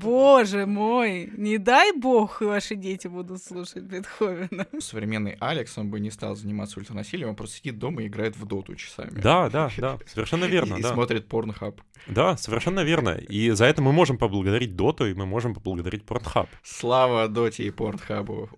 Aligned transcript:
Боже 0.00 0.66
мой, 0.66 1.30
не 1.36 1.58
дай 1.58 1.92
бог 1.92 2.40
ваши 2.40 2.74
дети 2.74 3.06
будут 3.06 3.42
слушать 3.42 3.84
Бетховена. 3.84 4.66
Современный 4.80 5.36
Алекс, 5.38 5.78
он 5.78 5.88
бы 5.90 6.00
не 6.00 6.10
стал 6.10 6.34
заниматься 6.34 6.80
ультранасилием, 6.80 7.28
он 7.30 7.36
просто 7.36 7.58
сидит 7.58 7.78
дома 7.78 8.02
и 8.02 8.08
играет 8.08 8.36
в 8.36 8.44
доту 8.44 8.74
часами. 8.74 9.10
Да, 9.10 9.48
да, 9.48 9.70
да, 9.78 9.98
совершенно 10.06 10.46
верно, 10.46 10.74
И 10.74 10.82
да. 10.82 10.92
смотрит 10.92 11.28
порнхаб. 11.28 11.80
Да, 12.08 12.36
совершенно 12.36 12.80
верно. 12.80 13.10
И 13.10 13.50
за 13.50 13.66
это 13.66 13.82
мы 13.82 13.92
можем 13.92 14.18
поблагодарить 14.18 14.74
Доту, 14.76 15.06
и 15.06 15.14
мы 15.14 15.26
можем 15.26 15.54
поблагодарить 15.54 16.02
Pornhub. 16.04 16.48
Слава 16.62 17.28
доте 17.28 17.64
и 17.64 17.70
порнхабу. 17.70 18.50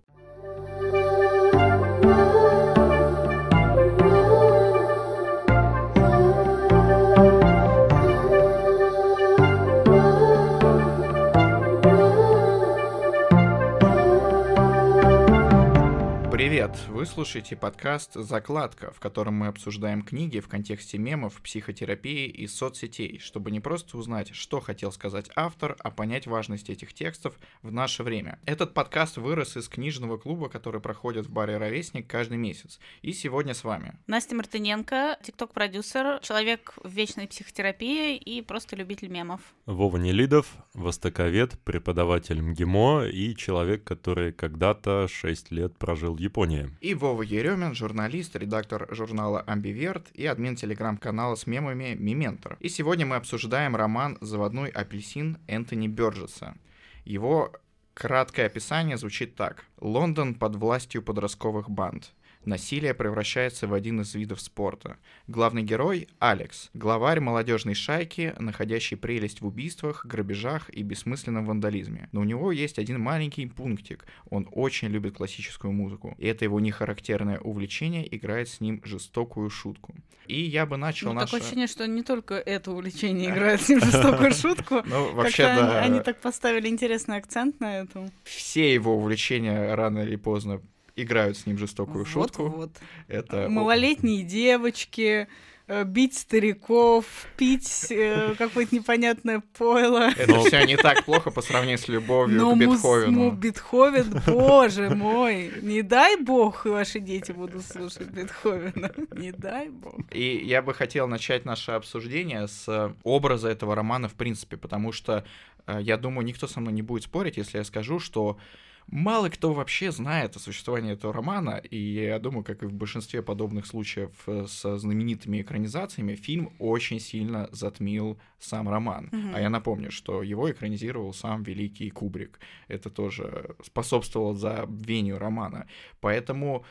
Привет! 16.67 16.89
Вы 16.89 17.07
слушаете 17.07 17.55
подкаст 17.55 18.15
«Закладка», 18.15 18.91
в 18.91 18.99
котором 18.99 19.35
мы 19.35 19.47
обсуждаем 19.47 20.03
книги 20.03 20.41
в 20.41 20.49
контексте 20.49 20.99
мемов, 20.99 21.41
психотерапии 21.41 22.27
и 22.27 22.49
соцсетей, 22.49 23.21
чтобы 23.21 23.53
не 23.53 23.61
просто 23.61 23.97
узнать, 23.97 24.35
что 24.35 24.59
хотел 24.59 24.91
сказать 24.91 25.31
автор, 25.37 25.77
а 25.79 25.93
понять 25.93 26.27
важность 26.27 26.69
этих 26.69 26.93
текстов 26.93 27.39
в 27.63 27.71
наше 27.71 28.03
время. 28.03 28.41
Этот 28.47 28.75
подкаст 28.75 29.17
вырос 29.17 29.57
из 29.57 29.69
книжного 29.69 30.17
клуба, 30.17 30.49
который 30.49 30.81
проходит 30.81 31.27
в 31.27 31.31
баре 31.31 31.57
«Ровесник» 31.57 32.09
каждый 32.09 32.39
месяц. 32.39 32.81
И 33.01 33.13
сегодня 33.13 33.55
с 33.55 33.63
вами 33.63 33.95
Настя 34.09 34.35
Мартыненко, 34.35 35.19
тикток-продюсер, 35.23 36.19
человек 36.23 36.75
в 36.83 36.91
вечной 36.91 37.29
психотерапии 37.29 38.17
и 38.17 38.43
просто 38.43 38.75
любитель 38.75 39.09
мемов. 39.09 39.41
Вова 39.67 39.99
Нелидов, 39.99 40.53
востоковед, 40.75 41.61
преподаватель 41.61 42.41
МГИМО 42.41 43.07
и 43.07 43.37
человек, 43.37 43.85
который 43.85 44.33
когда-то 44.33 45.07
6 45.07 45.53
лет 45.53 45.79
прожил 45.79 46.17
в 46.17 46.19
Японии. 46.19 46.56
И 46.81 46.95
Вова 46.95 47.23
Еремин, 47.23 47.75
журналист, 47.75 48.37
редактор 48.37 48.87
журнала 48.91 49.41
«Амбиверт» 49.41 50.07
и 50.15 50.27
админ 50.27 50.57
телеграм-канала 50.57 51.35
с 51.35 51.47
мемами 51.47 51.97
«Мементор». 51.99 52.57
И 52.61 52.69
сегодня 52.69 53.07
мы 53.07 53.17
обсуждаем 53.17 53.77
роман 53.77 54.19
«Заводной 54.21 54.69
апельсин» 54.71 55.39
Энтони 55.47 55.89
Бёрджеса. 55.89 56.57
Его 57.05 57.53
краткое 57.95 58.47
описание 58.47 58.97
звучит 58.97 59.35
так. 59.35 59.65
Лондон 59.81 60.35
под 60.35 60.57
властью 60.57 61.03
подростковых 61.03 61.71
банд. 61.71 62.13
Насилие 62.47 62.95
превращается 62.95 63.67
в 63.67 63.75
один 63.75 64.03
из 64.03 64.15
видов 64.15 64.41
спорта. 64.41 64.99
Главный 65.27 65.65
герой— 65.65 66.07
Алекс, 66.21 66.71
главарь 66.75 67.19
молодежной 67.19 67.75
шайки, 67.75 68.35
находящий 68.39 68.97
прелесть 68.97 69.41
в 69.41 69.47
убийствах, 69.47 70.07
грабежах 70.07 70.71
и 70.71 70.85
бессмысленном 70.85 71.45
вандализме. 71.45 72.09
Но 72.13 72.21
у 72.21 72.25
него 72.25 72.53
есть 72.53 72.79
один 72.79 73.01
маленький 73.01 73.47
пунктик. 73.47 74.07
Он 74.31 74.49
очень 74.53 74.89
любит 74.89 75.17
классическую 75.17 75.73
музыку. 75.73 76.15
И 76.19 76.27
это 76.29 76.45
его 76.45 76.61
нехарактерное 76.61 77.41
увлечение 77.41 78.07
играет 78.17 78.49
с 78.49 78.61
ним 78.61 78.81
жестокую 78.85 79.51
шутку. 79.51 79.97
И 80.29 80.41
я 80.41 80.67
бы 80.67 80.77
начал 80.77 81.09
Ну, 81.09 81.15
наше... 81.15 81.27
такое 81.27 81.41
ощущение, 81.41 81.67
что 81.67 81.85
не 81.89 82.05
только 82.05 82.35
это 82.35 82.71
увлечение 82.71 83.31
играет 83.33 83.61
с 83.61 83.69
ним 83.69 83.81
жестокую 83.81 84.33
шутку. 84.33 84.83
Ну, 84.87 85.13
вообще, 85.15 85.43
да. 85.43 85.83
они, 85.83 85.99
так 85.99 86.21
поставили 86.21 86.69
интересный 86.69 87.17
акцент 87.17 87.59
на 87.59 87.81
эту. 87.81 88.09
Все 88.23 88.73
его 88.73 88.97
увлечения 88.97 89.75
рано 89.75 89.99
или 89.99 90.15
поздно 90.15 90.61
играют 90.97 91.37
с 91.37 91.47
ним 91.47 91.59
жестокую 91.59 92.05
шутку. 92.05 92.45
Вот-вот. 92.45 92.71
Это... 93.07 93.49
Малолетние 93.49 94.23
девочки, 94.23 95.29
э, 95.69 95.85
бить 95.85 96.17
стариков, 96.17 97.05
пить 97.37 97.89
э, 97.91 98.35
какое-то 98.37 98.75
непонятное 98.75 99.43
пойло. 99.59 100.11
Это 100.17 100.41
все 100.41 100.65
не 100.65 100.77
так 100.77 101.05
плохо 101.05 101.31
по 101.31 101.43
сравнению 101.43 101.79
с 101.79 101.89
любовью 101.89 102.41
Но 102.41 102.55
к 102.55 102.59
Бетховену. 102.59 103.11
ну, 103.11 103.31
Бетховен, 103.31 104.23
боже 104.27 104.91
мой, 104.91 105.53
не 105.61 105.83
дай 105.83 106.17
бог 106.17 106.65
ваши 106.65 106.99
дети 106.99 107.33
будут 107.33 107.65
слушать 107.65 108.09
Бетховена, 108.09 108.91
не 109.13 109.33
дай 109.33 109.69
бог. 109.69 110.01
И 110.13 110.43
я 110.45 110.63
бы 110.63 110.73
хотел 110.73 111.07
начать 111.07 111.45
наше 111.45 111.73
обсуждение 111.73 112.49
с 112.49 112.65
э, 112.69 112.95
образа 113.03 113.49
этого 113.49 113.75
романа 113.75 114.09
в 114.09 114.15
принципе, 114.15 114.57
потому 114.57 114.93
что 114.93 115.25
э, 115.67 115.79
я 115.83 115.99
думаю, 115.99 116.25
никто 116.25 116.47
со 116.47 116.61
мной 116.61 116.73
не 116.73 116.83
будет 116.83 117.03
спорить, 117.03 117.37
если 117.37 117.59
я 117.59 117.65
скажу, 117.65 117.99
что 117.99 118.39
мало 118.87 119.29
кто 119.29 119.53
вообще 119.53 119.93
знает 119.93 120.37
о 120.37 120.39
существовании 120.39 120.93
этого 120.93 121.13
романа, 121.13 121.61
и 121.71 121.77
я 121.77 122.19
думаю, 122.19 122.45
как 122.45 122.63
и 122.63 122.67
в 122.67 122.73
большинстве 122.73 123.23
подобных 123.23 123.67
случаев 123.67 124.11
э, 124.27 124.47
со 124.49 124.79
знаменитыми 124.79 125.41
экранизациями, 125.41 126.15
фильм 126.15 126.53
очень 126.59 127.01
сильно 127.01 127.49
затмил 127.53 128.19
сам 128.39 128.69
роман. 128.69 129.09
Мгм. 129.13 129.35
А 129.35 129.41
я 129.41 129.51
напомню, 129.51 129.91
что 129.91 130.23
его 130.23 130.51
экранизировал 130.51 131.13
сам 131.13 131.43
великий 131.43 131.91
Кубрик. 131.91 132.39
Это 132.69 132.91
тоже 132.91 133.57
способствовало 133.65 134.35
забвению 134.35 135.19
романа. 135.19 135.67
Поэтому 136.01 136.65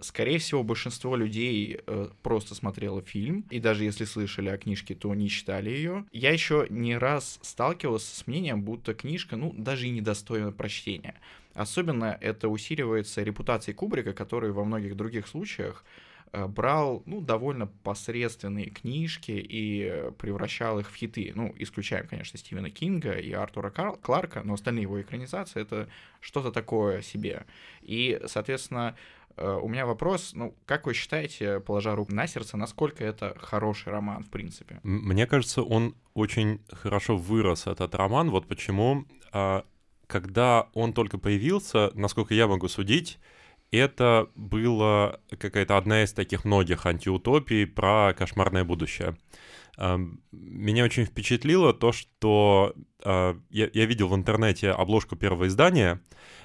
Скорее 0.00 0.38
всего, 0.38 0.62
большинство 0.62 1.16
людей 1.16 1.80
э, 1.86 2.08
просто 2.22 2.54
смотрело 2.54 3.02
фильм, 3.02 3.44
и 3.50 3.60
даже 3.60 3.84
если 3.84 4.04
слышали 4.04 4.48
о 4.48 4.56
книжке, 4.56 4.94
то 4.94 5.14
не 5.14 5.28
читали 5.28 5.68
ее. 5.68 6.06
Я 6.12 6.30
еще 6.30 6.66
не 6.70 6.96
раз 6.96 7.38
сталкивался 7.42 8.16
с 8.16 8.26
мнением, 8.26 8.62
будто 8.62 8.94
книжка, 8.94 9.36
ну, 9.36 9.52
даже 9.52 9.86
и 9.86 9.90
недостойна 9.90 10.50
прочтения. 10.52 11.20
Особенно 11.52 12.16
это 12.20 12.48
усиливается 12.48 13.22
репутацией 13.22 13.74
Кубрика, 13.74 14.14
который 14.14 14.50
во 14.50 14.64
многих 14.64 14.96
других 14.96 15.26
случаях 15.26 15.84
э, 16.32 16.46
брал, 16.46 17.02
ну, 17.04 17.20
довольно 17.20 17.66
посредственные 17.66 18.70
книжки 18.70 19.32
и 19.32 19.90
э, 19.90 20.10
превращал 20.12 20.78
их 20.78 20.90
в 20.90 20.94
хиты. 20.94 21.32
Ну, 21.34 21.54
исключаем, 21.58 22.06
конечно, 22.06 22.38
Стивена 22.38 22.70
Кинга 22.70 23.12
и 23.12 23.32
Артура 23.32 23.68
Кар- 23.68 23.98
Кларка, 23.98 24.42
но 24.42 24.54
остальные 24.54 24.82
его 24.82 25.02
экранизации— 25.02 25.60
это 25.62 25.88
что-то 26.20 26.50
такое 26.50 27.02
себе. 27.02 27.44
И, 27.82 28.20
соответственно, 28.26 28.96
Э, 29.25 29.25
У 29.36 29.68
меня 29.68 29.84
вопрос, 29.84 30.32
ну, 30.34 30.54
как 30.64 30.86
вы 30.86 30.94
считаете, 30.94 31.60
положа 31.60 31.94
руку 31.94 32.14
на 32.14 32.26
сердце, 32.26 32.56
насколько 32.56 33.04
это 33.04 33.36
хороший 33.38 33.92
роман, 33.92 34.24
в 34.24 34.30
принципе? 34.30 34.80
Мне 34.82 35.26
кажется, 35.26 35.62
он 35.62 35.94
очень 36.14 36.60
хорошо 36.70 37.16
вырос, 37.16 37.66
этот 37.66 37.94
роман. 37.94 38.30
Вот 38.30 38.46
почему, 38.48 39.04
а, 39.32 39.64
когда 40.06 40.68
он 40.72 40.94
только 40.94 41.18
появился, 41.18 41.90
насколько 41.94 42.32
я 42.34 42.46
могу 42.46 42.68
судить, 42.68 43.18
это 43.70 44.28
была 44.34 45.20
какая-то 45.38 45.76
одна 45.76 46.04
из 46.04 46.12
таких 46.12 46.44
многих 46.44 46.86
антиутопий 46.86 47.66
про 47.66 48.14
кошмарное 48.14 48.64
будущее. 48.64 49.16
Меня 49.76 50.84
очень 50.84 51.04
впечатлило 51.04 51.74
то, 51.74 51.92
что 51.92 52.74
а, 53.04 53.38
я, 53.50 53.86
видел 53.86 54.08
в 54.08 54.16
интернете 54.16 54.70
обложку 54.70 55.16
первого 55.16 55.46
издания, 55.46 56.00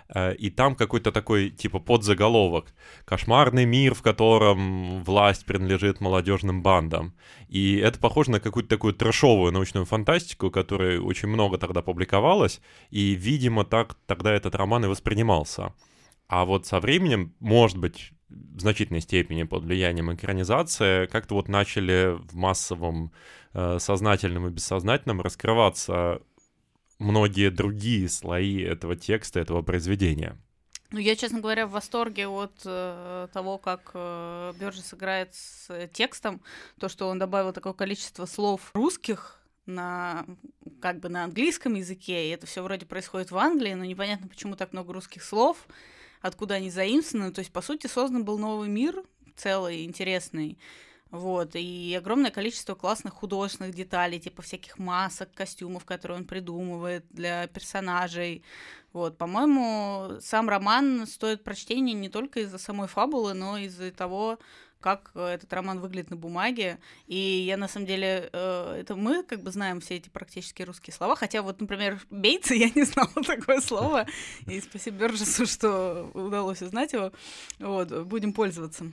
а, 0.09 0.31
и 0.31 0.49
там 0.49 0.75
какой-то 0.75 1.11
такой 1.11 1.49
типа 1.49 1.79
подзаголовок 1.79 2.73
«Кошмарный 3.05 3.65
мир, 3.65 3.95
в 3.95 4.01
котором 4.01 5.03
власть 5.03 5.45
принадлежит 5.45 6.01
молодежным 6.01 6.61
бандам». 6.61 7.15
И 7.47 7.77
это 7.77 7.99
похоже 7.99 8.31
на 8.31 8.39
какую-то 8.39 8.69
такую 8.69 8.93
трэшовую 8.93 9.51
научную 9.51 9.85
фантастику, 9.85 10.51
которая 10.51 10.99
очень 10.99 11.29
много 11.29 11.57
тогда 11.57 11.81
публиковалась, 11.81 12.61
и, 12.89 13.15
видимо, 13.15 13.63
так 13.63 13.95
тогда 14.05 14.33
этот 14.33 14.53
роман 14.53 14.85
и 14.85 14.87
воспринимался. 14.87 15.73
А 16.27 16.45
вот 16.45 16.65
со 16.67 16.79
временем, 16.79 17.33
может 17.39 17.77
быть, 17.77 18.11
в 18.55 18.59
значительной 18.59 19.01
степени 19.01 19.43
под 19.43 19.63
влиянием 19.63 20.13
экранизации, 20.13 21.05
как-то 21.07 21.35
вот 21.35 21.47
начали 21.47 22.17
в 22.17 22.35
массовом 22.35 23.11
э, 23.53 23.77
сознательном 23.79 24.47
и 24.47 24.51
бессознательном 24.51 25.21
раскрываться 25.21 26.21
многие 26.99 27.49
другие 27.49 28.07
слои 28.09 28.61
этого 28.61 28.95
текста, 28.95 29.39
этого 29.39 29.61
произведения. 29.61 30.37
Ну, 30.91 30.99
я, 30.99 31.15
честно 31.15 31.39
говоря, 31.39 31.67
в 31.67 31.71
восторге 31.71 32.27
от 32.27 32.61
э, 32.65 33.27
того, 33.31 33.57
как 33.57 33.91
э, 33.93 34.53
Бёрджес 34.59 34.93
играет 34.93 35.33
с 35.33 35.69
э, 35.69 35.89
текстом, 35.91 36.41
то, 36.79 36.89
что 36.89 37.07
он 37.07 37.17
добавил 37.17 37.53
такое 37.53 37.71
количество 37.71 38.25
слов 38.25 38.71
русских 38.73 39.41
на 39.65 40.25
как 40.81 40.99
бы 40.99 41.07
на 41.07 41.23
английском 41.23 41.75
языке, 41.75 42.27
и 42.27 42.31
это 42.31 42.45
все 42.45 42.61
вроде 42.61 42.85
происходит 42.85 43.31
в 43.31 43.37
Англии, 43.37 43.73
но 43.73 43.85
непонятно, 43.85 44.27
почему 44.27 44.57
так 44.57 44.73
много 44.73 44.91
русских 44.91 45.23
слов, 45.23 45.65
откуда 46.21 46.55
они 46.55 46.69
заимствованы. 46.69 47.31
То 47.31 47.39
есть, 47.39 47.51
по 47.51 47.61
сути, 47.61 47.87
создан 47.87 48.23
был 48.23 48.37
новый 48.37 48.69
мир, 48.69 49.03
целый, 49.35 49.83
интересный. 49.85 50.57
Вот, 51.09 51.55
и 51.55 51.93
огромное 51.97 52.31
количество 52.31 52.73
классных 52.73 53.15
художественных 53.15 53.75
деталей, 53.75 54.17
типа 54.17 54.41
всяких 54.41 54.79
масок, 54.79 55.33
костюмов, 55.33 55.83
которые 55.83 56.19
он 56.19 56.25
придумывает 56.25 57.05
для 57.09 57.47
персонажей. 57.47 58.43
Вот, 58.93 59.17
по-моему, 59.17 60.19
сам 60.21 60.47
роман 60.47 61.05
стоит 61.05 61.43
прочтения 61.43 61.93
не 61.93 62.07
только 62.07 62.39
из-за 62.39 62.57
самой 62.57 62.87
фабулы, 62.87 63.33
но 63.33 63.57
и 63.57 63.65
из-за 63.65 63.91
того, 63.91 64.39
как 64.81 65.11
э, 65.15 65.25
этот 65.25 65.51
роман 65.53 65.79
выглядит 65.79 66.09
на 66.09 66.17
бумаге. 66.17 66.79
И 67.07 67.15
я, 67.15 67.55
на 67.55 67.67
самом 67.67 67.85
деле, 67.85 68.29
э, 68.33 68.77
это 68.81 68.95
мы 68.95 69.23
как 69.23 69.41
бы 69.43 69.51
знаем 69.51 69.79
все 69.79 69.95
эти 69.95 70.09
практически 70.09 70.63
русские 70.63 70.93
слова. 70.93 71.15
Хотя 71.15 71.41
вот, 71.41 71.61
например, 71.61 71.99
бейцы 72.09 72.55
я 72.55 72.69
не 72.75 72.83
знала 72.83 73.11
такое 73.25 73.61
слово. 73.61 74.05
И 74.47 74.59
спасибо 74.59 74.97
Бержесу, 74.97 75.45
что 75.45 76.11
удалось 76.13 76.61
узнать 76.61 76.93
его. 76.93 77.11
Вот, 77.59 78.05
будем 78.05 78.33
пользоваться. 78.33 78.91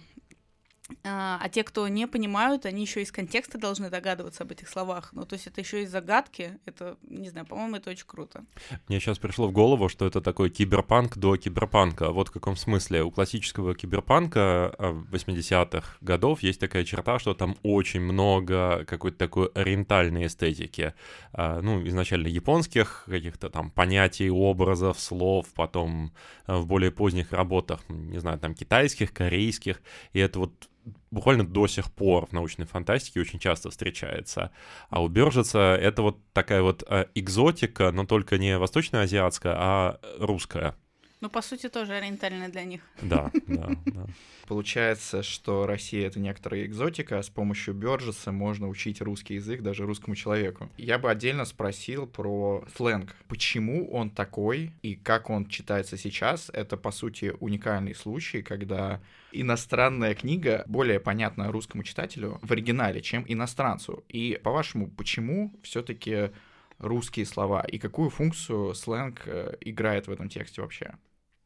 А, 1.04 1.38
а 1.42 1.48
те, 1.48 1.64
кто 1.64 1.86
не 1.88 2.06
понимают, 2.06 2.66
они 2.66 2.82
еще 2.82 3.02
из 3.02 3.12
контекста 3.12 3.58
должны 3.58 3.90
догадываться 3.90 4.44
об 4.44 4.52
этих 4.52 4.68
словах. 4.68 5.10
Ну, 5.12 5.24
то 5.26 5.34
есть 5.34 5.46
это 5.46 5.60
еще 5.60 5.82
и 5.82 5.86
загадки. 5.86 6.58
Это, 6.64 6.96
не 7.02 7.28
знаю, 7.28 7.46
по-моему, 7.46 7.76
это 7.76 7.90
очень 7.90 8.06
круто. 8.06 8.44
Мне 8.88 8.98
сейчас 8.98 9.18
пришло 9.18 9.48
в 9.48 9.52
голову, 9.52 9.88
что 9.88 10.06
это 10.06 10.20
такой 10.20 10.50
киберпанк 10.50 11.18
до 11.18 11.36
киберпанка. 11.36 12.10
Вот 12.10 12.28
в 12.28 12.30
каком 12.32 12.56
смысле. 12.56 13.02
У 13.02 13.10
классического 13.10 13.74
киберпанка 13.74 14.74
80-х 14.78 15.86
а, 16.00 16.04
годов 16.04 16.42
есть 16.42 16.60
такая 16.60 16.84
черта, 16.84 17.18
что 17.18 17.34
там 17.34 17.56
очень 17.62 18.00
много 18.00 18.84
какой-то 18.86 19.18
такой 19.18 19.48
ориентальной 19.48 20.26
эстетики. 20.26 20.94
А, 21.32 21.60
ну, 21.60 21.86
изначально 21.86 22.28
японских 22.28 23.04
каких-то 23.06 23.50
там 23.50 23.70
понятий, 23.70 24.30
образов, 24.30 24.98
слов, 24.98 25.46
потом 25.54 26.12
в 26.46 26.66
более 26.66 26.90
поздних 26.90 27.32
работах, 27.32 27.80
не 27.88 28.18
знаю, 28.18 28.38
там 28.38 28.54
китайских, 28.54 29.12
корейских. 29.12 29.82
И 30.12 30.18
это 30.18 30.38
вот 30.38 30.68
буквально 31.10 31.46
до 31.46 31.66
сих 31.66 31.92
пор 31.92 32.26
в 32.26 32.32
научной 32.32 32.66
фантастике 32.66 33.20
очень 33.20 33.38
часто 33.38 33.70
встречается. 33.70 34.50
А 34.90 35.02
у 35.02 35.08
Бержеца 35.08 35.76
это 35.80 36.02
вот 36.02 36.18
такая 36.32 36.62
вот 36.62 36.84
э, 36.88 37.06
экзотика, 37.14 37.90
но 37.92 38.04
только 38.06 38.38
не 38.38 38.58
восточноазиатская, 38.58 39.54
а 39.56 40.00
русская. 40.18 40.74
Ну, 41.20 41.28
по 41.28 41.42
сути, 41.42 41.68
тоже 41.68 41.94
ориентальная 41.94 42.48
для 42.48 42.64
них. 42.64 42.80
Да, 43.02 43.30
да, 43.46 43.70
да. 43.86 44.06
Получается, 44.46 45.22
что 45.22 45.66
Россия— 45.66 46.06
это 46.08 46.20
некоторая 46.20 46.64
экзотика, 46.64 47.18
а 47.18 47.22
с 47.22 47.28
помощью 47.28 47.74
Бёрджеса 47.74 48.30
можно 48.30 48.68
учить 48.68 49.00
русский 49.00 49.34
язык 49.34 49.62
даже 49.62 49.84
русскому 49.84 50.14
человеку. 50.14 50.70
Я 50.78 50.98
бы 50.98 51.10
отдельно 51.10 51.44
спросил 51.44 52.06
про 52.06 52.64
сленг. 52.76 53.16
Почему 53.26 53.90
он 53.90 54.10
такой 54.10 54.72
и 54.82 54.94
как 54.94 55.28
он 55.28 55.46
читается 55.48 55.96
сейчас? 55.96 56.50
Это, 56.52 56.76
по 56.76 56.92
сути, 56.92 57.34
уникальный 57.40 57.94
случай, 57.96 58.42
когда 58.42 59.00
иностранная 59.32 60.14
книга 60.14 60.62
более 60.66 61.00
понятна 61.00 61.50
русскому 61.50 61.82
читателю 61.82 62.38
в 62.42 62.52
оригинале, 62.52 63.00
чем 63.00 63.24
иностранцу. 63.26 64.04
И, 64.08 64.40
по-вашему, 64.42 64.88
почему 64.88 65.52
все 65.62 65.82
таки 65.82 66.30
русские 66.78 67.26
слова 67.26 67.62
и 67.62 67.78
какую 67.78 68.08
функцию 68.08 68.74
сленг 68.74 69.22
э, 69.26 69.56
играет 69.60 70.06
в 70.06 70.12
этом 70.12 70.28
тексте 70.28 70.62
вообще? 70.62 70.94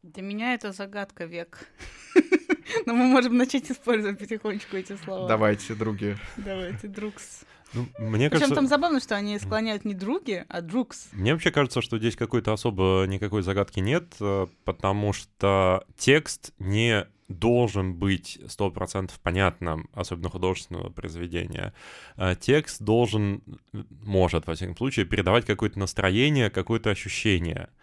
Для 0.03 0.23
меня 0.25 0.55
это 0.55 0.73
загадка 0.73 1.27
век. 1.27 1.69
Но 2.87 2.95
мы 2.95 3.05
можем 3.07 3.37
начать 3.37 3.71
использовать 3.71 4.19
потихонечку 4.19 4.77
эти 4.77 4.97
слова. 4.97 5.29
Давайте, 5.29 5.75
други. 5.75 6.17
Давайте, 6.37 6.89
другс. 6.89 7.45
Ну, 7.73 7.87
мне 7.99 8.29
Причем 8.29 8.41
кажется... 8.41 8.55
там 8.57 8.67
забавно, 8.67 8.99
что 8.99 9.15
они 9.15 9.39
склоняют 9.39 9.85
не 9.85 9.95
други, 9.95 10.45
а 10.49 10.61
другс. 10.61 11.09
Мне 11.13 11.33
вообще 11.33 11.53
кажется, 11.53 11.81
что 11.81 11.99
здесь 11.99 12.17
какой-то 12.17 12.53
особо 12.53 13.05
никакой 13.07 13.43
загадки 13.43 13.79
нет, 13.79 14.15
э, 14.21 14.49
потому 14.65 15.13
что 15.13 15.85
текст 15.97 16.53
не 16.59 17.07
должен 17.29 17.95
быть 17.95 18.41
100% 18.45 19.13
понятным, 19.23 19.89
особенно 19.95 20.31
художественного 20.31 20.91
произведения. 20.91 21.73
Э, 22.17 22.35
текст 22.35 22.83
должен, 22.83 23.41
может, 24.03 24.49
во 24.49 24.55
всяком 24.55 24.77
случае, 24.77 25.07
передавать 25.07 25.47
какое-то 25.47 25.79
настроение, 25.79 26.51
какое-то 26.51 26.91
ощущение— 26.91 27.69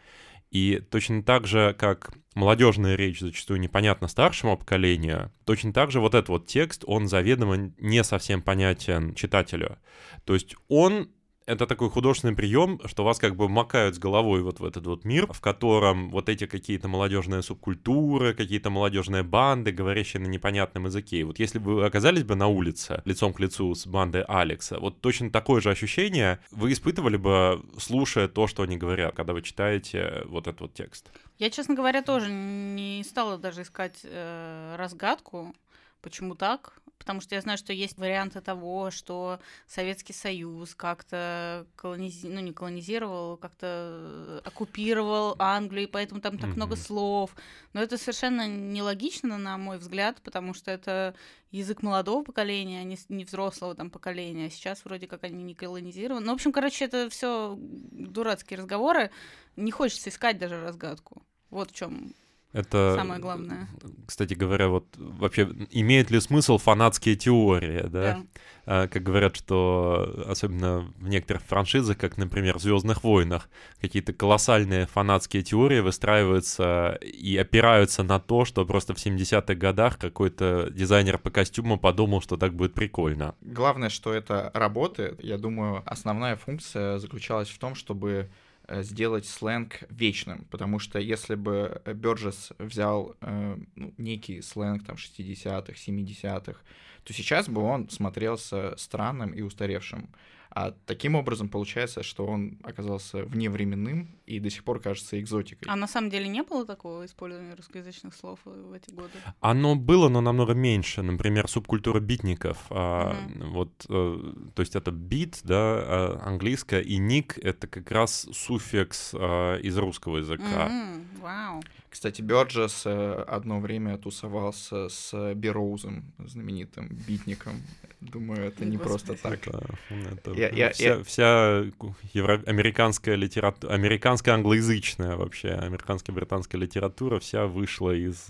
и 0.51 0.79
точно 0.89 1.23
так 1.23 1.45
же, 1.45 1.75
как 1.77 2.11
молодежная 2.33 2.95
речь 2.95 3.19
зачастую 3.19 3.59
непонятна 3.59 4.07
старшему 4.07 4.57
поколению, 4.57 5.31
точно 5.45 5.73
так 5.73 5.91
же 5.91 5.99
вот 5.99 6.15
этот 6.15 6.29
вот 6.29 6.47
текст, 6.47 6.83
он 6.87 7.07
заведомо 7.07 7.71
не 7.77 8.03
совсем 8.03 8.41
понятен 8.41 9.13
читателю. 9.13 9.77
То 10.25 10.33
есть 10.33 10.55
он 10.67 11.09
это 11.49 11.65
такой 11.65 11.89
художественный 11.89 12.35
прием, 12.35 12.79
что 12.85 13.03
вас 13.03 13.17
как 13.17 13.35
бы 13.35 13.49
макают 13.49 13.95
с 13.95 13.99
головой 13.99 14.43
вот 14.43 14.59
в 14.59 14.65
этот 14.65 14.85
вот 14.85 15.03
мир, 15.03 15.25
в 15.33 15.41
котором 15.41 16.11
вот 16.11 16.29
эти 16.29 16.45
какие-то 16.45 16.87
молодежные 16.87 17.41
субкультуры, 17.41 18.35
какие-то 18.35 18.69
молодежные 18.69 19.23
банды, 19.23 19.71
говорящие 19.71 20.21
на 20.21 20.27
непонятном 20.27 20.85
языке. 20.85 21.23
вот 21.23 21.39
если 21.39 21.57
бы 21.57 21.75
вы 21.75 21.85
оказались 21.85 22.23
бы 22.23 22.35
на 22.35 22.47
улице 22.47 23.01
лицом 23.05 23.33
к 23.33 23.39
лицу 23.39 23.73
с 23.73 23.87
бандой 23.87 24.21
Алекса, 24.27 24.79
вот 24.79 25.01
точно 25.01 25.31
такое 25.31 25.59
же 25.59 25.71
ощущение 25.71 26.39
вы 26.51 26.71
испытывали 26.71 27.17
бы, 27.17 27.65
слушая 27.79 28.27
то, 28.27 28.45
что 28.45 28.61
они 28.61 28.77
говорят, 28.77 29.15
когда 29.15 29.33
вы 29.33 29.41
читаете 29.41 30.21
вот 30.25 30.45
этот 30.45 30.61
вот 30.61 30.73
текст. 30.75 31.11
Я, 31.39 31.49
честно 31.49 31.73
говоря, 31.73 32.03
тоже 32.03 32.31
не 32.31 33.03
стала 33.03 33.39
даже 33.39 33.63
искать 33.63 34.01
э, 34.03 34.75
разгадку, 34.77 35.55
почему 36.01 36.35
так 36.35 36.79
потому 36.99 37.21
что 37.21 37.33
я 37.33 37.41
знаю, 37.41 37.57
что 37.57 37.73
есть 37.73 37.97
варианты 37.97 38.41
того, 38.41 38.91
что 38.91 39.39
Советский 39.65 40.13
Союз 40.13 40.75
как-то 40.75 41.65
колонизи... 41.75 42.27
ну, 42.27 42.41
не 42.41 42.53
колонизировал, 42.53 43.37
как-то 43.37 44.41
оккупировал 44.45 45.35
Англию, 45.39 45.87
и 45.87 45.91
поэтому 45.91 46.21
там 46.21 46.37
так 46.37 46.51
mm-hmm. 46.51 46.55
много 46.55 46.75
слов. 46.75 47.35
Но 47.73 47.81
это 47.81 47.97
совершенно 47.97 48.47
нелогично, 48.47 49.37
на 49.37 49.57
мой 49.57 49.77
взгляд, 49.77 50.21
потому 50.21 50.53
что 50.53 50.69
это 50.69 51.15
язык 51.51 51.81
молодого 51.81 52.23
поколения, 52.23 52.81
а 52.81 52.83
не, 52.83 52.97
не 53.07 53.23
взрослого 53.23 53.73
там 53.73 53.89
поколения. 53.89 54.47
А 54.47 54.49
сейчас 54.49 54.83
вроде 54.85 55.07
как 55.07 55.23
они 55.23 55.41
не 55.43 55.55
колонизированы. 55.55 56.25
Ну, 56.25 56.33
в 56.33 56.35
общем, 56.35 56.51
короче, 56.51 56.85
это 56.85 57.09
все 57.09 57.55
дурацкие 57.57 58.59
разговоры. 58.59 59.09
Не 59.55 59.71
хочется 59.71 60.09
искать 60.09 60.37
даже 60.37 60.61
разгадку. 60.61 61.23
Вот 61.49 61.71
в 61.71 61.75
чем 61.75 62.13
это, 62.51 62.95
Самое 62.97 63.19
главное. 63.19 63.67
Кстати 64.07 64.33
говоря, 64.33 64.69
вот 64.69 64.87
вообще 64.97 65.47
имеет 65.69 66.09
ли 66.09 66.19
смысл 66.19 66.57
фанатские 66.57 67.15
теории, 67.15 67.81
да? 67.81 67.89
да. 67.89 68.21
А, 68.65 68.87
как 68.87 69.03
говорят, 69.03 69.35
что 69.35 70.25
особенно 70.27 70.91
в 70.97 71.07
некоторых 71.07 71.43
франшизах, 71.43 71.97
как, 71.97 72.17
например, 72.17 72.57
в 72.57 72.61
Звездных 72.61 73.03
войнах, 73.03 73.49
какие-то 73.81 74.13
колоссальные 74.13 74.87
фанатские 74.87 75.43
теории 75.43 75.79
выстраиваются 75.79 76.97
и 77.01 77.37
опираются 77.37 78.01
на 78.01 78.19
то, 78.19 78.45
что 78.45 78.65
просто 78.65 78.95
в 78.95 78.97
70-х 78.97 79.53
годах 79.53 79.99
какой-то 79.99 80.69
дизайнер 80.71 81.19
по 81.19 81.29
костюму 81.29 81.77
подумал, 81.77 82.19
что 82.19 82.35
так 82.35 82.55
будет 82.55 82.73
прикольно. 82.73 83.35
Главное, 83.41 83.89
что 83.89 84.11
это 84.11 84.49
работает. 84.55 85.23
Я 85.23 85.37
думаю, 85.37 85.83
основная 85.85 86.35
функция 86.35 86.97
заключалась 86.97 87.49
в 87.49 87.59
том, 87.59 87.75
чтобы 87.75 88.31
сделать 88.69 89.25
сленг 89.25 89.79
вечным, 89.89 90.45
потому 90.51 90.79
что 90.79 90.99
если 90.99 91.35
бы 91.35 91.81
Бёрджес 91.85 92.51
взял 92.59 93.15
э, 93.21 93.57
ну, 93.75 93.93
некий 93.97 94.41
сленг 94.41 94.85
там 94.85 94.95
60-х, 94.95 95.73
70-х, 95.73 96.59
то 97.03 97.13
сейчас 97.13 97.49
бы 97.49 97.61
он 97.61 97.89
смотрелся 97.89 98.75
странным 98.77 99.31
и 99.31 99.41
устаревшим. 99.41 100.09
А 100.51 100.73
таким 100.87 101.15
образом 101.15 101.47
получается, 101.47 102.01
что 102.01 102.25
он 102.25 102.57
оказался 102.63 103.23
вневременным 103.23 104.09
и 104.25 104.39
до 104.39 104.49
сих 104.49 104.63
пор 104.63 104.79
кажется 104.79 105.19
экзотикой. 105.19 105.67
А 105.71 105.75
на 105.75 105.87
самом 105.87 106.09
деле 106.09 106.27
не 106.27 106.41
было 106.41 106.65
такого 106.65 107.05
использования 107.05 107.53
русскоязычных 107.53 108.15
слов 108.15 108.39
в 108.43 108.73
эти 108.73 108.89
годы? 108.89 109.11
Оно 109.41 109.75
было, 109.75 110.09
но 110.09 110.21
намного 110.21 110.53
меньше. 110.53 111.03
Например, 111.03 111.47
субкультура 111.47 111.99
битников. 111.99 112.57
Угу. 112.71 112.79
А, 112.79 113.15
вот, 113.41 113.85
а, 113.89 114.35
то 114.55 114.61
есть 114.61 114.75
это 114.75 114.91
бит, 114.91 115.39
да, 115.43 115.55
а, 115.57 116.21
английское, 116.25 116.81
и 116.81 116.97
ник— 116.97 117.37
это 117.41 117.67
как 117.67 117.91
раз 117.91 118.27
суффикс 118.31 119.11
а, 119.13 119.57
из 119.57 119.77
русского 119.77 120.17
языка. 120.17 120.65
Угу. 120.65 121.21
Вау. 121.21 121.61
Кстати, 121.89 122.21
Бёрджес 122.21 122.83
э, 122.85 123.23
одно 123.27 123.59
время 123.59 123.97
тусовался 123.97 124.89
с 124.89 125.33
Бероузом, 125.33 126.03
знаменитым 126.19 126.87
битником. 127.07 127.63
Думаю, 127.99 128.45
это 128.45 128.63
не 128.63 128.77
просто 128.77 129.15
так. 129.15 129.47
Это, 129.47 129.75
это 129.89 130.33
я, 130.39 130.49
я, 130.49 130.69
вся, 130.71 130.83
я... 130.83 131.03
вся 131.03 131.65
евро... 132.13 132.41
американская 132.45 133.15
литература, 133.15 133.73
американская 133.73 134.35
англоязычная 134.35 135.15
вообще, 135.15 135.49
американская 135.49 136.15
британская 136.15 136.57
литература 136.57 137.19
вся 137.19 137.45
вышла 137.45 137.91
из 137.91 138.27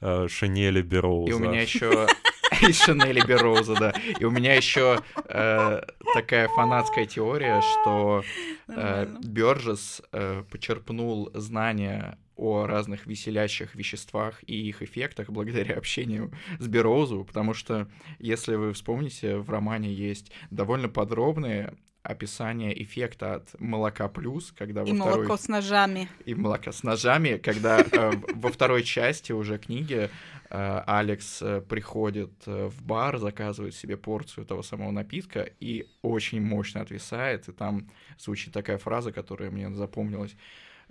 э, 0.00 0.28
Шинели 0.28 0.82
Бероуза. 0.82 1.30
И 1.30 1.34
у 1.34 1.38
меня 1.38 1.62
еще 1.62 2.06
из 2.62 2.80
Шинели 2.80 3.20
Бероуза, 3.26 3.74
да. 3.74 3.92
И 4.18 4.24
у 4.24 4.30
меня 4.30 4.54
еще 4.54 5.00
э, 5.28 5.80
такая 6.14 6.48
фанатская 6.48 7.06
теория, 7.06 7.60
что 7.60 8.22
э, 8.68 9.06
Бёрджес 9.22 10.02
э, 10.12 10.44
почерпнул 10.50 11.30
знания 11.34 12.18
о 12.42 12.66
разных 12.66 13.06
веселящих 13.06 13.76
веществах 13.76 14.42
и 14.46 14.68
их 14.68 14.82
эффектах 14.82 15.30
благодаря 15.30 15.76
общению 15.76 16.32
с 16.58 16.66
Бероузу, 16.66 17.24
потому 17.24 17.54
что, 17.54 17.88
если 18.18 18.56
вы 18.56 18.72
вспомните, 18.72 19.36
в 19.36 19.48
романе 19.48 19.92
есть 19.92 20.32
довольно 20.50 20.88
подробные 20.88 21.74
описание 22.02 22.82
эффекта 22.82 23.36
от 23.36 23.60
молока 23.60 24.08
плюс, 24.08 24.52
когда 24.52 24.82
и 24.82 24.90
во 24.90 24.92
молоко 24.92 25.22
второй... 25.22 25.38
с 25.38 25.48
ножами. 25.48 26.08
И 26.24 26.34
молоко 26.34 26.72
с 26.72 26.82
ножами, 26.82 27.36
когда 27.36 27.80
э, 27.80 28.12
во 28.34 28.50
второй 28.50 28.82
части 28.82 29.30
уже 29.30 29.58
книги 29.58 30.10
э, 30.50 30.82
Алекс 30.86 31.40
э, 31.42 31.60
приходит 31.60 32.32
в 32.44 32.82
бар, 32.82 33.18
заказывает 33.18 33.74
себе 33.74 33.96
порцию 33.96 34.46
того 34.46 34.62
самого 34.62 34.90
напитка 34.90 35.48
и 35.60 35.86
очень 36.02 36.40
мощно 36.40 36.80
отвисает, 36.80 37.48
и 37.48 37.52
там 37.52 37.88
звучит 38.18 38.52
такая 38.52 38.78
фраза, 38.78 39.12
которая 39.12 39.50
мне 39.50 39.72
запомнилась. 39.72 40.34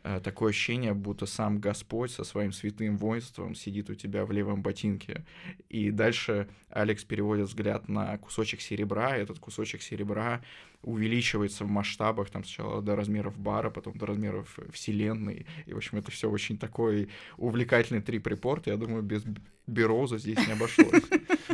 Э, 0.04 0.20
такое 0.20 0.50
ощущение, 0.50 0.94
будто 0.94 1.26
сам 1.26 1.60
Господь 1.60 2.12
со 2.12 2.24
своим 2.24 2.52
святым 2.52 2.98
воинством 2.98 3.54
сидит 3.54 3.90
у 3.90 3.96
тебя 3.96 4.26
в 4.26 4.32
левом 4.32 4.64
ботинке. 4.64 5.24
И 5.70 5.92
дальше 5.92 6.48
Алекс 6.70 7.04
переводит 7.04 7.48
взгляд 7.48 7.88
на 7.88 8.18
кусочек 8.18 8.62
серебра, 8.62 9.18
и 9.18 9.22
этот 9.22 9.40
кусочек 9.40 9.82
серебра 9.84 10.42
увеличивается 10.82 11.66
в 11.66 11.70
масштабах, 11.70 12.32
там 12.32 12.44
сначала 12.44 12.82
до 12.82 12.96
размеров 12.96 13.38
бара, 13.38 13.70
потом 13.70 13.96
до 13.98 14.08
размеров 14.08 14.58
вселенной. 14.72 15.46
И, 15.68 15.74
в 15.74 15.78
общем, 15.78 16.00
это 16.00 16.10
все 16.10 16.30
очень 16.30 16.58
такой 16.58 17.10
увлекательный 17.38 18.02
трип-репорт. 18.02 18.66
Я 18.66 18.78
думаю, 18.78 19.04
без 19.04 19.24
Бероуза 19.68 20.18
здесь 20.18 20.46
не 20.48 20.54
обошлось. 20.54 21.04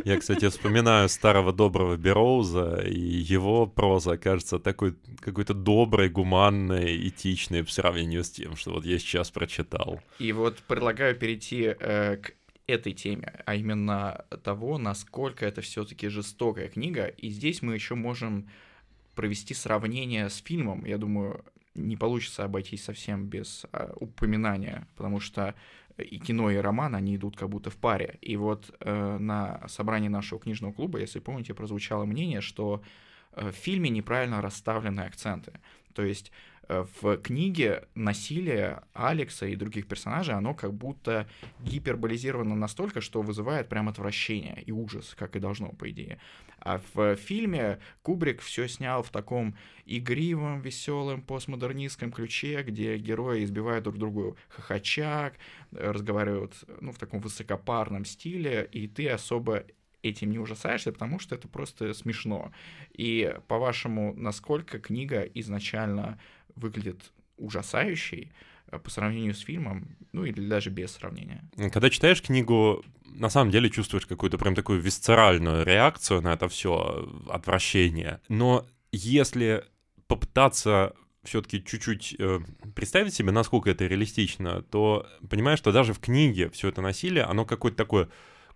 Я, 0.04 0.18
кстати, 0.18 0.48
вспоминаю 0.48 1.08
старого 1.08 1.52
доброго 1.52 1.96
Бероуза, 1.96 2.82
и 2.86 2.98
его 2.98 3.66
проза 3.66 4.16
кажется 4.16 4.58
такой 4.58 4.94
какой-то 5.20 5.54
доброй, 5.54 6.08
гуманной, 6.08 7.08
этичной 7.08 7.64
по 7.64 7.70
сравнению 7.70 8.24
с 8.24 8.30
тем, 8.30 8.56
что 8.56 8.72
вот 8.72 8.84
я 8.84 8.98
сейчас 8.98 9.30
прочитал. 9.30 10.00
И 10.18 10.32
вот 10.32 10.58
предлагаю 10.66 11.14
перейти 11.16 11.74
э, 11.78 12.16
к 12.16 12.32
этой 12.66 12.92
теме, 12.92 13.42
а 13.46 13.54
именно 13.54 14.24
того, 14.44 14.78
насколько 14.78 15.46
это 15.46 15.62
все-таки 15.62 16.08
жестокая 16.08 16.68
книга. 16.68 17.06
И 17.06 17.30
здесь 17.30 17.62
мы 17.62 17.74
еще 17.74 17.94
можем 17.94 18.48
провести 19.14 19.54
сравнение 19.54 20.28
с 20.28 20.36
фильмом. 20.36 20.84
Я 20.84 20.98
думаю, 20.98 21.44
не 21.74 21.96
получится 21.96 22.44
обойтись 22.44 22.84
совсем 22.84 23.26
без 23.26 23.64
а, 23.72 23.92
упоминания, 23.96 24.86
потому 24.96 25.18
что 25.18 25.54
и 26.02 26.18
кино, 26.18 26.50
и 26.50 26.56
роман, 26.56 26.94
они 26.94 27.16
идут 27.16 27.36
как 27.36 27.48
будто 27.48 27.70
в 27.70 27.76
паре. 27.76 28.18
И 28.20 28.36
вот 28.36 28.74
э, 28.80 29.18
на 29.18 29.66
собрании 29.68 30.08
нашего 30.08 30.40
книжного 30.40 30.72
клуба, 30.72 30.98
если 30.98 31.20
помните, 31.20 31.54
прозвучало 31.54 32.04
мнение, 32.04 32.40
что 32.40 32.82
э, 33.32 33.50
в 33.50 33.54
фильме 33.54 33.90
неправильно 33.90 34.40
расставлены 34.40 35.00
акценты. 35.00 35.52
То 35.94 36.02
есть 36.02 36.32
э, 36.68 36.84
в 37.00 37.16
книге 37.18 37.84
насилие 37.94 38.82
Алекса 38.94 39.46
и 39.46 39.56
других 39.56 39.86
персонажей, 39.86 40.34
оно 40.34 40.54
как 40.54 40.72
будто 40.72 41.28
гиперболизировано 41.60 42.54
настолько, 42.54 43.00
что 43.00 43.22
вызывает 43.22 43.68
прям 43.68 43.88
отвращение 43.88 44.62
и 44.62 44.72
ужас, 44.72 45.14
как 45.18 45.36
и 45.36 45.40
должно, 45.40 45.68
по 45.70 45.90
идее. 45.90 46.18
А 46.68 46.82
в 46.92 47.16
фильме 47.16 47.78
Кубрик 48.02 48.42
все 48.42 48.68
снял 48.68 49.02
в 49.02 49.08
таком 49.08 49.56
игривом, 49.86 50.60
веселом, 50.60 51.22
постмодернистском 51.22 52.12
ключе, 52.12 52.62
где 52.62 52.98
герои 52.98 53.42
избивают 53.44 53.84
друг 53.84 53.96
другу 53.96 54.36
хохочак, 54.50 55.38
разговаривают 55.70 56.52
ну, 56.82 56.92
в 56.92 56.98
таком 56.98 57.20
высокопарном 57.20 58.04
стиле, 58.04 58.68
и 58.70 58.86
ты 58.86 59.08
особо 59.08 59.64
этим 60.02 60.30
не 60.30 60.38
ужасаешься, 60.38 60.92
потому 60.92 61.18
что 61.18 61.36
это 61.36 61.48
просто 61.48 61.94
смешно. 61.94 62.52
И, 62.92 63.34
по-вашему, 63.48 64.12
насколько 64.14 64.78
книга 64.78 65.22
изначально 65.22 66.20
выглядит 66.54 67.12
ужасающей 67.38 68.30
э, 68.30 68.47
по 68.70 68.90
сравнению 68.90 69.34
с 69.34 69.40
фильмом, 69.40 69.96
ну 70.12 70.24
или 70.24 70.46
даже 70.46 70.70
без 70.70 70.92
сравнения? 70.92 71.48
Когда 71.72 71.90
читаешь 71.90 72.22
книгу, 72.22 72.84
на 73.04 73.30
самом 73.30 73.50
деле 73.50 73.70
чувствуешь 73.70 74.06
какую-то 74.06 74.38
прям 74.38 74.54
такую 74.54 74.80
висцеральную 74.80 75.64
реакцию 75.64 76.22
на 76.22 76.32
это 76.34 76.48
все 76.48 77.08
отвращение. 77.28 78.20
Но 78.28 78.66
если 78.92 79.64
попытаться 80.06 80.94
все-таки 81.24 81.62
чуть-чуть 81.64 82.16
э, 82.18 82.40
представить 82.74 83.14
себе, 83.14 83.32
насколько 83.32 83.70
это 83.70 83.86
реалистично, 83.86 84.62
то 84.62 85.06
понимаешь, 85.28 85.58
что 85.58 85.72
даже 85.72 85.92
в 85.92 85.98
книге 85.98 86.48
все 86.50 86.68
это 86.68 86.80
насилие, 86.80 87.24
оно 87.24 87.44
какое-то 87.44 87.76
такое 87.76 88.08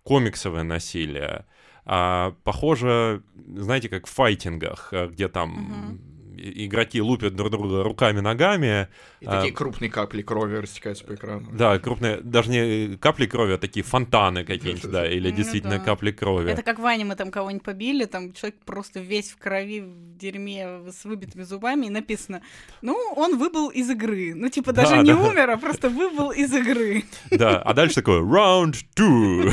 комиксовое 0.03 0.63
насилие. 0.63 1.45
А, 1.85 2.35
похоже, 2.43 3.23
знаете, 3.35 3.89
как 3.89 4.07
в 4.07 4.09
файтингах, 4.09 4.89
э, 4.91 5.07
где 5.07 5.27
там 5.27 5.99
игроки 6.37 7.01
лупят 7.01 7.35
друг 7.35 7.51
друга 7.51 7.83
руками, 7.83 8.19
ногами. 8.19 8.87
И 9.19 9.25
а, 9.25 9.37
такие 9.37 9.53
крупные 9.53 9.89
капли 9.89 10.21
крови 10.21 10.57
растекаются 10.57 11.03
по 11.05 11.13
экрану. 11.15 11.47
Да, 11.51 11.77
крупные, 11.79 12.17
даже 12.21 12.49
не 12.49 12.97
капли 12.97 13.25
крови, 13.25 13.53
а 13.53 13.57
такие 13.57 13.83
фонтаны 13.83 14.43
какие-нибудь, 14.43 14.89
да, 14.89 15.09
или 15.09 15.29
ну, 15.29 15.35
действительно 15.35 15.77
да. 15.77 15.83
капли 15.83 16.11
крови. 16.11 16.51
Это 16.51 16.63
как 16.63 16.79
в 16.79 16.85
аниме, 16.85 17.15
там 17.15 17.31
кого-нибудь 17.31 17.63
побили, 17.63 18.05
там 18.05 18.33
человек 18.33 18.57
просто 18.65 18.99
весь 18.99 19.31
в 19.31 19.37
крови, 19.37 19.81
в 19.81 20.17
дерьме, 20.17 20.91
с 20.91 21.05
выбитыми 21.05 21.43
зубами, 21.43 21.87
и 21.87 21.89
написано, 21.89 22.41
ну, 22.81 22.97
он 23.15 23.37
выбыл 23.37 23.69
из 23.69 23.89
игры. 23.89 24.33
Ну, 24.35 24.49
типа, 24.49 24.73
даже 24.73 24.91
да, 24.91 25.01
не 25.01 25.13
да. 25.13 25.19
умер, 25.19 25.49
а 25.49 25.57
просто 25.57 25.89
выбыл 25.89 26.31
из 26.31 26.53
игры. 26.53 27.03
Да, 27.31 27.61
а 27.61 27.73
дальше 27.73 27.95
такое, 27.95 28.21
round 28.21 28.75
two. 28.95 29.51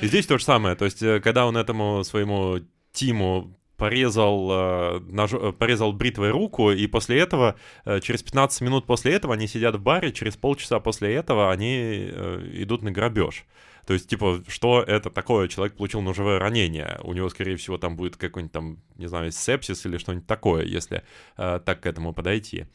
И 0.00 0.06
здесь 0.06 0.26
то 0.26 0.38
же 0.38 0.44
самое, 0.44 0.76
то 0.76 0.84
есть, 0.84 1.02
э, 1.02 1.20
когда 1.20 1.46
он 1.46 1.56
этому 1.56 2.04
своему 2.04 2.60
Тиму 2.92 3.54
порезал, 3.76 4.50
э, 4.50 5.00
нож... 5.00 5.32
Э, 5.32 5.52
порезал 5.52 5.92
бритвой 5.92 6.30
руку, 6.30 6.70
и 6.70 6.86
после 6.86 7.18
этого, 7.18 7.56
э, 7.84 8.00
через 8.00 8.22
15 8.22 8.60
минут 8.62 8.86
после 8.86 9.12
этого 9.12 9.34
они 9.34 9.46
сидят 9.46 9.76
в 9.76 9.80
баре, 9.80 10.12
через 10.12 10.36
полчаса 10.36 10.80
после 10.80 11.14
этого 11.14 11.52
они 11.52 12.08
идут 12.62 12.82
на 12.82 12.90
грабеж. 12.90 13.44
То 13.86 13.92
есть, 13.94 14.08
типа, 14.08 14.42
что 14.48 14.82
это 14.82 15.10
такое? 15.10 15.46
Человек 15.46 15.76
получил 15.76 16.00
ножевое 16.00 16.38
ранение. 16.38 16.98
У 17.04 17.12
него, 17.12 17.28
скорее 17.28 17.56
всего, 17.56 17.78
там 17.78 17.96
будет 17.96 18.16
какой-нибудь 18.16 18.52
там, 18.52 18.82
не 18.96 19.06
знаю, 19.06 19.30
сепсис 19.30 19.86
или 19.86 19.96
что-нибудь 19.96 20.26
такое, 20.26 20.64
если 20.64 21.04
э, 21.36 21.60
так 21.64 21.80
к 21.80 21.86
этому 21.86 22.12
подойти. 22.12 22.66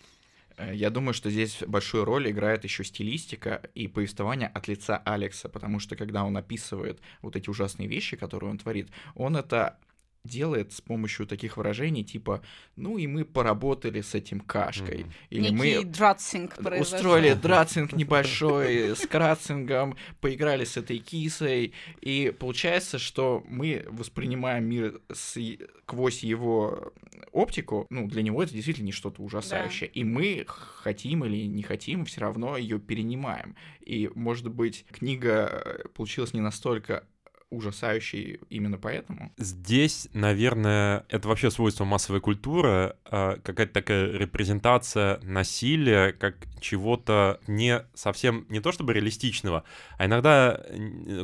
Я 0.71 0.89
думаю, 0.89 1.13
что 1.13 1.29
здесь 1.29 1.63
большую 1.65 2.05
роль 2.05 2.29
играет 2.29 2.63
еще 2.63 2.83
стилистика 2.83 3.61
и 3.73 3.87
повествование 3.87 4.47
от 4.47 4.67
лица 4.67 4.97
Алекса, 4.97 5.49
потому 5.49 5.79
что 5.79 5.95
когда 5.95 6.23
он 6.23 6.37
описывает 6.37 7.01
вот 7.21 7.35
эти 7.35 7.49
ужасные 7.49 7.87
вещи, 7.87 8.15
которые 8.15 8.51
он 8.51 8.57
творит, 8.57 8.89
он 9.15 9.35
это 9.35 9.79
делает 10.23 10.73
с 10.73 10.81
помощью 10.81 11.25
таких 11.25 11.57
выражений 11.57 12.03
типа 12.03 12.41
«ну 12.75 12.97
и 12.97 13.07
мы 13.07 13.25
поработали 13.25 14.01
с 14.01 14.13
этим 14.13 14.39
кашкой». 14.39 15.01
Mm-hmm. 15.01 15.11
Или 15.29 15.41
Некий 15.49 15.55
мы 15.55 15.83
дратсинг 15.85 16.57
устроили 16.79 17.33
дратсинг 17.41 17.93
небольшой 17.93 18.95
с 18.95 19.07
кратсингом, 19.07 19.97
поиграли 20.19 20.63
с 20.63 20.77
этой 20.77 20.99
кисой, 20.99 21.73
и 22.01 22.33
получается, 22.37 22.99
что 22.99 23.43
мы 23.47 23.85
воспринимаем 23.89 24.65
мир 24.65 25.01
сквозь 25.11 26.23
его 26.23 26.93
оптику, 27.31 27.87
ну, 27.89 28.07
для 28.07 28.21
него 28.21 28.43
это 28.43 28.53
действительно 28.53 28.87
не 28.87 28.91
что-то 28.91 29.21
ужасающее, 29.21 29.89
да. 29.93 29.99
и 29.99 30.03
мы 30.03 30.45
хотим 30.47 31.25
или 31.25 31.45
не 31.45 31.63
хотим, 31.63 32.05
все 32.05 32.21
равно 32.21 32.57
ее 32.57 32.79
перенимаем. 32.79 33.55
И, 33.81 34.09
может 34.15 34.47
быть, 34.49 34.85
книга 34.91 35.63
э, 35.65 35.87
получилась 35.89 36.33
не 36.33 36.41
настолько 36.41 37.05
ужасающий 37.51 38.39
именно 38.49 38.77
поэтому? 38.77 39.31
Здесь, 39.37 40.07
наверное, 40.13 41.05
это 41.09 41.27
вообще 41.27 41.51
свойство 41.51 41.83
массовой 41.85 42.21
культуры, 42.21 42.95
а, 43.05 43.37
какая-то 43.43 43.73
такая 43.73 44.11
репрезентация 44.11 45.19
насилия 45.21 46.13
как 46.13 46.35
чего-то 46.59 47.39
не 47.47 47.83
совсем, 47.93 48.45
не 48.49 48.61
то 48.61 48.71
чтобы 48.71 48.93
реалистичного, 48.93 49.63
а 49.97 50.05
иногда 50.05 50.61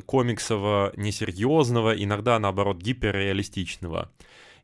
комиксового, 0.05 0.93
несерьезного, 0.97 1.91
иногда, 1.91 2.37
наоборот, 2.39 2.77
гиперреалистичного. 2.77 4.11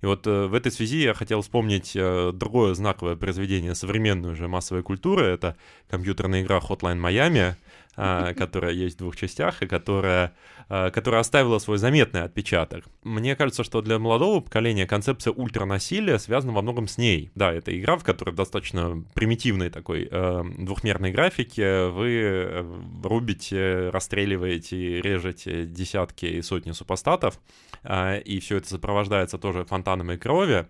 И 0.04 0.06
вот 0.06 0.28
э, 0.28 0.48
в 0.48 0.54
этой 0.54 0.70
связи 0.70 0.98
я 0.98 1.14
хотел 1.14 1.42
вспомнить 1.42 1.94
э, 1.96 2.32
другое 2.34 2.74
знаковое 2.74 3.16
произведение 3.16 3.74
современной 3.74 4.34
уже 4.34 4.50
массовой 4.50 4.84
культуры. 4.84 5.24
Это 5.28 5.56
компьютерная 5.90 6.42
игра 6.42 6.60
Hotline 6.60 7.00
Miami, 7.00 7.54
которая 7.96 8.74
есть 8.74 8.96
в 8.96 9.00
двух 9.00 9.16
частях 9.16 9.62
и 9.62 9.68
которая, 9.68 10.34
а, 10.68 10.90
которая 10.90 11.22
оставила 11.22 11.60
свой 11.60 11.78
заметный 11.78 12.24
отпечаток. 12.24 12.86
Мне 13.04 13.36
кажется, 13.36 13.64
что 13.64 13.82
для 13.82 14.00
молодого 14.00 14.40
поколения 14.42 14.88
концепция 14.88 15.32
ультранасилия 15.32 16.18
связана 16.18 16.54
во 16.54 16.62
многом 16.62 16.88
с 16.88 16.98
ней. 16.98 17.32
Да, 17.36 17.54
это 17.54 17.78
игра, 17.78 17.98
в 17.98 18.04
которой 18.04 18.34
достаточно 18.34 19.04
примитивной 19.14 19.70
такой 19.70 20.08
э, 20.10 20.44
двухмерной 20.58 21.12
графике 21.12 21.88
вы 21.88 22.22
э, 22.24 22.82
рубите, 23.04 23.90
расстреливаете, 23.90 25.02
режете 25.02 25.66
десятки 25.66 26.26
и 26.26 26.42
сотни 26.42 26.72
супостатов, 26.72 27.40
э, 27.84 28.22
и 28.22 28.40
все 28.40 28.58
это 28.58 28.70
сопровождается 28.70 29.38
тоже 29.38 29.66
фонтанами 29.66 30.16
крови, 30.16 30.68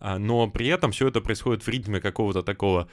но 0.00 0.48
при 0.48 0.66
этом 0.66 0.90
все 0.90 1.08
это 1.08 1.20
происходит 1.20 1.62
в 1.62 1.68
ритме 1.68 2.00
какого-то 2.00 2.42
такого 2.42 2.88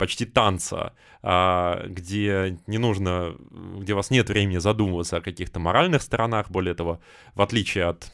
почти 0.00 0.24
танца, 0.24 0.94
а, 1.22 1.84
где 1.86 2.58
не 2.66 2.78
нужно, 2.78 3.36
где 3.76 3.92
у 3.92 3.96
вас 3.96 4.10
нет 4.10 4.30
времени 4.30 4.56
задумываться 4.56 5.18
о 5.18 5.20
каких-то 5.20 5.60
моральных 5.60 6.00
сторонах, 6.00 6.50
более 6.50 6.72
того, 6.72 7.02
в 7.34 7.42
отличие 7.42 7.84
от 7.84 8.10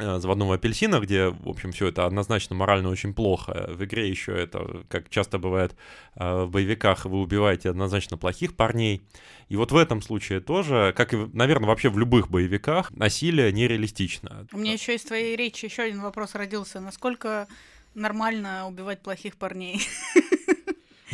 э, 0.00 0.18
заводного 0.18 0.56
апельсина, 0.56 0.98
где, 0.98 1.28
в 1.28 1.48
общем, 1.48 1.70
все 1.70 1.86
это 1.86 2.04
однозначно 2.04 2.56
морально 2.56 2.88
очень 2.88 3.14
плохо. 3.14 3.66
В 3.68 3.84
игре 3.84 4.08
еще 4.08 4.32
это, 4.32 4.82
как 4.88 5.08
часто 5.08 5.38
бывает 5.38 5.76
э, 6.16 6.42
в 6.42 6.50
боевиках, 6.50 7.04
вы 7.04 7.20
убиваете 7.20 7.70
однозначно 7.70 8.16
плохих 8.16 8.56
парней. 8.56 9.02
И 9.48 9.54
вот 9.54 9.70
в 9.70 9.76
этом 9.76 10.02
случае 10.02 10.40
тоже, 10.40 10.92
как 10.96 11.14
и, 11.14 11.28
наверное, 11.32 11.68
вообще 11.68 11.90
в 11.90 11.98
любых 11.98 12.28
боевиках, 12.28 12.90
насилие 12.90 13.52
нереалистично. 13.52 14.48
У 14.52 14.58
меня 14.58 14.72
еще 14.72 14.96
из 14.96 15.04
твоей 15.04 15.36
речи 15.36 15.66
еще 15.66 15.82
один 15.82 16.00
вопрос 16.00 16.34
родился. 16.34 16.80
Насколько 16.80 17.46
нормально 17.94 18.66
убивать 18.66 19.00
плохих 19.00 19.36
парней? 19.36 19.80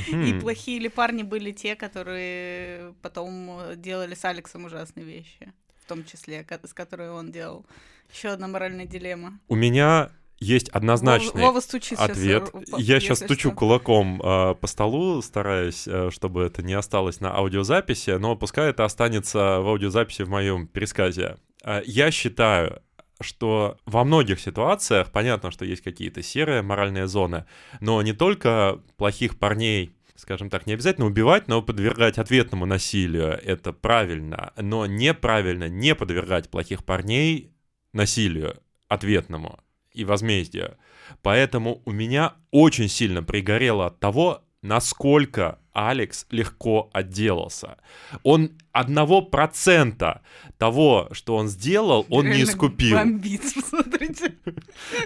И 0.09 0.39
плохие 0.41 0.79
ли 0.79 0.89
парни 0.89 1.23
были 1.23 1.53
те, 1.53 1.77
которые 1.77 2.95
потом 3.03 3.61
делали 3.77 4.15
с 4.15 4.25
Алексом 4.25 4.65
ужасные 4.65 5.05
вещи, 5.05 5.53
в 5.83 5.89
том 5.89 6.05
числе, 6.05 6.47
с 6.63 6.73
которой 6.73 7.11
он 7.11 7.31
делал. 7.31 7.65
Еще 8.13 8.29
одна 8.29 8.49
моральная 8.49 8.87
дилемма. 8.87 9.39
У 9.49 9.55
меня 9.55 10.11
есть 10.41 10.69
однозначный 10.71 11.41
Вова, 11.41 11.61
Вова 11.61 12.03
ответ. 12.05 12.51
Сейчас, 12.53 12.81
Я 12.81 13.01
сейчас 13.01 13.19
стучу 13.19 13.51
что. 13.51 13.57
кулаком 13.57 14.21
э, 14.21 14.55
по 14.55 14.67
столу, 14.67 15.23
стараясь, 15.23 15.87
э, 15.87 16.11
чтобы 16.11 16.43
это 16.45 16.63
не 16.63 16.75
осталось 16.75 17.21
на 17.21 17.35
аудиозаписи, 17.35 18.11
но 18.19 18.37
пускай 18.37 18.71
это 18.71 18.85
останется 18.85 19.61
в 19.61 19.69
аудиозаписи 19.69 20.23
в 20.23 20.29
моем 20.29 20.67
пересказе. 20.67 21.37
Э, 21.65 21.83
я 21.87 22.11
считаю, 22.11 22.83
что 23.25 23.79
во 23.87 24.05
многих 24.05 24.41
ситуациях, 24.41 25.11
понятно, 25.11 25.51
что 25.51 25.65
есть 25.65 25.83
какие-то 25.83 26.23
серые 26.23 26.63
моральные 26.63 27.07
зоны, 27.07 27.47
но 27.81 28.01
не 28.03 28.13
только 28.13 28.81
плохих 28.97 29.39
парней 29.39 29.95
скажем 30.17 30.49
так, 30.49 30.67
не 30.67 30.75
обязательно 30.75 31.07
убивать, 31.07 31.49
но 31.49 31.61
подвергать 31.61 32.19
ответному 32.19 32.67
насилию. 32.67 33.39
Это 33.45 33.73
правильно. 33.73 34.53
Но 34.57 34.87
неправильно 34.87 35.69
не 35.69 35.95
подвергать 35.95 36.49
плохих 36.49 36.85
парней 36.85 37.53
насилию 37.93 38.57
ответному 38.89 39.59
и 39.93 40.05
возмездию. 40.05 40.77
Поэтому 41.23 41.83
у 41.85 41.93
меня 41.93 42.35
очень 42.51 42.89
сильно 42.89 43.23
пригорело 43.23 43.87
от 43.87 44.01
того, 44.01 44.44
насколько 44.65 45.59
Алекс 45.75 46.27
легко 46.31 46.89
отделался. 46.93 47.77
Он 48.23 48.53
одного 48.73 49.21
процента 49.21 50.23
того, 50.57 51.09
что 51.13 51.37
он 51.37 51.49
сделал, 51.49 52.07
он 52.09 52.25
Реально 52.25 52.37
не 52.37 52.45
искупил. 52.45 52.97
Бомбит, 52.97 53.43
смотрите. 53.69 54.35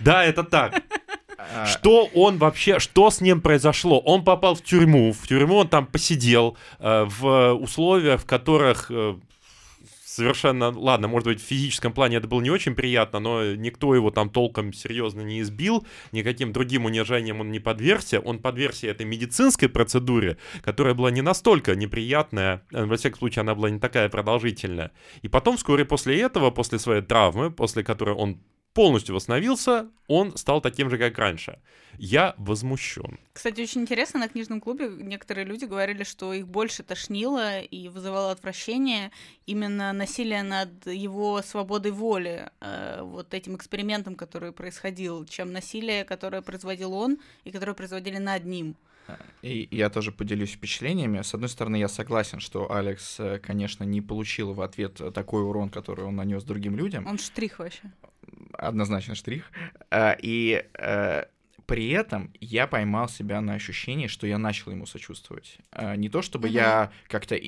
Да, 0.01 0.25
это 0.25 0.45
так. 0.45 0.83
А. 1.39 1.67
Что 1.67 2.05
он 2.15 2.39
вообще, 2.39 2.79
что 2.79 3.11
с 3.11 3.21
ним 3.21 3.41
произошло? 3.41 3.99
Он 4.01 4.25
попал 4.25 4.55
в 4.55 4.63
тюрьму, 4.63 5.13
в 5.13 5.27
тюрьму 5.27 5.57
он 5.57 5.69
там 5.69 5.87
посидел 5.87 6.57
э, 6.79 7.05
в 7.09 7.55
условиях, 7.55 8.21
в 8.21 8.27
которых 8.27 8.91
э, 8.91 9.17
совершенно, 10.19 10.71
ладно, 10.71 11.09
может 11.09 11.27
быть, 11.29 11.41
в 11.41 11.45
физическом 11.45 11.93
плане 11.93 12.17
это 12.17 12.27
было 12.27 12.41
не 12.41 12.51
очень 12.51 12.75
приятно, 12.75 13.21
но 13.21 13.55
никто 13.55 13.95
его 13.95 14.11
там 14.11 14.31
толком 14.31 14.73
серьезно 14.73 15.23
не 15.23 15.41
избил, 15.41 15.87
никаким 16.13 16.53
другим 16.53 16.85
унижением 16.85 17.41
он 17.41 17.51
не 17.51 17.61
подвергся, 17.61 18.21
он 18.21 18.41
подвергся 18.41 18.89
этой 18.89 19.07
медицинской 19.07 19.69
процедуре, 19.69 20.37
которая 20.63 20.95
была 20.95 21.11
не 21.11 21.23
настолько 21.23 21.77
неприятная, 21.77 22.63
э, 22.73 22.85
во 22.85 22.97
всяком 22.97 23.19
случае, 23.21 23.43
она 23.43 23.55
была 23.55 23.71
не 23.71 23.79
такая 23.79 24.09
продолжительная. 24.09 24.91
И 25.23 25.29
потом, 25.29 25.57
вскоре 25.57 25.85
после 25.85 26.21
этого, 26.21 26.51
после 26.51 26.79
своей 26.79 27.03
травмы, 27.03 27.51
после 27.51 27.85
которой 27.85 28.15
он 28.15 28.41
полностью 28.79 29.17
восстановился, 29.17 29.89
он 30.07 30.37
стал 30.37 30.61
таким 30.61 30.89
же, 30.89 30.99
как 30.99 31.19
раньше. 31.19 31.59
Я 31.99 32.37
возмущен. 32.39 33.19
Кстати, 33.33 33.61
очень 33.61 33.81
интересно, 33.81 34.21
на 34.21 34.29
книжном 34.29 34.61
клубе 34.61 34.89
некоторые 34.89 35.45
люди 35.45 35.65
говорили, 35.65 36.05
что 36.05 36.33
их 36.33 36.47
больше 36.47 36.85
тошнило 36.85 37.59
и 37.59 37.89
вызывало 37.89 38.31
отвращение 38.31 39.11
именно 39.47 39.93
насилие 39.93 40.45
над 40.45 40.87
его 40.87 41.43
свободой 41.43 41.91
воли, 41.91 42.51
э, 42.61 43.01
вот 43.03 43.35
этим 43.35 43.57
экспериментом, 43.57 44.15
который 44.15 44.53
происходил, 44.53 45.25
чем 45.25 45.53
насилие, 45.53 46.05
которое 46.05 46.41
производил 46.41 46.93
он 46.93 47.19
и 47.43 47.51
которое 47.51 47.75
производили 47.75 48.19
над 48.19 48.45
ним. 48.45 48.77
И 49.43 49.67
я 49.73 49.91
тоже 49.91 50.13
поделюсь 50.13 50.53
впечатлениями. 50.53 51.23
С 51.23 51.35
одной 51.35 51.49
стороны, 51.49 51.77
я 51.77 51.89
согласен, 51.89 52.39
что 52.39 52.71
Алекс, 52.71 53.19
э, 53.19 53.41
конечно, 53.41 53.83
не 53.83 54.01
получил 54.01 54.53
в 54.53 54.61
ответ 54.61 55.01
такой 55.13 55.43
урон, 55.43 55.69
который 55.69 56.05
он 56.05 56.15
нанес 56.15 56.45
другим 56.45 56.77
людям. 56.77 57.09
Он 57.09 57.19
штрих 57.19 57.59
вообще 57.59 57.91
однозначно 58.59 59.15
штрих. 59.15 59.51
Э, 59.91 60.15
и 60.21 60.65
э, 60.75 61.25
при 61.67 61.91
этом 61.91 62.33
я 62.41 62.67
поймал 62.67 63.09
себя 63.09 63.41
на 63.41 63.55
ощущении, 63.55 64.07
что 64.07 64.27
я 64.27 64.39
начал 64.39 64.73
ему 64.73 64.87
сочувствовать. 64.87 65.59
Э, 65.73 65.97
не 65.97 66.09
то 66.09 66.23
чтобы 66.23 66.49
mm-hmm. 66.49 66.53
я 66.53 66.93
как-то 67.09 67.39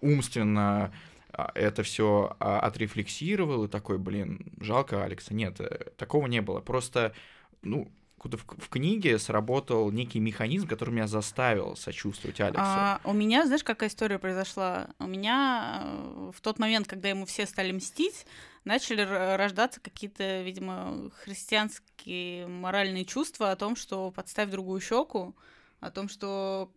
умственно 0.00 0.92
а, 1.32 1.50
это 1.54 1.82
все 1.82 2.36
а, 2.38 2.60
отрефлексировал 2.60 3.64
и 3.64 3.68
такой, 3.68 3.98
блин, 3.98 4.52
жалко 4.60 5.04
Алекса. 5.04 5.34
Нет, 5.34 5.60
такого 5.96 6.26
не 6.26 6.40
было. 6.40 6.60
Просто, 6.60 7.14
ну, 7.62 7.90
откуда 8.24 8.38
в, 8.38 8.44
в 8.58 8.68
книге 8.68 9.18
сработал 9.18 9.90
некий 9.90 10.18
механизм, 10.18 10.66
который 10.66 10.90
меня 10.90 11.06
заставил 11.06 11.76
сочувствовать 11.76 12.40
Алексу. 12.40 12.62
А, 12.64 13.00
у 13.04 13.12
меня, 13.12 13.44
знаешь, 13.44 13.62
какая 13.62 13.88
история 13.88 14.18
произошла? 14.18 14.88
У 14.98 15.06
меня 15.06 15.84
в 16.32 16.40
тот 16.40 16.58
момент, 16.58 16.86
когда 16.86 17.08
ему 17.08 17.26
все 17.26 17.46
стали 17.46 17.72
мстить, 17.72 18.26
начали 18.64 19.02
рождаться 19.36 19.80
какие-то, 19.80 20.42
видимо, 20.42 21.10
христианские 21.22 22.46
моральные 22.46 23.04
чувства 23.04 23.50
о 23.50 23.56
том, 23.56 23.76
что 23.76 24.10
подставь 24.10 24.50
другую 24.50 24.80
щеку, 24.80 25.34
о 25.80 25.90
том, 25.90 26.08
что 26.08 26.72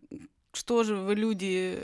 что 0.58 0.82
же 0.82 0.96
вы 0.96 1.14
люди, 1.14 1.80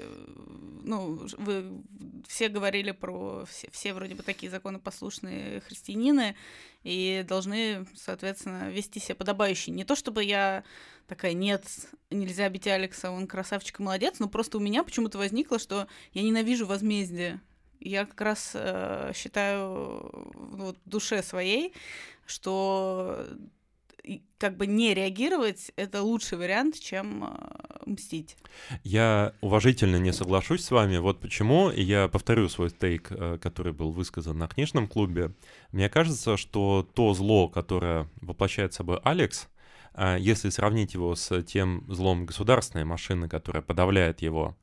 ну, 0.82 1.26
вы 1.38 1.82
все 2.26 2.48
говорили 2.48 2.90
про, 2.90 3.44
все, 3.46 3.70
все 3.70 3.94
вроде 3.94 4.16
бы 4.16 4.24
такие 4.24 4.50
законопослушные 4.50 5.60
христианины 5.60 6.34
и 6.82 7.24
должны, 7.26 7.86
соответственно, 7.94 8.70
вести 8.70 8.98
себя 8.98 9.14
подобающе. 9.14 9.70
Не 9.70 9.84
то 9.84 9.94
чтобы 9.94 10.24
я 10.24 10.64
такая, 11.06 11.34
нет, 11.34 11.64
нельзя 12.10 12.48
бить 12.48 12.66
Алекса, 12.66 13.12
он 13.12 13.28
красавчик 13.28 13.78
и 13.78 13.82
молодец, 13.84 14.18
но 14.18 14.28
просто 14.28 14.58
у 14.58 14.60
меня 14.60 14.82
почему-то 14.82 15.18
возникло, 15.18 15.60
что 15.60 15.86
я 16.12 16.22
ненавижу 16.22 16.66
возмездие 16.66 17.40
я 17.80 18.06
как 18.06 18.20
раз 18.22 18.52
э, 18.54 19.12
считаю 19.14 20.10
ну, 20.34 20.72
в 20.72 20.88
душе 20.88 21.22
своей, 21.22 21.74
что 22.24 23.26
как 24.38 24.56
бы 24.56 24.66
не 24.66 24.94
реагировать 24.94 25.72
это 25.76 26.02
лучший 26.02 26.38
вариант, 26.38 26.78
чем 26.78 27.24
э, 27.24 27.90
мстить. 27.90 28.36
Я 28.82 29.32
уважительно 29.40 29.96
не 29.96 30.12
соглашусь 30.12 30.64
с 30.64 30.70
вами. 30.70 30.98
Вот 30.98 31.20
почему. 31.20 31.70
Я 31.70 32.08
повторю 32.08 32.48
свой 32.48 32.70
стейк, 32.70 33.08
э, 33.10 33.38
который 33.40 33.72
был 33.72 33.90
высказан 33.90 34.36
на 34.38 34.46
книжном 34.46 34.86
клубе. 34.86 35.32
Мне 35.72 35.88
кажется, 35.88 36.36
что 36.36 36.86
то 36.94 37.14
зло, 37.14 37.48
которое 37.48 38.08
воплощает 38.20 38.74
собой 38.74 39.00
Алекс, 39.02 39.48
э, 39.94 40.16
если 40.20 40.50
сравнить 40.50 40.94
его 40.94 41.14
с 41.14 41.42
тем 41.42 41.84
злом 41.88 42.26
государственной 42.26 42.84
машины, 42.84 43.28
которая 43.28 43.62
подавляет 43.62 44.20
его, 44.20 44.56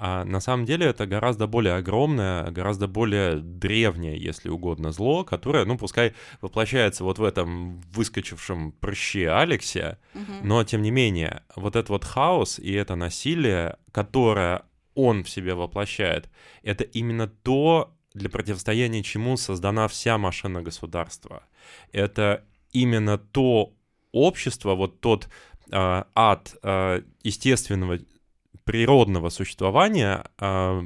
а 0.00 0.24
на 0.24 0.38
самом 0.38 0.64
деле 0.64 0.86
это 0.86 1.06
гораздо 1.06 1.48
более 1.48 1.74
огромное, 1.74 2.48
гораздо 2.52 2.86
более 2.86 3.40
древнее, 3.40 4.16
если 4.16 4.48
угодно, 4.48 4.92
зло, 4.92 5.24
которое, 5.24 5.64
ну, 5.64 5.76
пускай 5.76 6.14
воплощается 6.40 7.02
вот 7.02 7.18
в 7.18 7.24
этом 7.24 7.80
выскочившем 7.92 8.70
прыще 8.70 9.28
Алексе, 9.28 9.98
угу. 10.14 10.32
но 10.44 10.62
тем 10.62 10.82
не 10.82 10.92
менее, 10.92 11.42
вот 11.56 11.74
этот 11.74 11.88
вот 11.88 12.04
хаос 12.04 12.60
и 12.60 12.72
это 12.72 12.94
насилие, 12.94 13.76
которое 13.90 14.62
он 14.94 15.24
в 15.24 15.30
себе 15.30 15.56
воплощает, 15.56 16.30
это 16.62 16.84
именно 16.84 17.26
то, 17.26 17.92
для 18.14 18.30
противостояния 18.30 19.02
чему 19.02 19.36
создана 19.36 19.88
вся 19.88 20.16
машина 20.16 20.62
государства. 20.62 21.42
Это 21.90 22.44
именно 22.72 23.18
то 23.18 23.72
общество, 24.12 24.76
вот 24.76 25.00
тот 25.00 25.28
э, 25.72 26.04
ад 26.14 26.54
э, 26.62 27.02
естественного 27.24 27.98
природного 28.68 29.30
существования, 29.30 30.26
э, 30.38 30.82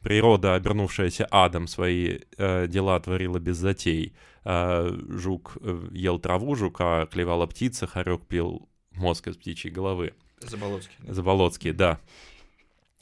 природа, 0.00 0.54
обернувшаяся 0.54 1.28
адом, 1.30 1.66
свои 1.66 2.20
э, 2.38 2.66
дела 2.68 2.98
творила 3.00 3.38
без 3.38 3.58
затей. 3.58 4.14
Э, 4.46 4.90
жук 5.10 5.58
э, 5.60 5.88
ел 5.92 6.18
траву, 6.18 6.54
жука 6.54 7.06
клевала 7.12 7.44
птица, 7.44 7.86
хорек 7.86 8.26
пил 8.26 8.66
мозг 8.92 9.28
из 9.28 9.36
птичьей 9.36 9.74
головы. 9.74 10.14
Заболоцкий. 10.40 10.94
Да. 11.00 11.12
Заболоцкий, 11.12 11.72
да. 11.72 12.00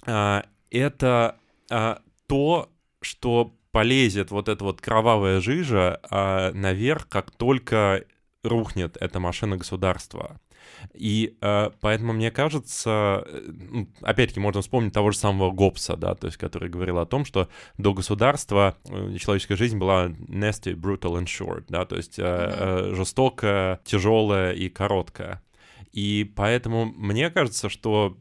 А, 0.06 0.44
это 0.72 1.36
а, 1.70 2.00
то, 2.26 2.68
что 3.00 3.54
полезет 3.70 4.32
вот 4.32 4.48
эта 4.48 4.64
вот 4.64 4.80
кровавая 4.80 5.40
жижа 5.40 6.00
а, 6.10 6.50
наверх, 6.52 7.08
как 7.08 7.30
только 7.30 8.04
рухнет 8.42 8.96
эта 9.00 9.20
машина 9.20 9.56
государства. 9.56 10.40
И 10.94 11.36
э, 11.40 11.70
поэтому 11.80 12.12
мне 12.12 12.30
кажется, 12.30 13.24
э, 13.26 13.84
опять-таки 14.02 14.40
можно 14.40 14.60
вспомнить 14.60 14.92
того 14.92 15.10
же 15.10 15.18
самого 15.18 15.50
Гоббса, 15.50 15.96
да, 15.96 16.14
то 16.14 16.26
есть 16.26 16.36
который 16.38 16.68
говорил 16.68 16.98
о 16.98 17.06
том, 17.06 17.24
что 17.24 17.48
до 17.76 17.94
государства 17.94 18.76
э, 18.84 19.16
человеческая 19.18 19.56
жизнь 19.56 19.78
была 19.78 20.06
nasty, 20.08 20.74
brutal 20.74 21.20
and 21.20 21.26
short, 21.26 21.64
да, 21.68 21.84
то 21.84 21.96
есть 21.96 22.18
э, 22.18 22.22
э, 22.24 22.94
жестокая, 22.94 23.80
тяжелая 23.84 24.52
и 24.52 24.68
короткая. 24.68 25.42
И 25.92 26.30
поэтому 26.36 26.86
мне 26.86 27.30
кажется, 27.30 27.68
что 27.68 28.16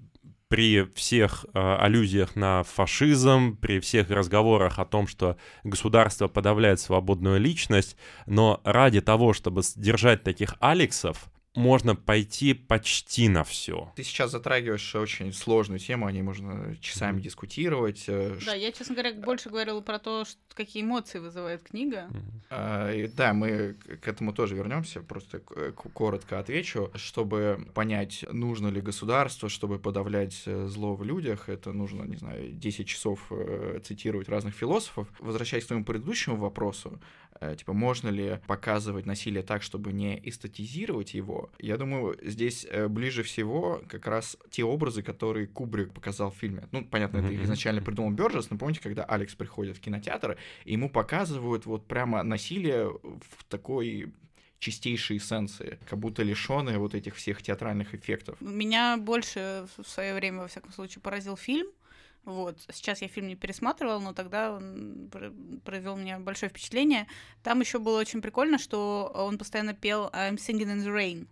при 0.48 0.84
всех 0.96 1.46
э, 1.54 1.76
аллюзиях 1.80 2.36
на 2.36 2.64
фашизм, 2.64 3.58
при 3.58 3.80
всех 3.80 4.10
разговорах 4.10 4.80
о 4.80 4.86
том, 4.86 5.08
что 5.08 5.38
государство 5.64 6.28
подавляет 6.28 6.80
свободную 6.80 7.40
личность, 7.40 7.98
но 8.26 8.62
ради 8.64 9.02
того, 9.02 9.34
чтобы 9.34 9.62
держать 9.76 10.24
таких 10.24 10.56
Алексов, 10.60 11.30
можно 11.58 11.96
пойти 11.96 12.54
почти 12.54 13.30
на 13.30 13.44
все. 13.44 13.92
Ты 13.96 14.04
сейчас 14.04 14.32
затрагиваешь 14.32 14.96
очень 14.96 15.34
сложную 15.34 15.80
тему, 15.80 16.06
о 16.06 16.12
ней 16.12 16.22
можно 16.22 16.78
часами 16.80 17.18
mm-hmm. 17.18 17.22
дискутировать. 17.22 18.04
Э, 18.08 18.38
да, 18.46 18.54
я, 18.54 18.72
честно 18.72 18.94
говоря, 18.94 19.14
больше 19.14 19.50
говорила 19.50 19.82
про 19.82 19.98
то, 19.98 20.24
что, 20.24 20.38
какие 20.54 20.84
эмоции 20.84 21.18
вызывает 21.18 21.64
книга. 21.64 22.10
Mm-hmm. 22.12 22.42
А, 22.52 22.94
и, 22.94 23.08
да, 23.08 23.34
мы 23.34 23.74
к 23.74 24.08
этому 24.08 24.34
тоже 24.34 24.56
вернемся, 24.56 25.02
просто 25.02 25.40
коротко 25.40 26.38
отвечу. 26.38 26.92
Чтобы 26.94 27.68
понять, 27.74 28.24
нужно 28.32 28.68
ли 28.68 28.80
государство, 28.80 29.50
чтобы 29.50 29.80
подавлять 29.80 30.44
э, 30.46 30.68
зло 30.68 30.96
в 30.96 31.04
людях, 31.04 31.50
это 31.50 31.74
нужно, 31.74 32.04
не 32.04 32.18
знаю, 32.18 32.52
10 32.52 32.88
часов 32.88 33.20
э, 33.32 33.80
цитировать 33.84 34.30
разных 34.30 34.54
философов. 34.54 35.08
Возвращаясь 35.20 35.64
к 35.64 35.68
твоему 35.68 35.86
предыдущему 35.86 36.36
вопросу, 36.36 37.02
типа, 37.58 37.74
можно 37.74 38.10
ли 38.10 38.40
показывать 38.48 39.06
насилие 39.06 39.44
так, 39.44 39.62
чтобы 39.62 39.94
не 39.94 40.20
эстетизировать 40.28 41.14
его, 41.14 41.47
Я 41.60 41.78
думаю, 41.78 42.18
здесь 42.22 42.66
э, 42.70 42.88
ближе 42.88 43.24
всего 43.24 43.82
как 43.88 44.08
раз 44.08 44.38
те 44.50 44.64
образы, 44.64 45.02
которые 45.02 45.48
Кубрик 45.48 45.94
показал 45.94 46.32
в 46.32 46.36
фильме. 46.36 46.68
Ну, 46.72 46.86
понятно, 46.86 47.20
это 47.20 47.44
изначально 47.44 47.82
придумал 47.82 48.12
Бёрджес, 48.12 48.50
но 48.50 48.58
помните, 48.58 48.82
когда 48.82 49.04
Алекс 49.04 49.36
приходит 49.36 49.78
в 49.78 49.82
кинотеатр, 49.82 50.38
и 50.66 50.74
ему 50.74 50.90
показывают 50.90 51.66
вот 51.66 51.88
прямо 51.88 52.24
насилие 52.24 52.90
в 52.90 53.44
такой 53.50 54.14
чистейшей 54.60 55.18
эссенции, 55.18 55.80
как 55.88 56.00
будто 56.00 56.24
лишенные 56.24 56.80
вот 56.80 56.96
этих 56.96 57.16
всех 57.16 57.42
театральных 57.42 57.94
эффектов. 57.94 58.40
Меня 58.42 58.98
больше 58.98 59.68
в 59.78 59.88
свое 59.88 60.16
время, 60.16 60.42
во 60.42 60.48
всяком 60.48 60.72
случае, 60.72 61.02
поразил 61.02 61.38
фильм, 61.38 61.68
вот. 62.28 62.58
Сейчас 62.74 63.02
я 63.02 63.08
фильм 63.08 63.30
не 63.30 63.38
пересматривала, 63.38 64.00
но 64.00 64.14
тогда 64.14 64.52
он 64.52 65.10
произвел 65.64 65.96
мне 65.96 66.18
большое 66.18 66.50
впечатление. 66.50 67.08
Там 67.42 67.62
еще 67.62 67.80
было 67.80 68.02
очень 68.02 68.22
прикольно, 68.22 68.58
что 68.58 69.10
он 69.16 69.38
постоянно 69.38 69.74
пел 69.74 70.10
I'm 70.10 70.36
singing 70.36 70.68
in 70.68 70.84
the 70.84 70.94
rain. 70.94 71.28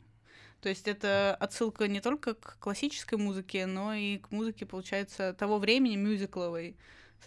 То 0.62 0.70
есть 0.70 0.88
это 0.88 1.36
отсылка 1.36 1.88
не 1.88 2.02
только 2.02 2.34
к 2.34 2.58
классической 2.60 3.18
музыке, 3.18 3.66
но 3.66 3.94
и 3.94 4.18
к 4.18 4.32
музыке, 4.32 4.66
получается, 4.66 5.34
того 5.34 5.60
времени 5.60 5.96
мюзикловой 5.96 6.76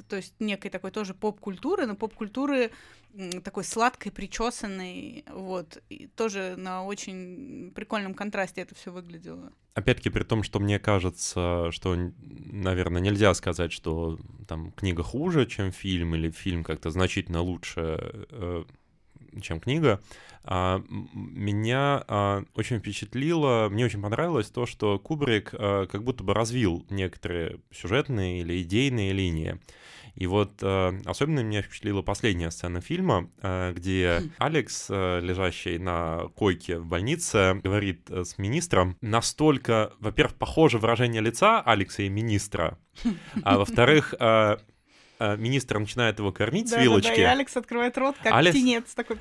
то 0.06 0.16
есть 0.16 0.34
некой 0.38 0.70
такой 0.70 0.90
тоже 0.90 1.14
поп-культуры, 1.14 1.86
но 1.86 1.96
поп-культуры 1.96 2.70
такой 3.42 3.64
сладкой, 3.64 4.12
причесанной, 4.12 5.24
вот, 5.32 5.82
и 5.88 6.06
тоже 6.08 6.54
на 6.56 6.84
очень 6.84 7.72
прикольном 7.74 8.14
контрасте 8.14 8.60
это 8.60 8.74
все 8.74 8.92
выглядело. 8.92 9.50
Опять-таки, 9.74 10.10
при 10.10 10.24
том, 10.24 10.42
что 10.42 10.60
мне 10.60 10.78
кажется, 10.78 11.70
что, 11.72 11.96
наверное, 12.52 13.00
нельзя 13.00 13.32
сказать, 13.34 13.72
что 13.72 14.18
там 14.46 14.72
книга 14.72 15.02
хуже, 15.02 15.46
чем 15.46 15.72
фильм, 15.72 16.14
или 16.14 16.30
фильм 16.30 16.62
как-то 16.62 16.90
значительно 16.90 17.40
лучше, 17.40 18.26
э, 18.30 18.64
чем 19.40 19.60
книга. 19.60 20.00
А, 20.50 20.82
меня 20.88 22.04
а, 22.08 22.44
очень 22.54 22.78
впечатлило, 22.78 23.68
мне 23.70 23.84
очень 23.84 24.00
понравилось 24.00 24.48
то, 24.48 24.64
что 24.64 24.98
Кубрик 24.98 25.50
а, 25.52 25.86
как 25.86 26.04
будто 26.04 26.24
бы 26.24 26.32
развил 26.32 26.86
некоторые 26.88 27.60
сюжетные 27.70 28.40
или 28.40 28.62
идейные 28.62 29.12
линии. 29.12 29.60
И 30.14 30.26
вот 30.26 30.60
особенно 31.04 31.40
меня 31.44 31.62
впечатлила 31.62 32.02
последняя 32.02 32.50
сцена 32.50 32.80
фильма, 32.80 33.30
где. 33.40 34.22
Алекс, 34.38 34.88
лежащий 34.88 35.78
на 35.78 36.28
койке 36.34 36.78
в 36.80 36.86
больнице, 36.86 37.60
говорит 37.62 38.10
э, 38.10 38.24
с 38.24 38.36
министром. 38.36 38.96
Настолько, 39.00 39.92
во-первых, 40.00 40.34
похоже 40.34 40.78
выражение 40.78 41.22
лица 41.22 41.60
Алекса 41.60 42.02
и 42.02 42.08
министра, 42.08 42.78
а 43.44 43.58
во-вторых, 43.58 44.12
министр 45.20 45.78
начинает 45.78 46.18
его 46.18 46.32
кормить 46.32 46.68
с 46.68 46.76
вилочки. 46.76 47.08
Да, 47.08 47.16
да, 47.16 47.22
и 47.22 47.24
Алекс 47.24 47.56
открывает 47.56 47.98
рот, 47.98 48.16
как 48.22 48.32
Алекс... 48.32 48.56
птенец 48.56 48.94
такой. 48.94 49.18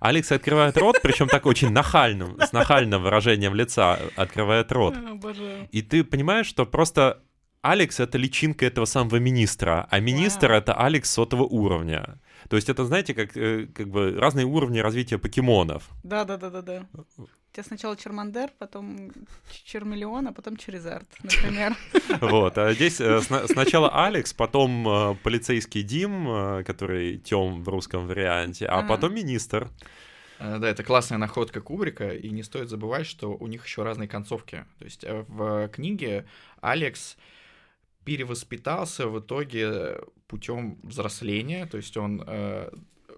Алекс 0.00 0.32
открывает 0.32 0.76
рот, 0.78 0.98
причем 1.02 1.28
так 1.28 1.46
очень 1.46 1.70
нахальным, 1.70 2.40
с 2.40 2.52
нахальным 2.52 3.02
выражением 3.02 3.54
лица 3.54 3.98
открывает 4.16 4.72
рот. 4.72 4.96
И 5.70 5.82
ты 5.82 6.04
понимаешь, 6.04 6.46
что 6.46 6.64
просто 6.64 7.22
Алекс— 7.62 8.00
это 8.00 8.16
личинка 8.16 8.64
этого 8.64 8.86
самого 8.86 9.16
министра, 9.16 9.86
а 9.90 10.00
министр 10.00 10.52
это 10.52 10.72
Алекс 10.74 11.10
сотого 11.10 11.42
уровня. 11.42 12.18
То 12.48 12.56
есть 12.56 12.70
это, 12.70 12.86
знаете, 12.86 13.12
как, 13.12 13.36
э, 13.36 13.66
как 13.66 13.88
бы 13.90 14.16
разные 14.18 14.46
уровни 14.46 14.78
развития 14.78 15.18
покемонов. 15.18 15.88
Да-да-да-да-да. 16.02 16.86
У 17.50 17.52
тебя 17.52 17.64
сначала 17.64 17.96
Чермандер, 17.96 18.50
потом 18.58 19.10
Чермиллион, 19.64 20.28
а 20.28 20.32
потом 20.32 20.56
Черезард, 20.56 21.08
например. 21.22 21.76
Вот, 22.20 22.56
а 22.58 22.72
здесь 22.74 23.00
э, 23.00 23.20
сначала 23.20 24.06
Алекс, 24.06 24.32
потом 24.32 24.88
э, 24.88 25.16
полицейский 25.24 25.82
Дим, 25.82 26.62
который 26.64 27.18
Тём 27.18 27.64
в 27.64 27.68
русском 27.68 28.06
варианте, 28.06 28.66
а 28.66 28.82
потом 28.82 29.14
министр. 29.14 29.68
Да, 30.38 30.68
это 30.68 30.84
классная 30.84 31.18
находка 31.18 31.60
Кубрика, 31.60 32.10
и 32.10 32.30
не 32.30 32.44
стоит 32.44 32.68
забывать, 32.68 33.06
что 33.06 33.36
у 33.36 33.46
них 33.48 33.66
еще 33.66 33.82
разные 33.82 34.08
концовки. 34.08 34.64
То 34.78 34.84
есть 34.84 35.04
в 35.04 35.68
книге 35.68 36.26
Алекс 36.60 37.16
перевоспитался 38.04 39.08
в 39.08 39.18
итоге 39.18 39.98
путем 40.28 40.78
взросления, 40.82 41.66
то 41.66 41.76
есть 41.76 41.96
он 41.96 42.22
э, 42.26 42.70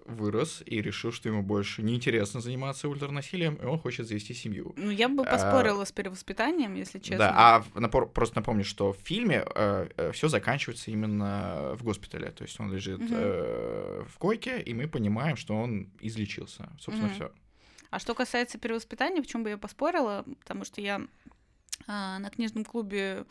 вырос 0.05 0.63
и 0.65 0.81
решил, 0.81 1.11
что 1.11 1.29
ему 1.29 1.43
больше 1.43 1.81
неинтересно 1.83 2.41
заниматься 2.41 2.87
ультранасилием, 2.89 3.55
и 3.55 3.65
он 3.65 3.79
хочет 3.79 4.07
завести 4.07 4.33
семью. 4.33 4.73
Ну, 4.77 4.89
я 4.89 5.09
бы 5.09 5.23
поспорила 5.23 5.83
а, 5.83 5.85
с 5.85 5.91
перевоспитанием, 5.91 6.73
если 6.75 6.99
честно. 6.99 7.17
Да, 7.17 7.33
а 7.35 7.79
напор, 7.79 8.09
просто 8.09 8.37
напомню, 8.37 8.63
что 8.63 8.93
в 8.93 8.97
фильме 8.97 9.45
э, 9.55 9.89
э, 9.97 10.11
все 10.11 10.27
заканчивается 10.27 10.91
именно 10.91 11.75
в 11.75 11.83
госпитале, 11.83 12.31
то 12.31 12.43
есть 12.43 12.59
он 12.59 12.71
лежит 12.71 12.99
угу. 12.99 13.09
э, 13.11 14.03
в 14.07 14.17
койке, 14.17 14.61
и 14.61 14.73
мы 14.73 14.87
понимаем, 14.87 15.35
что 15.35 15.55
он 15.55 15.91
излечился. 16.01 16.69
Собственно, 16.79 17.07
угу. 17.07 17.15
все. 17.15 17.31
А 17.89 17.99
что 17.99 18.15
касается 18.15 18.57
перевоспитания, 18.57 19.21
в 19.21 19.27
чем 19.27 19.43
бы 19.43 19.49
я 19.49 19.57
поспорила, 19.57 20.25
потому 20.39 20.65
что 20.65 20.81
я 20.81 20.97
э, 20.97 21.07
на 21.87 22.29
книжном 22.29 22.65
клубе 22.65 23.25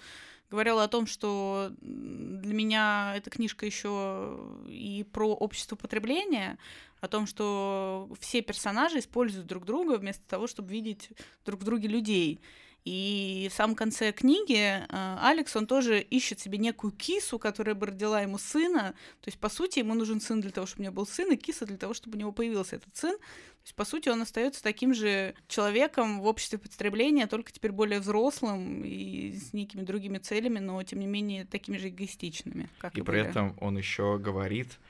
говорила 0.53 0.85
о 0.85 0.89
том, 0.89 1.07
что 1.07 1.73
для 1.81 2.53
меня 2.55 3.15
эта 3.17 3.31
книжка 3.31 3.65
еще 3.65 4.39
и 4.69 5.05
про 5.11 5.35
общество 5.35 5.77
потребления, 5.77 6.59
о 7.01 7.09
том, 7.09 7.27
что 7.27 8.09
все 8.21 8.43
персонажи 8.43 8.99
используют 8.99 9.47
друг 9.47 9.65
друга 9.65 9.97
вместо 9.97 10.23
того, 10.29 10.47
чтобы 10.47 10.71
видеть 10.71 11.09
друг 11.47 11.61
в 11.61 11.65
друге 11.65 11.89
людей. 11.89 12.39
И 12.85 13.49
в 13.51 13.55
самом 13.55 13.77
конце 13.77 14.11
книги 14.11 14.57
э, 14.57 14.87
Алекс, 15.21 15.55
он 15.55 15.67
тоже 15.67 16.01
ищет 16.01 16.41
себе 16.41 16.59
некую 16.59 16.93
кису, 16.93 17.39
которая 17.39 17.77
бы 17.77 17.87
родила 17.87 18.21
ему 18.21 18.39
сына. 18.39 18.95
То 19.21 19.29
есть, 19.29 19.39
по 19.39 19.49
сути, 19.49 19.79
ему 19.79 19.95
нужен 19.95 20.21
сын 20.21 20.41
для 20.41 20.51
того, 20.51 20.67
чтобы 20.67 20.83
у 20.83 20.85
него 20.85 20.95
был 20.95 21.07
сын, 21.07 21.31
и 21.33 21.37
киса 21.37 21.65
для 21.65 21.77
того, 21.77 21.95
чтобы 21.95 22.17
у 22.17 22.21
него 22.21 22.33
появился 22.33 22.77
этот 22.77 22.97
сын. 22.97 23.17
То 23.17 23.67
есть, 23.67 23.77
по 23.77 23.85
сути, 23.85 24.09
он 24.09 24.21
остается 24.21 24.61
таким 24.65 24.95
же 24.95 25.37
человеком 25.47 26.21
в 26.21 26.27
обществе 26.27 26.59
потребления, 26.59 27.29
только 27.29 27.53
теперь 27.53 27.71
более 27.71 28.01
взрослым 28.01 28.83
и 28.85 29.37
с 29.37 29.53
некими 29.53 29.83
другими 29.83 30.19
целями, 30.19 30.59
но, 30.59 30.83
тем 30.83 30.99
не 30.99 31.07
менее, 31.07 31.45
такими 31.45 31.77
же 31.77 31.89
эгоистичными. 31.89 32.69
Как 32.79 32.97
и, 32.97 33.01
и 33.01 33.03
при 33.05 33.19
были. 33.19 33.29
этом 33.29 33.57
он 33.61 33.79
еще 33.79 34.19
говорит, 34.19 34.81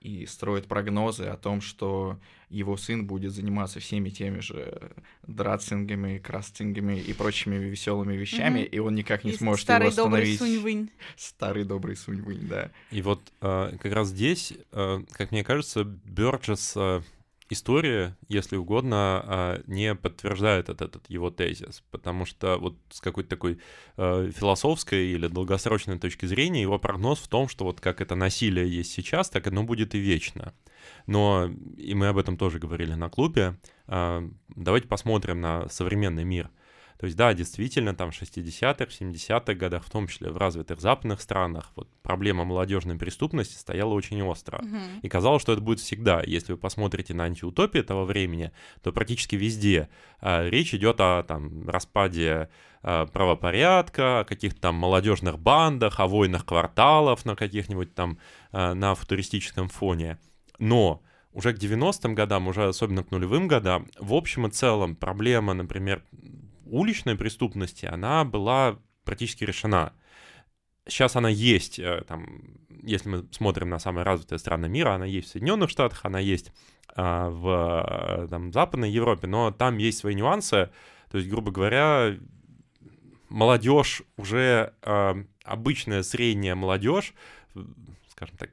и 0.00 0.26
строит 0.26 0.66
прогнозы 0.66 1.24
о 1.24 1.36
том, 1.36 1.60
что 1.60 2.18
его 2.48 2.76
сын 2.76 3.06
будет 3.06 3.32
заниматься 3.32 3.80
всеми 3.80 4.10
теми 4.10 4.40
же 4.40 4.92
драцингами, 5.26 6.18
крастингами 6.18 6.98
и 6.98 7.12
прочими 7.12 7.56
веселыми 7.56 8.14
вещами, 8.14 8.60
mm-hmm. 8.60 8.68
и 8.68 8.78
он 8.78 8.94
никак 8.94 9.24
не 9.24 9.32
и 9.32 9.36
сможет 9.36 9.62
старый 9.62 9.88
его 9.88 10.02
остановить. 10.02 10.38
Добрый 10.38 10.52
Сунь-Вынь. 10.52 10.90
Старый 11.16 11.64
добрый 11.64 11.96
Сунь-Вынь, 11.96 12.48
да. 12.48 12.70
И 12.90 13.02
вот 13.02 13.20
э, 13.40 13.76
как 13.80 13.92
раз 13.92 14.08
здесь, 14.08 14.54
э, 14.72 15.00
как 15.12 15.30
мне 15.30 15.44
кажется, 15.44 15.84
Бёрджес 15.84 16.72
э, 16.76 17.02
история, 17.50 18.16
если 18.28 18.56
угодно, 18.56 19.22
а, 19.24 19.62
не 19.66 19.94
подтверждает 19.94 20.68
этот, 20.68 21.04
его 21.08 21.30
тезис, 21.30 21.82
потому 21.90 22.24
что 22.24 22.58
вот 22.58 22.76
с 22.90 23.00
какой-то 23.00 23.30
такой 23.30 23.58
э, 23.96 24.30
философской 24.34 25.08
или 25.08 25.28
долгосрочной 25.28 25.98
точки 25.98 26.26
зрения 26.26 26.62
его 26.62 26.78
прогноз 26.78 27.18
в 27.18 27.28
том, 27.28 27.48
что 27.48 27.64
вот 27.64 27.80
как 27.80 28.00
это 28.00 28.14
насилие 28.14 28.68
есть 28.68 28.92
сейчас, 28.92 29.30
так 29.30 29.46
оно 29.46 29.62
будет 29.62 29.94
и 29.94 29.98
вечно. 29.98 30.54
Но, 31.06 31.50
и 31.76 31.94
мы 31.94 32.08
об 32.08 32.18
этом 32.18 32.36
тоже 32.36 32.58
говорили 32.58 32.94
на 32.94 33.08
клубе, 33.08 33.58
э, 33.86 34.28
давайте 34.48 34.88
посмотрим 34.88 35.40
на 35.40 35.68
современный 35.68 36.24
мир. 36.24 36.50
То 36.98 37.06
есть, 37.06 37.16
да, 37.16 37.32
действительно, 37.32 37.94
там 37.94 38.10
в 38.10 38.20
60-х, 38.20 38.84
70-х 38.84 39.54
годах, 39.54 39.84
в 39.84 39.90
том 39.90 40.08
числе 40.08 40.30
в 40.30 40.36
развитых 40.36 40.80
западных 40.80 41.20
странах, 41.20 41.70
вот 41.76 41.88
проблема 42.02 42.44
молодежной 42.44 42.96
преступности 42.96 43.54
стояла 43.54 43.94
очень 43.94 44.20
остро. 44.22 44.58
Угу. 44.58 44.76
И 45.02 45.08
казалось, 45.08 45.40
что 45.40 45.52
это 45.52 45.62
будет 45.62 45.78
всегда. 45.78 46.22
Если 46.26 46.52
вы 46.52 46.58
посмотрите 46.58 47.14
на 47.14 47.24
антиутопии 47.24 47.82
того 47.82 48.04
времени, 48.04 48.50
то 48.82 48.92
практически 48.92 49.36
везде 49.36 49.88
э, 50.20 50.48
речь 50.48 50.74
идет 50.74 51.00
о 51.00 51.22
там, 51.22 51.68
распаде 51.68 52.48
э, 52.82 53.06
правопорядка, 53.12 54.20
о 54.20 54.24
каких-то 54.24 54.60
там 54.60 54.74
молодежных 54.74 55.38
бандах, 55.38 56.00
о 56.00 56.08
войнах 56.08 56.44
кварталов 56.44 57.24
на 57.24 57.36
каких-нибудь 57.36 57.94
там, 57.94 58.18
э, 58.50 58.74
на 58.74 58.96
футуристическом 58.96 59.68
фоне. 59.68 60.18
Но 60.58 61.00
уже 61.32 61.54
к 61.54 61.58
90-м 61.58 62.16
годам, 62.16 62.48
уже 62.48 62.66
особенно 62.66 63.04
к 63.04 63.12
нулевым 63.12 63.46
годам, 63.46 63.86
в 64.00 64.14
общем 64.14 64.48
и 64.48 64.50
целом 64.50 64.96
проблема, 64.96 65.54
например, 65.54 66.02
уличной 66.70 67.16
преступности, 67.16 67.86
она 67.86 68.24
была 68.24 68.78
практически 69.04 69.44
решена. 69.44 69.92
Сейчас 70.86 71.16
она 71.16 71.28
есть, 71.28 71.78
э, 71.78 72.02
там, 72.06 72.58
если 72.82 73.08
мы 73.08 73.28
смотрим 73.30 73.68
на 73.68 73.78
самые 73.78 74.04
развитые 74.04 74.38
страны 74.38 74.68
мира, 74.68 74.94
она 74.94 75.04
есть 75.04 75.28
в 75.28 75.30
Соединенных 75.32 75.70
Штатах, 75.70 76.04
она 76.04 76.18
есть 76.18 76.52
а, 76.94 77.28
в 77.30 78.26
там, 78.28 78.52
Западной 78.52 78.90
Европе, 78.90 79.26
но 79.26 79.50
там 79.50 79.78
есть 79.78 79.98
свои 79.98 80.14
нюансы. 80.14 80.70
То 81.10 81.18
есть, 81.18 81.30
грубо 81.30 81.50
говоря, 81.50 82.16
молодежь 83.28 84.02
уже 84.16 84.74
а, 84.82 85.16
обычная 85.44 86.02
средняя 86.02 86.54
молодежь, 86.54 87.14
скажем 88.08 88.36
так, 88.36 88.50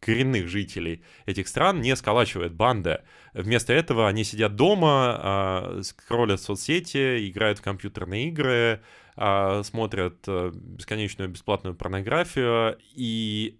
коренных 0.00 0.48
жителей 0.48 1.02
этих 1.26 1.48
стран 1.48 1.80
не 1.80 1.94
сколачивает 1.96 2.52
банды. 2.52 3.02
Вместо 3.32 3.72
этого 3.72 4.08
они 4.08 4.24
сидят 4.24 4.56
дома, 4.56 5.18
а, 5.18 5.80
скроллят 5.82 6.40
соцсети, 6.40 7.28
играют 7.30 7.58
в 7.58 7.62
компьютерные 7.62 8.28
игры, 8.28 8.82
а, 9.16 9.62
смотрят 9.62 10.16
э, 10.26 10.52
бесконечную 10.54 11.30
бесплатную 11.30 11.74
порнографию, 11.74 12.78
и 12.94 13.58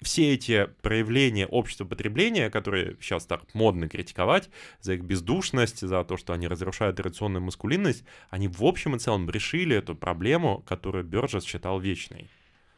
все 0.00 0.34
эти 0.34 0.66
проявления 0.82 1.46
общества 1.46 1.84
потребления, 1.84 2.50
которые 2.50 2.96
сейчас 3.00 3.26
так 3.26 3.52
модно 3.52 3.88
критиковать 3.88 4.48
за 4.80 4.94
их 4.94 5.02
бездушность, 5.02 5.80
за 5.80 6.04
то, 6.04 6.16
что 6.16 6.32
они 6.32 6.46
разрушают 6.46 6.96
традиционную 6.96 7.42
маскулинность, 7.42 8.04
они 8.30 8.46
в 8.46 8.62
общем 8.62 8.94
и 8.94 8.98
целом 9.00 9.28
решили 9.28 9.76
эту 9.76 9.96
проблему, 9.96 10.62
которую 10.68 11.04
Бёрджес 11.04 11.44
считал 11.44 11.80
вечной. 11.80 12.28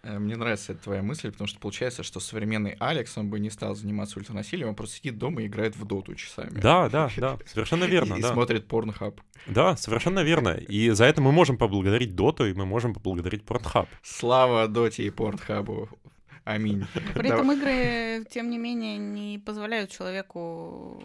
Э, 0.02 0.18
мне 0.18 0.36
нравится 0.36 0.72
эта 0.72 0.84
твоя 0.84 1.02
мысль, 1.02 1.30
потому 1.30 1.48
что 1.48 1.58
получается, 1.58 2.02
что 2.02 2.20
современный 2.20 2.76
Алекс, 2.80 3.16
он 3.18 3.28
бы 3.28 3.38
не 3.38 3.50
стал 3.50 3.74
заниматься 3.74 4.18
ультранасилием, 4.18 4.68
он 4.70 4.74
просто 4.74 4.96
сидит 4.96 5.18
дома 5.18 5.42
и 5.42 5.46
играет 5.46 5.76
в 5.76 5.84
доту 5.84 6.14
часами. 6.14 6.50
Да, 6.50 6.88
да, 6.88 7.10
да, 7.16 7.38
совершенно 7.46 7.84
верно. 7.84 8.14
И 8.14 8.22
да. 8.22 8.32
смотрит 8.32 8.66
порнхаб. 8.66 9.20
Да, 9.46 9.76
совершенно 9.76 10.20
верно. 10.20 10.50
И 10.50 10.90
за 10.90 11.04
это 11.04 11.20
мы 11.20 11.32
можем 11.32 11.58
поблагодарить 11.58 12.14
доту, 12.14 12.46
и 12.46 12.54
мы 12.54 12.66
можем 12.66 12.94
поблагодарить 12.94 13.44
порнхаб. 13.44 13.88
Слава 14.02 14.68
доте 14.68 15.04
и 15.04 15.10
порнхабу. 15.10 15.88
Аминь. 16.44 16.86
При 17.14 17.28
этом 17.28 17.52
игры, 17.52 18.24
тем 18.30 18.50
не 18.50 18.58
менее, 18.58 18.96
не 18.96 19.38
позволяют 19.38 19.90
человеку 19.90 21.00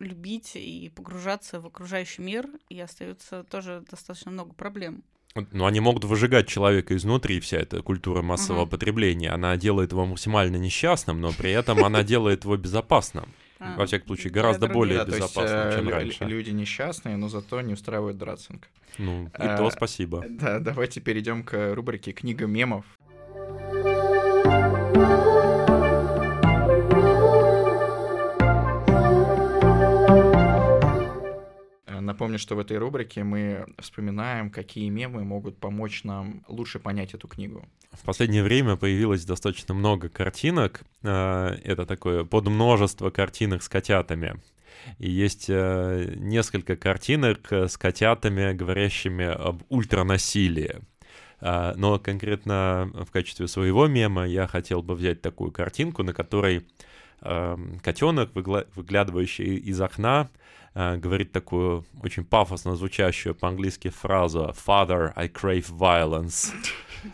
любить 0.00 0.52
и 0.56 0.90
погружаться 0.94 1.60
в 1.60 1.66
окружающий 1.66 2.22
мир, 2.22 2.48
и 2.68 2.78
остается 2.80 3.44
тоже 3.44 3.84
достаточно 3.88 4.30
много 4.30 4.52
проблем. 4.54 5.04
Ну, 5.52 5.66
они 5.66 5.80
могут 5.80 6.04
выжигать 6.04 6.48
человека 6.48 6.96
изнутри, 6.96 7.38
вся 7.40 7.58
эта 7.58 7.82
культура 7.82 8.22
массового 8.22 8.62
Мгм. 8.62 8.70
потребления. 8.70 9.30
Она 9.30 9.56
делает 9.56 9.92
его 9.92 10.04
максимально 10.06 10.56
несчастным, 10.56 11.20
но 11.20 11.32
при 11.32 11.50
этом 11.52 11.78
она 11.84 12.02
делает 12.02 12.44
его 12.44 12.56
безопасным. 12.56 13.26
А, 13.60 13.76
Во 13.76 13.86
всяком 13.86 14.08
случае, 14.08 14.32
гораздо 14.32 14.68
более 14.68 15.04
безопасно, 15.04 15.68
э, 15.72 15.76
чем 15.76 15.88
раньше. 15.88 16.24
люди 16.24 16.50
несчастные, 16.50 17.16
но 17.16 17.28
зато 17.28 17.60
не 17.60 17.72
устраивают 17.74 18.16
драцинг. 18.16 18.68
Ну, 18.98 19.26
и 19.26 19.30
А, 19.34 19.56
то 19.56 19.70
спасибо. 19.70 20.24
Да, 20.28 20.58
давайте 20.60 21.00
перейдем 21.00 21.42
к 21.44 21.74
рубрике 21.74 22.12
«Книга 22.12 22.46
мемов». 22.46 22.84
Напомню, 32.08 32.38
что 32.38 32.56
в 32.56 32.58
этой 32.58 32.78
рубрике 32.78 33.22
мы 33.22 33.66
вспоминаем, 33.78 34.48
какие 34.48 34.88
мемы 34.88 35.24
могут 35.24 35.58
помочь 35.58 36.04
нам 36.04 36.42
лучше 36.48 36.78
понять 36.78 37.12
эту 37.12 37.28
книгу. 37.28 37.68
В 37.92 38.02
последнее 38.02 38.42
время 38.42 38.76
появилось 38.76 39.26
достаточно 39.26 39.74
много 39.74 40.08
картинок. 40.08 40.80
э, 41.02 41.58
Это 41.64 41.84
такое 41.84 42.24
подмножество 42.24 43.10
картинок 43.10 43.62
с 43.62 43.68
котятами. 43.68 44.40
И 44.96 45.10
есть 45.10 45.50
э, 45.50 46.14
несколько 46.16 46.76
картинок 46.76 47.52
э, 47.52 47.68
с 47.68 47.76
котятами, 47.76 48.54
говорящими 48.54 49.26
об 49.26 49.62
ультранасилии. 49.68 50.76
Но 51.42 51.98
конкретно 52.00 52.90
в 52.94 53.10
качестве 53.12 53.46
своего 53.48 53.86
мема 53.86 54.26
я 54.26 54.46
хотел 54.46 54.82
бы 54.82 54.94
взять 54.94 55.20
такую 55.20 55.52
картинку, 55.52 56.02
на 56.02 56.12
которой 56.12 56.66
котенок, 57.20 58.30
выглядывающий 58.34 59.56
из 59.56 59.80
окна, 59.80 60.28
э, 60.74 60.96
говорит 60.96 61.32
такую 61.32 61.84
очень 62.02 62.24
пафосно 62.24 62.76
звучащую 62.76 63.34
по-английски 63.34 63.88
фразу 63.88 64.54
«Father, 64.66 65.12
I 65.16 65.28
crave 65.28 65.66
violence», 65.70 66.52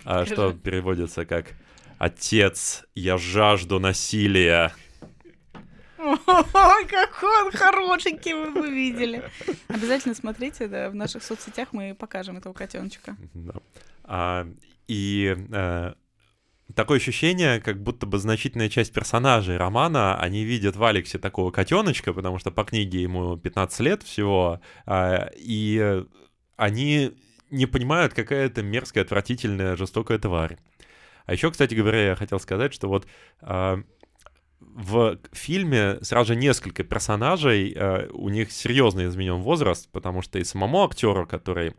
а, 0.05 0.27
что 0.27 0.53
переводится 0.53 1.25
как 1.25 1.55
«Отец, 1.99 2.85
я 2.95 3.17
жажду 3.17 3.81
насилия». 3.81 4.73
Ой, 5.99 6.87
какой 6.87 7.45
он 7.45 7.51
хорошенький, 7.53 8.35
вы 8.35 8.51
бы 8.51 8.69
видели. 8.69 9.23
Обязательно 9.69 10.15
смотрите, 10.15 10.69
да, 10.69 10.91
в 10.91 10.95
наших 10.95 11.23
соцсетях 11.23 11.69
мы 11.73 11.95
покажем 11.95 12.37
этого 12.37 12.53
котеночка. 12.53 13.17
Да. 13.33 13.55
А, 14.05 14.47
и 14.87 15.35
э, 15.51 15.95
такое 16.75 16.99
ощущение, 16.99 17.61
как 17.61 17.83
будто 17.83 18.07
бы 18.07 18.19
значительная 18.19 18.69
часть 18.69 18.93
персонажей 18.93 19.57
романа, 19.57 20.19
они 20.19 20.45
видят 20.45 20.77
в 20.77 20.85
Алексе 20.85 21.19
такого 21.19 21.51
котеночка, 21.51 22.13
потому 22.13 22.39
что 22.39 22.51
по 22.51 22.65
книге 22.65 23.03
ему 23.03 23.37
15 23.37 23.81
лет 23.81 24.03
всего, 24.03 24.61
а, 24.87 25.31
и 25.37 26.05
они 26.57 27.13
не 27.51 27.67
понимают, 27.67 28.15
какая 28.15 28.47
это 28.47 28.63
мерзкая, 28.63 29.05
отвратительная, 29.05 29.77
жестокая 29.77 30.19
тварь. 30.19 30.59
А 31.27 31.33
еще, 31.33 31.51
кстати 31.51 31.75
говоря, 31.75 32.07
я 32.09 32.17
хотел 32.17 32.41
сказать, 32.41 32.73
что 32.73 32.89
вот 32.89 33.07
а, 33.41 33.83
в 34.75 35.19
фильме 35.33 35.99
сразу 36.03 36.29
же 36.29 36.37
несколько 36.37 36.83
персонажей, 36.83 37.73
э, 37.75 38.09
у 38.13 38.29
них 38.29 38.51
серьезно 38.51 39.07
изменен 39.07 39.37
возраст, 39.37 39.89
потому 39.93 40.23
что 40.23 40.39
и 40.39 40.45
самому 40.45 40.85
актеру, 40.85 41.27
который 41.27 41.75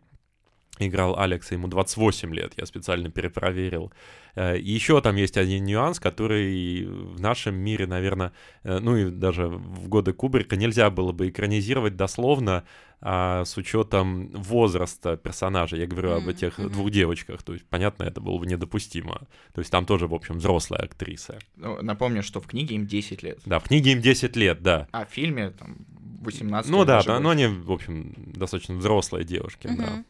играл 0.78 1.18
Алекса, 1.18 1.54
ему 1.54 1.68
28 1.68 2.34
лет, 2.34 2.52
я 2.56 2.66
специально 2.66 3.10
перепроверил. 3.10 3.92
Э, 4.34 4.56
еще 4.58 5.00
там 5.00 5.16
есть 5.16 5.36
один 5.36 5.64
нюанс, 5.64 5.98
который 5.98 6.84
в 6.86 7.20
нашем 7.20 7.56
мире, 7.56 7.86
наверное, 7.86 8.32
э, 8.62 8.78
ну 8.78 8.96
и 8.96 9.10
даже 9.10 9.48
в 9.48 9.88
годы 9.88 10.12
Кубрика 10.12 10.56
нельзя 10.56 10.90
было 10.90 11.12
бы 11.12 11.28
экранизировать 11.28 11.96
дословно 11.96 12.64
а, 13.00 13.44
с 13.44 13.56
учетом 13.58 14.28
возраста 14.30 15.16
персонажа. 15.16 15.76
Я 15.76 15.86
говорю 15.86 16.12
об 16.12 16.28
этих 16.28 16.56
двух 16.56 16.90
девочках. 16.90 17.42
То 17.42 17.52
есть, 17.52 17.66
понятно, 17.68 18.04
это 18.04 18.20
было 18.20 18.38
бы 18.38 18.46
недопустимо. 18.46 19.28
То 19.52 19.60
есть 19.60 19.70
там 19.70 19.84
тоже, 19.84 20.06
в 20.06 20.14
общем, 20.14 20.38
взрослая 20.38 20.80
актриса. 20.80 21.38
Ну, 21.56 21.80
напомню, 21.82 22.22
что 22.22 22.40
в 22.40 22.46
книге 22.46 22.76
им 22.76 22.86
10 22.86 23.22
лет, 23.22 23.40
Да, 23.44 23.58
в 23.58 23.64
книге 23.64 23.92
им 23.92 24.00
10 24.00 24.34
лет, 24.36 24.62
да. 24.62 24.88
а 24.92 25.04
в 25.04 25.10
фильме 25.10 25.50
там 25.50 25.76
18 26.22 26.70
Ну 26.70 26.84
да, 26.84 27.02
да, 27.02 27.20
но 27.20 27.30
они, 27.30 27.46
в 27.46 27.70
общем, 27.70 28.14
достаточно 28.16 28.74
взрослые 28.74 29.24
девушки, 29.24 29.68
да. 29.76 30.04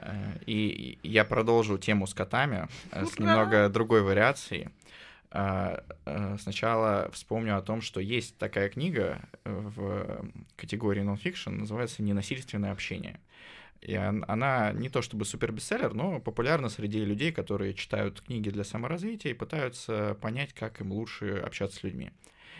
Э, 0.00 0.38
И 0.46 0.98
я 1.02 1.24
продолжу 1.24 1.78
тему 1.78 2.06
с 2.06 2.14
котами 2.14 2.68
э, 2.92 3.04
с 3.06 3.18
немного 3.18 3.68
другой 3.68 4.02
вариацией. 4.02 4.68
Э, 5.30 5.78
Сначала 6.38 7.08
вспомню 7.12 7.56
о 7.56 7.62
том, 7.62 7.80
что 7.82 8.00
есть 8.00 8.36
такая 8.38 8.68
книга 8.68 9.22
в 9.44 10.26
категории 10.56 11.02
нонфикшн, 11.02 11.50
называется 11.50 12.02
«Ненасильственное 12.02 12.72
общение». 12.72 13.20
И 13.80 13.96
он- 13.96 14.24
она 14.28 14.72
не 14.72 14.88
то 14.88 15.00
чтобы 15.02 15.24
супер 15.24 15.52
бестселлер, 15.52 15.94
но 15.94 16.20
популярна 16.20 16.68
среди 16.68 17.04
людей, 17.04 17.32
которые 17.32 17.74
читают 17.74 18.20
книги 18.20 18.50
для 18.50 18.64
саморазвития 18.64 19.30
и 19.30 19.34
пытаются 19.34 20.16
понять, 20.20 20.52
как 20.52 20.80
им 20.80 20.92
лучше 20.92 21.36
общаться 21.46 21.78
с 21.78 21.82
людьми. 21.84 22.10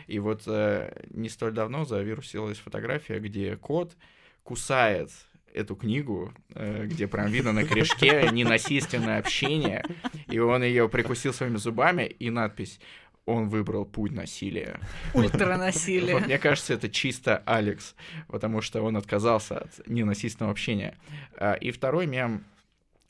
И 0.06 0.18
вот 0.18 0.46
не 0.46 1.28
столь 1.28 1.52
давно 1.52 1.84
завирусилась 1.84 2.58
фотография, 2.58 3.18
где 3.18 3.56
кот 3.56 3.96
кусает 4.44 5.10
эту 5.54 5.76
книгу, 5.76 6.32
э, 6.54 6.86
где 6.86 7.06
прям 7.06 7.26
видно 7.26 7.52
на 7.52 7.64
корешке 7.64 8.28
ненасильственное 8.32 9.18
общение, 9.18 9.84
и 10.28 10.38
он 10.38 10.62
ее 10.62 10.88
прикусил 10.88 11.32
своими 11.32 11.56
зубами, 11.56 12.04
и 12.04 12.30
надпись 12.30 12.80
«Он 13.26 13.48
выбрал 13.48 13.84
путь 13.84 14.12
насилия». 14.12 14.80
Вот 15.12 15.26
Ультранасилие. 15.26 16.18
мне 16.18 16.38
кажется, 16.38 16.74
это 16.74 16.88
чисто 16.88 17.42
Алекс, 17.46 17.94
потому 18.28 18.60
что 18.60 18.82
он 18.82 18.96
отказался 18.96 19.58
от 19.58 19.86
ненасильственного 19.86 20.52
общения. 20.52 20.96
А, 21.36 21.54
И 21.54 21.70
второй 21.70 22.06
мем, 22.06 22.44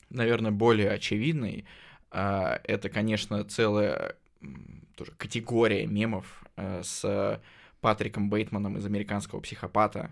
наверное, 0.09 0.51
более 0.51 0.91
очевидный, 0.91 1.65
а, 2.11 2.59
это, 2.65 2.89
конечно, 2.89 3.43
целая 3.45 4.15
тоже 4.95 5.11
категория 5.17 5.87
мемов 5.87 6.43
а, 6.57 6.81
с 6.83 7.41
Патриком 7.79 8.29
Бейтманом 8.29 8.77
из 8.77 8.85
«Американского 8.85 9.39
психопата». 9.39 10.11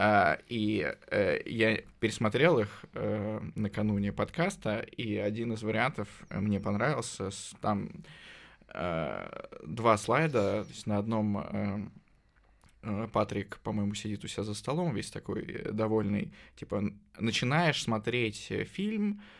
А, 0.00 0.38
И 0.48 0.94
э, 1.10 1.40
я 1.44 1.76
пересмотрел 1.98 2.60
их 2.60 2.84
э, 2.94 3.40
накануне 3.56 4.12
подкаста, 4.12 4.78
и 4.78 5.16
один 5.16 5.52
из 5.54 5.62
вариантов 5.64 6.08
мне 6.30 6.60
понравился. 6.60 7.30
С- 7.32 7.54
Там 7.60 7.90
э, 8.72 9.28
два 9.66 9.96
слайда, 9.96 10.62
то 10.62 10.68
есть 10.68 10.86
на 10.86 10.98
одном 10.98 11.38
э, 11.38 11.88
э, 12.82 13.08
Патрик, 13.12 13.58
по-моему, 13.64 13.94
сидит 13.94 14.24
у 14.24 14.28
себя 14.28 14.44
за 14.44 14.54
столом, 14.54 14.94
весь 14.94 15.10
такой 15.10 15.42
э, 15.44 15.72
довольный. 15.72 16.32
Типа, 16.54 16.80
начинаешь 17.18 17.82
смотреть 17.82 18.46
э, 18.52 18.62
фильм, 18.64 19.20
э, 19.20 19.37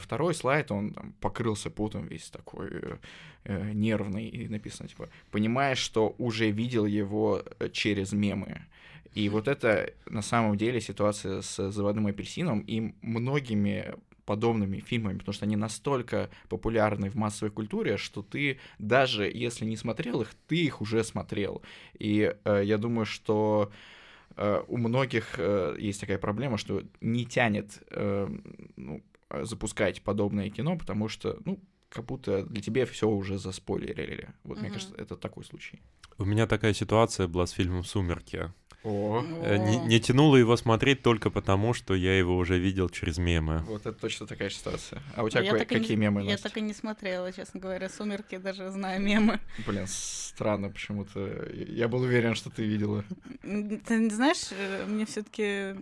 второй 0.00 0.34
слайд, 0.34 0.70
он 0.70 0.92
там 0.92 1.14
покрылся 1.20 1.70
потом 1.70 2.06
весь 2.06 2.30
такой 2.30 2.68
э, 2.70 2.96
э, 3.44 3.72
нервный, 3.72 4.28
и 4.28 4.48
написано, 4.48 4.88
типа, 4.88 5.08
понимаешь, 5.30 5.78
что 5.78 6.14
уже 6.18 6.50
видел 6.50 6.86
его 6.86 7.42
э, 7.58 7.68
через 7.70 8.12
мемы. 8.12 8.66
И 9.14 9.28
вот 9.28 9.48
это 9.48 9.92
на 10.06 10.22
самом 10.22 10.56
деле 10.56 10.80
ситуация 10.80 11.42
с 11.42 11.70
«Заводным 11.70 12.06
апельсином» 12.06 12.60
и 12.60 12.94
многими 13.02 13.94
подобными 14.24 14.78
фильмами, 14.78 15.18
потому 15.18 15.32
что 15.32 15.44
они 15.44 15.56
настолько 15.56 16.30
популярны 16.48 17.10
в 17.10 17.16
массовой 17.16 17.50
культуре, 17.50 17.96
что 17.96 18.22
ты 18.22 18.58
даже 18.78 19.24
если 19.24 19.64
не 19.64 19.76
смотрел 19.76 20.22
их, 20.22 20.28
ты 20.46 20.56
их 20.56 20.80
уже 20.80 21.02
смотрел. 21.02 21.62
И 21.98 22.32
э, 22.44 22.62
я 22.64 22.78
думаю, 22.78 23.06
что 23.06 23.72
э, 24.36 24.62
у 24.68 24.76
многих 24.76 25.34
э, 25.38 25.74
есть 25.80 26.00
такая 26.00 26.18
проблема, 26.18 26.58
что 26.58 26.82
не 27.00 27.26
тянет 27.26 27.82
э, 27.90 28.28
ну, 28.76 28.96
э, 28.98 29.09
запускать 29.42 30.02
подобное 30.02 30.50
кино, 30.50 30.76
потому 30.76 31.08
что, 31.08 31.38
ну, 31.44 31.60
как 31.88 32.04
будто 32.04 32.44
для 32.44 32.62
тебя 32.62 32.86
все 32.86 33.08
уже 33.08 33.38
заспойлерили. 33.38 34.30
Вот 34.44 34.58
мне 34.58 34.68
Мгм. 34.68 34.74
кажется, 34.74 34.94
это 34.96 35.16
такой 35.16 35.44
случай. 35.44 35.80
У 36.18 36.24
меня 36.24 36.46
такая 36.46 36.72
ситуация 36.74 37.26
была 37.28 37.46
с 37.46 37.50
фильмом 37.52 37.84
«Сумерки». 37.84 38.52
О, 38.82 39.22
Э, 39.42 39.58
Не, 39.58 39.76
не 39.76 40.00
тянуло 40.00 40.36
его 40.36 40.56
смотреть 40.56 41.02
только 41.02 41.28
потому, 41.30 41.74
что 41.74 41.94
я 41.94 42.16
его 42.16 42.36
уже 42.38 42.58
видел 42.58 42.88
через 42.88 43.18
мемы. 43.18 43.58
вот 43.66 43.82
это 43.84 43.92
точно 43.92 44.26
такая 44.26 44.48
ситуация. 44.50 45.02
А 45.14 45.22
у 45.22 45.28
тебя 45.28 45.42
Я 45.42 45.52
ка- 45.52 45.58
так 45.58 45.72
и 45.72 45.74
не- 45.74 45.80
какие 45.82 45.96
мемы, 45.98 46.22
Я 46.22 46.30
Настя? 46.32 46.48
так 46.48 46.56
и 46.56 46.60
не 46.62 46.72
смотрела, 46.72 47.30
честно 47.32 47.60
говоря, 47.60 47.88
«Сумерки», 47.90 48.38
даже 48.38 48.70
знаю 48.70 49.02
мемы. 49.02 49.38
Блин, 49.66 49.84
странно 49.86 50.70
почему-то. 50.70 51.50
Я 51.52 51.88
был 51.88 52.00
уверен, 52.00 52.34
что 52.34 52.48
ты 52.48 52.64
видела. 52.64 53.04
Ты 53.42 53.98
не 53.98 54.10
знаешь, 54.10 54.48
э, 54.52 54.86
мне 54.86 55.04
все 55.04 55.22
таки 55.24 55.74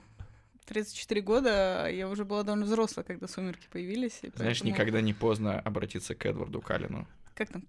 34 0.69 1.21
года, 1.23 1.89
я 1.91 2.09
уже 2.09 2.25
была 2.25 2.43
довольно 2.43 2.67
взрослая, 2.67 3.05
когда 3.05 3.27
«Сумерки» 3.27 3.67
появились. 3.73 4.19
и 4.23 4.31
Знаешь, 4.35 4.59
поэтому- 4.61 4.71
никогда 4.71 5.01
не 5.01 5.15
поздно 5.15 5.59
обратиться 5.61 6.15
к 6.15 6.25
Эдварду 6.27 6.61
Калину. 6.61 7.07
Как 7.35 7.49
там? 7.49 7.63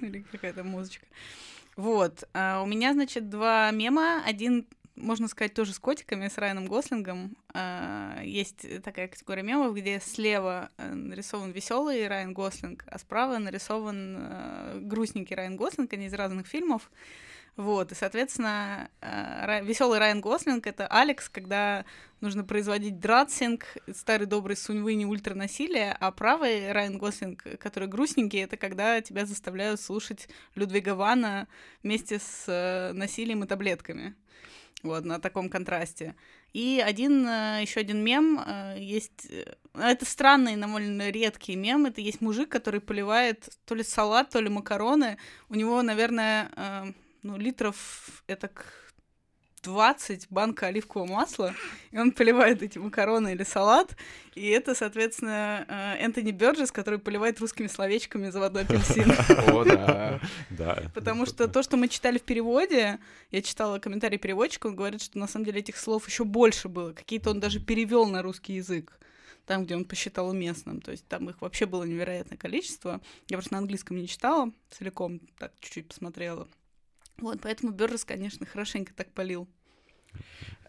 Или 0.00 0.24
какая-то 0.30 0.62
музычка. 0.64 1.06
Вот. 1.76 2.24
а 2.34 2.62
у 2.62 2.66
меня, 2.66 2.92
значит, 2.92 3.28
два 3.30 3.70
мема. 3.70 4.22
Один, 4.26 4.66
можно 4.96 5.28
сказать, 5.28 5.54
тоже 5.54 5.72
с 5.72 5.78
котиками, 5.78 6.28
с 6.28 6.36
Райаном 6.36 6.66
Гослингом. 6.66 7.36
А, 7.54 8.20
Есть 8.22 8.66
такая 8.82 9.08
категория 9.08 9.42
мемов, 9.42 9.74
где 9.74 9.98
слева 10.00 10.70
э, 10.76 10.92
нарисован 10.92 11.52
веселый 11.52 12.06
Райан 12.06 12.34
Гослинг, 12.34 12.84
а 12.86 12.98
справа 12.98 13.38
нарисован 13.38 14.16
э, 14.20 14.78
грустненький 14.82 15.34
Райан 15.34 15.56
Гослинг, 15.56 15.92
они 15.94 16.06
из 16.06 16.12
разных 16.14 16.46
фильмов. 16.46 16.90
Вот, 17.60 17.92
и, 17.92 17.94
соответственно, 17.94 18.88
веселый 19.62 19.98
Райан 19.98 20.22
Гослинг 20.22 20.66
это 20.66 20.86
Алекс, 20.86 21.28
когда 21.28 21.84
нужно 22.22 22.42
производить 22.42 23.00
дратсинг, 23.00 23.66
старый 23.94 24.26
добрый 24.26 24.56
Суньвыни 24.56 25.04
ультранасилие, 25.04 25.94
а 26.00 26.10
правый 26.10 26.72
Райан 26.72 26.96
Гослинг, 26.96 27.44
который 27.58 27.86
грустненький, 27.86 28.42
это 28.42 28.56
когда 28.56 29.02
тебя 29.02 29.26
заставляют 29.26 29.78
слушать 29.78 30.30
Людвига 30.54 30.94
Вана 30.94 31.48
вместе 31.82 32.18
с 32.18 32.44
э, 32.46 32.92
насилием 32.94 33.44
и 33.44 33.46
таблетками. 33.46 34.14
Вот, 34.82 35.04
на 35.04 35.20
таком 35.20 35.50
контрасте. 35.50 36.14
И 36.54 36.82
один, 36.82 37.26
еще 37.26 37.80
один 37.80 38.02
мем 38.02 38.40
э, 38.40 38.76
есть... 38.78 39.26
э, 39.28 39.44
Это 39.74 40.06
странный, 40.06 40.56
довольно 40.56 41.10
редкий 41.10 41.56
мем. 41.56 41.84
Это 41.84 42.00
есть 42.00 42.22
мужик, 42.22 42.48
который 42.48 42.80
поливает 42.80 43.50
то 43.66 43.74
ли 43.74 43.82
салат, 43.82 44.30
то 44.30 44.40
ли 44.40 44.48
макароны. 44.48 45.18
У 45.50 45.54
него, 45.56 45.82
наверное, 45.82 46.50
э, 46.56 46.92
ну, 47.22 47.36
литров 47.36 48.22
это 48.26 48.50
20 49.62 50.28
банка 50.30 50.66
оливкового 50.68 51.06
масла, 51.06 51.54
и 51.90 51.98
он 51.98 52.12
поливает 52.12 52.62
эти 52.62 52.78
макароны 52.78 53.32
или 53.32 53.42
салат, 53.42 53.94
и 54.34 54.48
это, 54.48 54.74
соответственно, 54.74 55.66
э, 55.68 56.02
Энтони 56.02 56.30
Бёрджес, 56.30 56.72
который 56.72 56.98
поливает 56.98 57.40
русскими 57.40 57.66
словечками 57.66 58.30
заводной 58.30 58.62
апельсин. 58.62 59.12
О, 59.52 59.64
да. 59.64 60.20
Да. 60.50 60.90
Потому 60.94 61.26
что 61.26 61.48
то, 61.48 61.62
что 61.62 61.76
мы 61.76 61.88
читали 61.88 62.18
в 62.18 62.22
переводе, 62.22 62.98
я 63.30 63.42
читала 63.42 63.78
комментарий 63.78 64.18
переводчика, 64.18 64.66
он 64.66 64.76
говорит, 64.76 65.02
что 65.02 65.18
на 65.18 65.26
самом 65.26 65.44
деле 65.44 65.60
этих 65.60 65.76
слов 65.76 66.06
еще 66.08 66.24
больше 66.24 66.68
было. 66.68 66.92
Какие-то 66.92 67.30
он 67.30 67.40
даже 67.40 67.60
перевел 67.60 68.06
на 68.06 68.22
русский 68.22 68.54
язык 68.54 68.98
там, 69.46 69.64
где 69.64 69.74
он 69.74 69.84
посчитал 69.84 70.28
уместным. 70.28 70.80
То 70.80 70.92
есть 70.92 71.06
там 71.08 71.28
их 71.28 71.40
вообще 71.40 71.66
было 71.66 71.82
невероятное 71.82 72.38
количество. 72.38 73.00
Я 73.28 73.36
просто 73.36 73.54
на 73.54 73.58
английском 73.58 73.96
не 73.96 74.06
читала 74.06 74.52
целиком, 74.70 75.20
так 75.38 75.52
чуть-чуть 75.60 75.88
посмотрела. 75.88 76.46
Вот, 77.20 77.40
поэтому 77.42 77.72
Бёрджес, 77.72 78.04
конечно, 78.04 78.46
хорошенько 78.46 78.92
так 78.94 79.12
полил. 79.12 79.48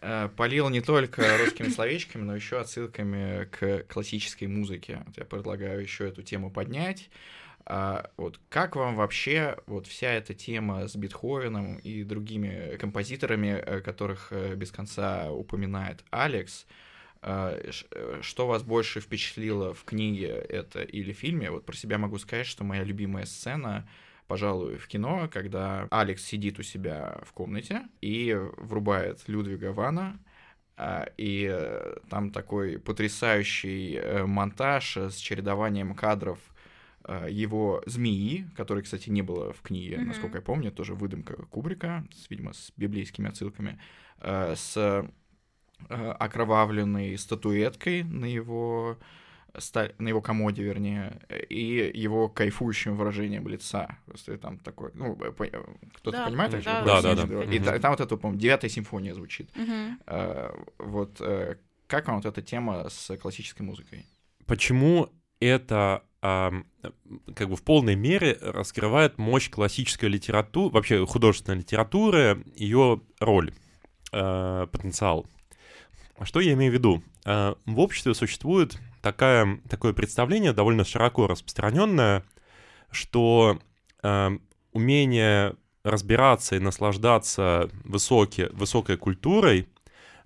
Э, 0.00 0.28
Полил 0.36 0.68
не 0.68 0.80
только 0.80 1.38
русскими 1.38 1.68
словечками, 1.68 2.22
но 2.22 2.34
еще 2.34 2.58
отсылками 2.58 3.46
к 3.46 3.84
классической 3.84 4.48
музыке. 4.48 5.04
Я 5.16 5.24
предлагаю 5.24 5.80
еще 5.80 6.08
эту 6.08 6.22
тему 6.22 6.50
поднять. 6.50 7.10
А, 7.64 8.10
вот 8.16 8.40
как 8.48 8.74
вам 8.74 8.96
вообще 8.96 9.56
вот 9.66 9.86
вся 9.86 10.10
эта 10.12 10.34
тема 10.34 10.88
с 10.88 10.96
Бетховеном 10.96 11.76
и 11.76 12.02
другими 12.02 12.76
композиторами, 12.76 13.62
э, 13.64 13.80
которых 13.80 14.28
э, 14.32 14.56
без 14.56 14.72
конца 14.72 15.30
упоминает 15.30 16.04
Алекс? 16.10 16.66
Что 18.20 18.48
вас 18.48 18.64
больше 18.64 19.00
впечатлило 19.00 19.74
в 19.74 19.84
книге 19.84 20.26
это 20.26 20.82
или 20.82 21.12
фильме? 21.12 21.52
Вот 21.52 21.64
про 21.64 21.76
себя 21.76 21.96
могу 21.96 22.18
сказать, 22.18 22.48
что 22.48 22.64
моя 22.64 22.82
любимая 22.82 23.26
сцена 23.26 23.88
пожалуй, 24.26 24.76
в 24.76 24.86
кино, 24.88 25.28
когда 25.32 25.86
Алекс 25.90 26.24
сидит 26.24 26.58
у 26.58 26.62
себя 26.62 27.20
в 27.24 27.32
комнате 27.32 27.82
и 28.00 28.36
врубает 28.56 29.28
Людвига 29.28 29.72
Вана, 29.72 30.18
а, 30.76 31.06
и 31.16 31.48
э, 31.50 31.96
там 32.08 32.30
такой 32.30 32.78
потрясающий 32.78 33.96
э, 33.96 34.24
монтаж 34.24 34.96
с 34.96 35.16
чередованием 35.16 35.94
кадров 35.94 36.38
э, 37.04 37.26
его 37.30 37.82
змеи, 37.86 38.46
которой, 38.56 38.82
кстати, 38.82 39.10
не 39.10 39.22
было 39.22 39.52
в 39.52 39.60
книге, 39.60 39.98
Мгм. 39.98 40.08
насколько 40.08 40.38
я 40.38 40.42
помню, 40.42 40.72
тоже 40.72 40.94
выдумка 40.94 41.36
Кубрика, 41.46 42.04
с, 42.12 42.30
видимо, 42.30 42.52
с 42.52 42.72
библейскими 42.76 43.28
отсылками, 43.28 43.78
с 44.18 45.04
окровавленной 45.88 47.18
статуэткой 47.18 48.04
на 48.04 48.24
его 48.24 48.98
на 49.98 50.08
его 50.08 50.20
комоде, 50.22 50.62
вернее, 50.62 51.20
и 51.48 51.90
его 51.94 52.28
кайфующим 52.28 52.96
выражением 52.96 53.46
лица. 53.48 53.98
Просто 54.06 54.38
там 54.38 54.58
такой, 54.58 54.90
ну, 54.94 55.14
по- 55.16 55.46
кто-то 55.46 56.10
Да, 56.18 56.24
понимает, 56.26 56.52
да, 56.52 57.02
да, 57.02 57.14
говорю? 57.14 57.40
да, 57.40 57.46
да. 57.46 57.54
И 57.54 57.58
та- 57.58 57.78
там 57.78 57.90
вот 57.92 58.00
это, 58.00 58.16
по-моему, 58.16 58.40
девятая 58.40 58.70
симфония 58.70 59.14
звучит. 59.14 59.50
Э, 60.06 60.50
Вот 60.78 61.20
э, 61.20 61.56
как 61.86 62.06
вам 62.08 62.16
вот 62.16 62.26
эта 62.26 62.40
тема 62.42 62.88
с 62.88 63.16
классической 63.18 63.62
музыкой? 63.62 64.06
Почему 64.46 65.08
это 65.40 66.02
как 66.22 67.48
бы 67.48 67.56
в 67.56 67.62
полной 67.64 67.96
мере 67.96 68.38
раскрывает 68.40 69.18
мощь 69.18 69.50
классической 69.50 70.08
литературы, 70.08 70.72
вообще 70.72 71.04
художественной 71.04 71.58
литературы, 71.58 72.44
ее 72.54 73.00
роль, 73.18 73.52
э, 74.12 74.66
потенциал. 74.70 75.26
Что 76.22 76.38
я 76.40 76.52
имею 76.52 76.70
в 76.70 76.74
виду? 76.74 77.02
Э, 77.24 77.54
В 77.66 77.80
обществе 77.80 78.14
существует 78.14 78.78
такая, 79.02 79.60
такое 79.68 79.92
представление, 79.92 80.52
довольно 80.52 80.84
широко 80.84 81.26
распространенное, 81.26 82.24
что 82.90 83.58
э, 84.02 84.30
умение 84.72 85.56
разбираться 85.84 86.56
и 86.56 86.60
наслаждаться 86.60 87.68
высоки, 87.84 88.48
высокой 88.52 88.96
культурой 88.96 89.68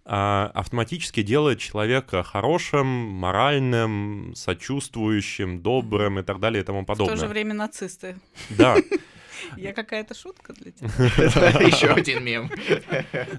а, 0.09 0.53
автоматически 0.55 1.23
делает 1.23 1.59
человека 1.59 2.23
хорошим, 2.23 2.87
моральным, 2.87 4.35
сочувствующим, 4.37 5.63
добрым 5.63 6.21
и 6.21 6.23
так 6.23 6.39
далее 6.39 6.63
и 6.63 6.65
тому 6.65 6.83
В 6.83 6.85
то 6.85 6.93
подобное. 6.93 7.17
же 7.17 7.27
время 7.27 7.55
нацисты. 7.55 8.17
Да, 8.51 8.77
Я 9.57 9.73
какая-то 9.73 10.15
шутка 10.15 10.53
для 10.53 10.73
тебя? 10.73 10.89
Это 11.17 11.63
еще 11.67 11.89
один 11.89 12.25
мем. 12.25 12.51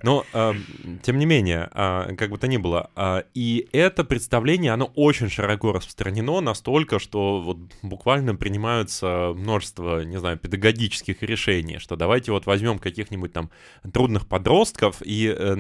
но 0.03 0.25
а, 0.33 0.55
тем 1.03 1.17
не 1.17 1.25
менее, 1.25 1.69
а, 1.71 2.13
как 2.15 2.29
бы 2.29 2.38
то 2.38 2.47
ни 2.47 2.57
было, 2.57 2.89
а, 2.95 3.23
и 3.33 3.67
это 3.71 4.03
представление, 4.03 4.71
оно 4.71 4.91
очень 4.95 5.29
широко 5.29 5.71
распространено, 5.71 6.41
настолько, 6.41 6.99
что 6.99 7.41
вот 7.41 7.57
буквально 7.81 8.36
принимаются 8.36 9.33
множество, 9.36 10.03
не 10.03 10.17
знаю, 10.17 10.38
педагогических 10.38 11.21
решений, 11.23 11.79
что 11.79 11.95
давайте 11.95 12.31
вот 12.31 12.45
возьмем 12.45 12.79
каких-нибудь 12.79 13.33
там 13.33 13.49
трудных 13.93 14.27
подростков 14.27 15.01
и 15.01 15.33
э, 15.36 15.55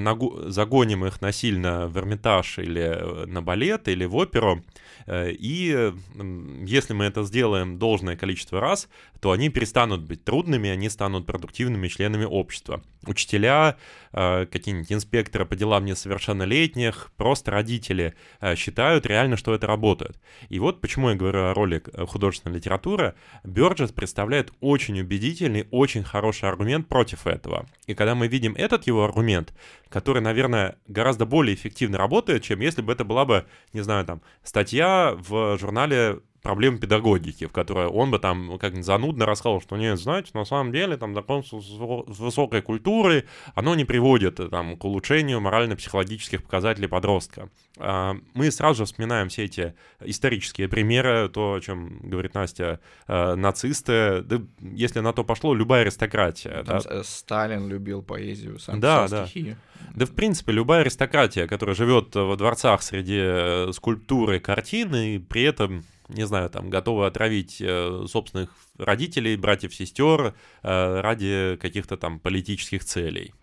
загоним 0.47 1.05
их 1.05 1.21
насильно 1.21 1.87
в 1.87 1.97
Эрмитаж 1.97 2.59
или 2.59 2.81
э, 2.81 3.25
на 3.25 3.41
балет, 3.41 3.87
или 3.87 4.05
в 4.05 4.15
оперу, 4.15 4.63
и 5.07 5.73
э, 5.75 5.93
м, 6.15 6.65
если 6.65 6.93
мы 6.93 7.05
это 7.05 7.23
сделаем 7.23 7.77
должное 7.77 8.15
количество 8.15 8.59
раз, 8.59 8.89
то 9.19 9.31
они 9.31 9.49
перестанут 9.49 10.01
быть 10.01 10.23
трудными, 10.23 10.69
они 10.69 10.89
станут 10.89 11.25
продуктивными 11.25 11.87
членами 11.87 12.25
общества. 12.25 12.83
Учителя, 13.05 13.77
э, 14.13 14.45
какие-нибудь 14.45 14.91
инспекторы 14.91 15.45
по 15.45 15.55
делам 15.55 15.85
несовершеннолетних, 15.85 17.11
просто 17.17 17.51
родители 17.51 18.13
э, 18.41 18.55
считают 18.55 19.05
реально, 19.05 19.37
что 19.37 19.53
это 19.53 19.67
работает. 19.67 20.19
И 20.49 20.59
вот 20.59 20.81
почему 20.81 21.09
я 21.09 21.15
говорю 21.15 21.45
о 21.45 21.53
роли 21.53 21.81
художественной 22.05 22.55
литературы. 22.57 23.15
Бёрджес 23.43 23.91
представляет 23.91 24.51
очень 24.61 24.99
убедительный, 24.99 25.67
очень 25.71 26.03
хороший 26.03 26.49
аргумент 26.49 26.87
против 26.87 27.27
этого. 27.27 27.65
И 27.85 27.93
когда 27.93 28.15
мы 28.15 28.27
видим 28.27 28.53
этот 28.55 28.87
его 28.87 29.03
аргумент, 29.03 29.53
который, 29.89 30.21
наверное, 30.21 30.75
гораздо 30.87 31.25
более 31.25 31.55
эффективно 31.55 31.97
работает, 31.97 32.43
чем 32.43 32.59
если 32.59 32.81
бы 32.81 32.91
это 32.93 33.03
была 33.03 33.25
бы, 33.25 33.45
не 33.73 33.81
знаю, 33.81 34.05
там, 34.05 34.21
статья 34.43 34.86
в 35.17 35.57
журнале 35.57 36.19
проблемы 36.41 36.77
педагогики, 36.79 37.45
в 37.47 37.51
которой 37.51 37.87
он 37.87 38.11
бы 38.11 38.19
там 38.19 38.57
как 38.59 38.81
занудно 38.83 39.25
рассказал, 39.25 39.61
что 39.61 39.75
нет, 39.77 39.99
знаете, 39.99 40.31
на 40.33 40.45
самом 40.45 40.71
деле 40.71 40.97
там 40.97 41.13
знакомство 41.13 41.59
с 41.59 41.69
высо- 41.69 42.13
с 42.13 42.19
высокой 42.19 42.61
культурой, 42.61 43.25
оно 43.55 43.75
не 43.75 43.85
приводит 43.85 44.39
э, 44.39 44.47
там 44.49 44.77
к 44.77 44.85
улучшению 44.85 45.41
морально-психологических 45.41 46.43
показателей 46.43 46.87
подростка. 46.87 47.49
А, 47.79 48.15
Мы 48.33 48.49
сразу 48.51 48.79
же 48.79 48.85
вспоминаем 48.85 49.29
все 49.29 49.45
эти 49.45 49.73
исторические 50.03 50.67
примеры, 50.67 51.29
то, 51.29 51.53
о 51.55 51.59
чем 51.61 51.99
говорит 51.99 52.33
Настя, 52.33 52.79
э, 53.07 53.35
нацисты, 53.35 54.21
да, 54.21 54.41
если 54.61 54.99
на 55.01 55.13
то 55.13 55.23
пошло, 55.23 55.53
любая 55.53 55.81
аристократия. 55.81 56.63
Там 56.63 56.79
да. 56.79 56.89
э, 56.89 57.01
Сталин 57.03 57.67
любил 57.67 58.01
поэзию, 58.01 58.59
сам 58.59 58.79
Да, 58.79 59.03
писал 59.05 59.19
да. 59.21 59.27
стихи. 59.27 59.55
Да, 59.95 60.05
в 60.05 60.11
принципе, 60.11 60.51
любая 60.51 60.81
аристократия, 60.81 61.47
которая 61.47 61.75
живет 61.75 62.15
во 62.15 62.35
дворцах 62.35 62.81
среди 62.81 63.71
скульптуры 63.73 64.39
картины, 64.39 65.15
и 65.15 65.19
при 65.19 65.43
этом, 65.43 65.83
не 66.09 66.25
знаю, 66.25 66.49
там, 66.49 66.69
готова 66.69 67.07
отравить 67.07 67.61
э, 67.61 68.05
собственных 68.07 68.49
родителей, 68.77 69.35
братьев, 69.35 69.73
сестер 69.73 70.35
э, 70.63 71.01
ради 71.01 71.57
каких-то 71.61 71.97
там 71.97 72.19
политических 72.19 72.83
целей. 72.83 73.33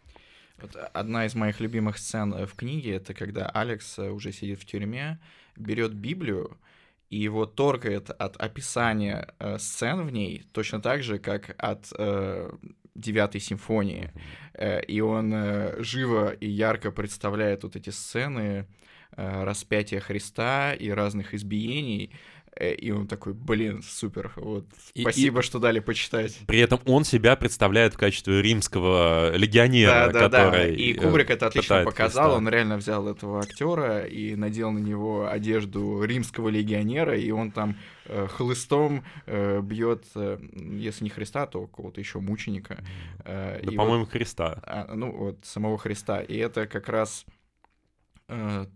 Вот 0.58 0.76
одна 0.92 1.26
из 1.26 1.34
моих 1.34 1.60
любимых 1.60 1.98
сцен 1.98 2.32
э, 2.32 2.46
в 2.46 2.54
книге 2.54 2.94
это 2.96 3.14
когда 3.14 3.46
Алекс 3.48 3.98
э, 3.98 4.10
уже 4.10 4.32
сидит 4.32 4.60
в 4.60 4.66
тюрьме, 4.66 5.18
берет 5.56 5.92
Библию 5.92 6.58
и 7.10 7.18
его 7.18 7.46
торгает 7.46 8.10
от 8.10 8.36
описания 8.36 9.34
э, 9.38 9.58
сцен 9.58 10.06
в 10.06 10.10
ней 10.10 10.44
точно 10.52 10.80
так 10.80 11.02
же, 11.02 11.18
как 11.18 11.54
от 11.58 11.92
э, 11.96 12.50
девятой 12.94 13.40
симфонии. 13.40 14.12
Э, 14.54 14.82
и 14.82 15.00
он 15.00 15.32
э, 15.34 15.82
живо 15.82 16.30
и 16.30 16.48
ярко 16.48 16.90
представляет 16.90 17.64
вот 17.64 17.76
эти 17.76 17.90
сцены 17.90 18.66
э, 19.16 19.44
распятия 19.44 20.00
Христа 20.00 20.72
и 20.72 20.90
разных 20.90 21.34
избиений. 21.34 22.12
Э, 22.56 22.72
И 22.74 22.90
он 22.92 23.06
такой, 23.08 23.32
блин, 23.32 23.82
супер, 23.82 24.32
вот, 24.36 24.64
И- 24.94 25.02
спасибо, 25.02 25.40
и- 25.40 25.42
что 25.42 25.58
дали 25.58 25.80
почитать. 25.80 26.38
При 26.46 26.60
этом 26.60 26.80
он 26.86 27.04
себя 27.04 27.34
представляет 27.36 27.94
в 27.94 27.98
качестве 27.98 28.40
римского 28.42 29.34
легионера, 29.36 29.90
Да, 29.90 30.06
да, 30.06 30.28
да. 30.28 30.44
который... 30.44 30.76
И 30.76 30.92
э, 30.92 31.00
Кубрик 31.00 31.30
это 31.30 31.46
отлично 31.48 31.82
показал. 31.84 32.24
Христа. 32.26 32.36
Он 32.38 32.48
реально 32.48 32.76
взял 32.76 33.08
этого 33.08 33.40
актера 33.40 34.04
и 34.04 34.36
надел 34.36 34.70
на 34.70 34.78
него 34.78 35.28
одежду 35.28 36.02
римского 36.04 36.48
легионера, 36.48 37.16
и 37.18 37.30
он 37.30 37.50
там 37.50 37.76
э, 38.06 38.26
хлыстом 38.28 39.04
э, 39.26 39.60
бьет, 39.60 40.04
э, 40.14 40.38
если 40.78 41.04
не 41.04 41.10
Христа, 41.10 41.46
то 41.46 41.66
кого-то 41.66 42.00
еще 42.00 42.20
мученика. 42.20 42.84
Э, 43.24 43.60
Да, 43.62 43.72
по-моему, 43.72 44.06
Христа. 44.06 44.54
вот, 44.56 44.64
а, 44.66 44.94
ну 44.94 45.10
вот 45.10 45.38
самого 45.42 45.76
Христа. 45.78 46.20
И 46.20 46.36
это 46.36 46.66
как 46.66 46.88
раз 46.88 47.24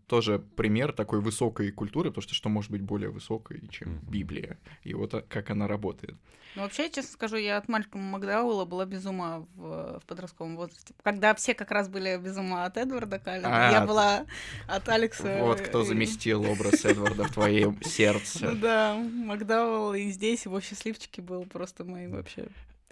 тоже 0.07 0.39
пример 0.57 0.93
такой 0.93 1.21
высокой 1.21 1.71
культуры, 1.71 2.11
потому 2.11 2.23
что 2.23 2.35
что 2.35 2.49
может 2.49 2.71
быть 2.71 2.83
более 2.83 3.11
высокой, 3.11 3.67
чем 3.69 3.93
Мгм. 3.93 4.11
Библия, 4.11 4.59
и 4.83 4.93
вот 4.93 5.15
а, 5.15 5.23
как 5.23 5.51
она 5.51 5.67
работает. 5.67 6.17
Ну, 6.55 6.63
вообще, 6.63 6.91
честно 6.91 7.13
скажу, 7.13 7.37
я 7.37 7.57
от 7.57 7.69
Малькома 7.69 8.05
Макдауэлла 8.05 8.65
была 8.65 8.85
без 8.85 9.07
ума 9.07 9.47
в, 9.55 10.01
в 10.01 10.07
подростковом 10.07 10.57
возрасте. 10.57 10.95
Когда 11.03 11.35
все 11.35 11.55
как 11.55 11.71
раз 11.71 11.89
были 11.89 12.19
без 12.19 12.37
ума 12.37 12.65
от 12.65 12.77
Эдварда 12.77 13.19
Каллена, 13.19 13.69
А, 13.69 13.73
я 13.73 13.87
была 13.87 14.27
от 14.67 14.89
Алекса. 14.89 15.39
Вот 15.43 15.61
кто 15.61 15.85
заместил 15.85 16.45
образ 16.45 16.85
Эдварда 16.85 17.25
в 17.25 17.33
твоем 17.33 17.81
сердце. 17.83 18.53
да, 18.61 18.95
Макдауэлл 18.97 19.95
и 19.95 20.11
здесь 20.11 20.45
его 20.47 20.61
счастливчики 20.61 21.21
был 21.21 21.45
просто 21.45 21.85
моим 21.85 22.13
вообще 22.13 22.49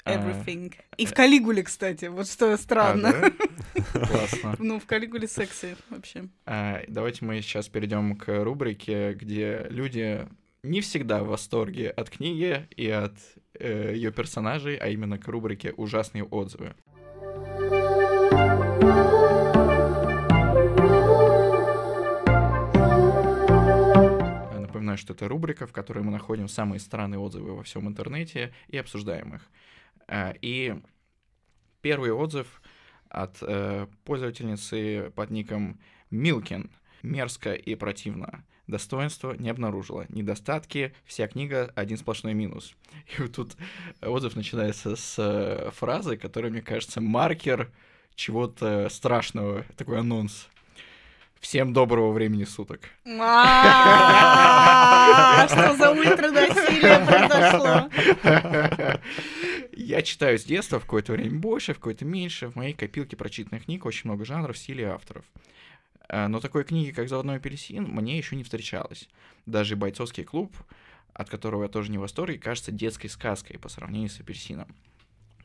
А, 0.07 0.15
everything. 0.15 0.73
И 0.97 1.05
в 1.07 1.13
Калигуле, 1.15 1.63
кстати, 1.63 2.07
вот 2.07 2.29
что 2.29 2.53
А, 2.53 2.59
странно. 2.59 3.13
да? 3.13 4.07
Классно. 4.07 4.55
Ну, 4.59 4.79
в 4.81 4.87
Калигуле 4.87 5.27
секси 5.29 5.77
вообще. 5.91 6.29
А, 6.47 6.83
Давайте 6.89 7.25
мы 7.25 7.41
сейчас 7.43 7.69
перейдем 7.69 8.17
к 8.17 8.43
рубрике, 8.45 9.13
где 9.15 9.67
люди 9.69 10.27
не 10.63 10.81
всегда 10.81 11.23
в 11.23 11.29
восторге 11.29 11.91
от 11.91 12.11
книги 12.11 12.67
и 12.77 12.89
от 12.89 13.15
ее 13.61 14.13
персонажей, 14.13 14.77
а 14.77 14.89
именно 14.89 15.19
к 15.19 15.27
рубрике 15.29 15.73
«Ужасные 15.77 16.25
отзывы». 16.25 16.75
Я 23.27 24.61
Напоминаю, 24.61 24.99
что 24.99 25.13
это 25.15 25.29
рубрика, 25.29 25.67
в 25.67 25.73
которой 25.73 26.03
мы 26.05 26.11
находим 26.13 26.49
самые 26.49 26.81
странные 26.81 27.19
отзывы 27.19 27.55
во 27.55 27.63
всем 27.63 27.89
интернете 27.89 28.53
и 28.69 28.77
обсуждаем 28.77 29.35
их. 29.35 29.43
А, 30.09 30.35
И 30.41 30.75
первый 31.81 32.11
отзыв 32.13 32.61
от 33.09 33.39
э, 33.43 33.87
пользовательницы 34.05 35.13
под 35.15 35.31
ником 35.31 35.79
Милкин. 36.11 36.71
Мерзко 37.03 37.53
и 37.55 37.75
противно. 37.77 38.43
Достоинства 38.67 39.35
не 39.39 39.49
обнаружила. 39.49 40.07
Недостатки, 40.09 40.93
вся 41.05 41.29
книга 41.29 41.71
один 41.77 41.97
сплошной 41.99 42.35
минус. 42.35 42.75
И 43.17 43.21
вот 43.23 43.33
тут 43.33 43.57
отзыв 44.03 44.35
начинается 44.35 44.97
с 44.97 45.15
э, 45.19 45.71
фразы, 45.73 46.17
которая, 46.17 46.51
мне 46.51 46.63
кажется, 46.63 47.01
маркер 47.01 47.71
чего-то 48.17 48.89
страшного, 48.91 49.65
такой 49.77 50.01
анонс. 50.01 50.49
Всем 51.39 51.73
доброго 51.73 52.11
времени 52.13 52.43
суток. 52.45 52.81
А, 53.21 53.37
Что 55.47 55.77
за 55.77 55.93
ультранасилие 55.93 56.99
произошло? 57.07 57.89
Я 59.79 60.01
читаю 60.01 60.39
с 60.39 60.45
детства, 60.45 60.81
в 60.81 60.85
какое-то 60.85 61.12
время 61.12 61.39
больше, 61.39 61.74
в 61.74 61.77
какое-то 61.77 62.07
меньше. 62.07 62.49
В 62.49 62.57
моей 62.57 62.72
копилке 62.72 63.14
прочитанных 63.14 63.66
книг 63.66 63.85
очень 63.85 64.09
много 64.09 64.24
жанров, 64.24 64.57
стилей 64.57 64.85
и 64.85 64.87
авторов. 64.87 65.27
Э, 66.09 66.29
Но 66.29 66.41
такой 66.41 66.64
книги, 66.64 66.93
как 66.93 67.11
«Заводной 67.11 67.37
апельсин», 67.37 67.85
мне 67.85 68.16
еще 68.16 68.37
не 68.37 68.43
встречалось. 68.43 69.07
Даже 69.45 69.77
«Бойцовский 69.77 70.24
клуб», 70.24 70.57
от 71.12 71.29
которого 71.29 71.64
я 71.64 71.68
тоже 71.68 71.91
не 71.91 71.99
в 71.99 72.01
восторге, 72.01 72.39
кажется 72.39 72.72
детской 72.72 73.09
сказкой 73.09 73.59
по 73.59 73.68
сравнению 73.68 74.09
с 74.09 74.18
«Апельсином». 74.18 74.74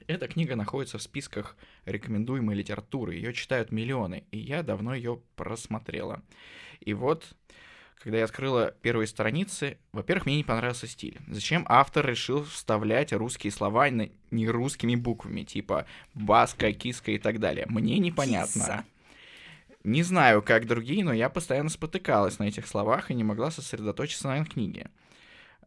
Эта 0.08 0.30
книга 0.30 0.56
находится 0.56 0.98
в 0.98 1.02
списках 1.02 1.58
рекомендуемой 1.84 2.56
литературы. 2.56 3.16
Ее 3.16 3.34
читают 3.34 3.74
миллионы, 3.74 4.24
и 4.32 4.38
я 4.38 4.64
давно 4.64 4.96
ее 4.96 5.22
просмотрела. 5.36 6.24
И 6.80 6.94
вот, 6.94 7.36
когда 8.04 8.18
я 8.18 8.26
открыла 8.26 8.74
первые 8.82 9.08
страницы, 9.08 9.78
во-первых, 9.94 10.26
мне 10.26 10.38
не 10.38 10.44
понравился 10.44 10.88
стиль. 10.88 11.20
Зачем 11.28 11.66
автор 11.70 12.06
решил 12.06 12.44
вставлять 12.44 13.14
русские 13.14 13.52
слова 13.52 13.90
не 13.90 14.50
русскими 14.50 14.96
буквами, 14.96 15.44
типа 15.44 15.86
баска, 16.16 16.74
киска 16.74 17.12
и 17.12 17.20
так 17.20 17.40
далее? 17.40 17.66
Мне 17.70 18.00
непонятно. 18.00 18.62
Киса. 18.62 18.86
Не 19.84 20.04
знаю, 20.04 20.42
как 20.42 20.68
другие, 20.68 21.04
но 21.04 21.14
я 21.14 21.30
постоянно 21.30 21.70
спотыкалась 21.70 22.40
на 22.40 22.46
этих 22.46 22.68
словах 22.68 23.12
и 23.12 23.16
не 23.16 23.24
могла 23.24 23.52
сосредоточиться 23.52 24.28
на 24.28 24.46
книге. 24.46 24.90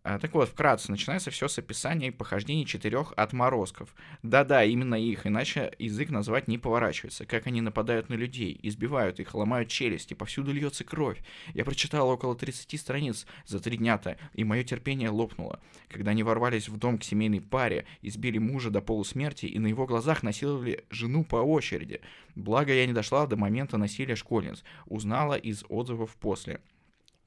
А, 0.07 0.19
Так 0.19 0.35
вот, 0.35 0.51
вкратце, 0.51 0.91
начинается 0.91 1.31
все 1.31 1.49
с 1.49 1.59
описания 1.59 2.09
и 2.09 2.11
похождений 2.11 2.67
четырех 2.67 3.15
отморозков. 3.17 3.95
Да-да, 4.23 4.63
именно 4.63 4.97
их, 4.97 5.27
иначе 5.27 5.73
язык 5.79 6.11
назвать 6.11 6.47
не 6.47 6.59
поворачивается. 6.59 7.25
Как 7.25 7.47
они 7.47 7.63
нападают 7.63 8.11
на 8.11 8.15
людей, 8.15 8.61
избивают 8.63 9.19
их, 9.19 9.35
ломают 9.35 9.71
челюсти, 9.71 10.13
повсюду 10.13 10.53
льется 10.53 10.85
кровь. 10.85 11.23
Я 11.55 11.65
прочитала 11.65 12.13
около 12.13 12.37
30 12.37 12.79
страниц 12.79 13.27
за 13.47 13.61
три 13.61 13.79
дня-то, 13.79 14.19
и 14.35 14.45
мое 14.45 14.63
терпение 14.63 15.09
лопнуло. 15.09 15.59
Когда 15.89 16.11
они 16.11 16.23
ворвались 16.23 16.69
в 16.69 16.77
дом 16.77 16.99
к 16.99 17.05
семейной 17.05 17.41
паре, 17.41 17.87
избили 18.03 18.37
мужа 18.37 18.69
до 18.69 18.83
полусмерти 18.83 19.47
и 19.47 19.59
на 19.59 19.69
его 19.69 19.87
глазах 19.87 20.23
насиловали 20.23 20.85
жену 20.91 21.25
по 21.25 21.37
очереди. 21.37 22.03
Благо, 22.35 22.75
я 22.75 22.87
не 22.87 22.93
дошла 22.93 23.27
до 23.27 23.37
момента 23.37 23.79
насилия 23.79 24.17
школьниц. 24.17 24.65
Узнала 24.85 25.33
из 25.33 25.65
отзывов 25.71 26.15
после. 26.17 26.61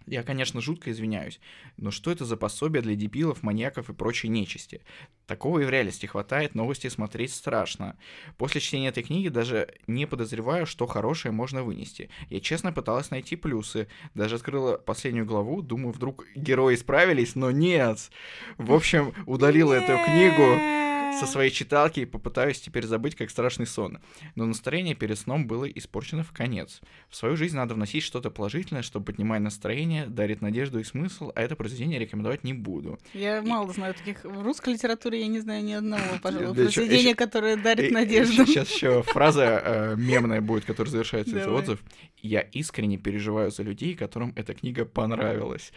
Я, 0.07 0.23
конечно, 0.23 0.61
жутко 0.61 0.89
извиняюсь, 0.91 1.41
но 1.75 1.91
что 1.91 2.11
это 2.11 2.23
за 2.23 2.37
пособие 2.37 2.81
для 2.81 2.95
дебилов, 2.95 3.43
маньяков 3.43 3.89
и 3.89 3.93
прочей 3.93 4.29
нечисти? 4.29 4.81
Такого 5.25 5.59
и 5.59 5.65
в 5.65 5.69
реальности 5.69 6.05
хватает, 6.05 6.55
новости 6.55 6.87
смотреть 6.87 7.33
страшно. 7.33 7.97
После 8.37 8.61
чтения 8.61 8.87
этой 8.87 9.03
книги 9.03 9.27
даже 9.27 9.67
не 9.85 10.05
подозреваю, 10.05 10.65
что 10.65 10.87
хорошее 10.87 11.33
можно 11.33 11.61
вынести. 11.61 12.09
Я 12.29 12.39
честно 12.39 12.71
пыталась 12.71 13.11
найти 13.11 13.35
плюсы, 13.35 13.89
даже 14.13 14.35
открыла 14.35 14.77
последнюю 14.77 15.25
главу, 15.25 15.61
думаю, 15.61 15.91
вдруг 15.91 16.25
герои 16.35 16.75
справились, 16.75 17.35
но 17.35 17.51
нет. 17.51 18.09
В 18.57 18.73
общем, 18.73 19.13
удалила 19.25 19.73
эту 19.73 19.97
книгу 20.05 20.86
со 21.19 21.25
своей 21.25 21.51
читалки 21.51 22.01
и 22.01 22.05
попытаюсь 22.05 22.59
теперь 22.59 22.85
забыть, 22.85 23.15
как 23.15 23.29
страшный 23.29 23.65
сон. 23.67 23.99
Но 24.35 24.45
настроение 24.45 24.95
перед 24.95 25.17
сном 25.17 25.47
было 25.47 25.65
испорчено 25.65 26.23
в 26.23 26.31
конец. 26.31 26.81
В 27.09 27.15
свою 27.15 27.35
жизнь 27.35 27.55
надо 27.55 27.73
вносить 27.75 28.03
что-то 28.03 28.29
положительное, 28.31 28.81
чтобы 28.81 29.05
поднимать 29.05 29.41
настроение, 29.41 30.05
дарит 30.07 30.41
надежду 30.41 30.79
и 30.79 30.83
смысл, 30.83 31.31
а 31.35 31.41
это 31.41 31.55
произведение 31.55 31.99
рекомендовать 31.99 32.43
не 32.43 32.53
буду. 32.53 32.99
Я 33.13 33.41
мало 33.41 33.71
знаю 33.73 33.93
таких. 33.93 34.23
В 34.23 34.41
русской 34.43 34.73
литературе 34.73 35.21
я 35.21 35.27
не 35.27 35.39
знаю 35.39 35.63
ни 35.63 35.73
одного, 35.73 36.03
пожалуй, 36.21 36.53
произведения, 36.55 37.15
которое 37.15 37.55
дарит 37.57 37.91
И- 37.91 37.93
надежду. 37.93 38.45
Сейчас 38.45 38.69
еще 38.71 39.01
фраза 39.03 39.61
э, 39.63 39.95
мемная 39.97 40.41
будет, 40.41 40.65
которая 40.65 40.91
завершается 40.91 41.37
этот 41.37 41.51
отзыв. 41.51 41.83
Я 42.21 42.41
искренне 42.41 42.97
переживаю 42.97 43.51
за 43.51 43.63
людей, 43.63 43.95
которым 43.95 44.33
эта 44.35 44.53
книга 44.53 44.85
понравилась. 44.85 45.71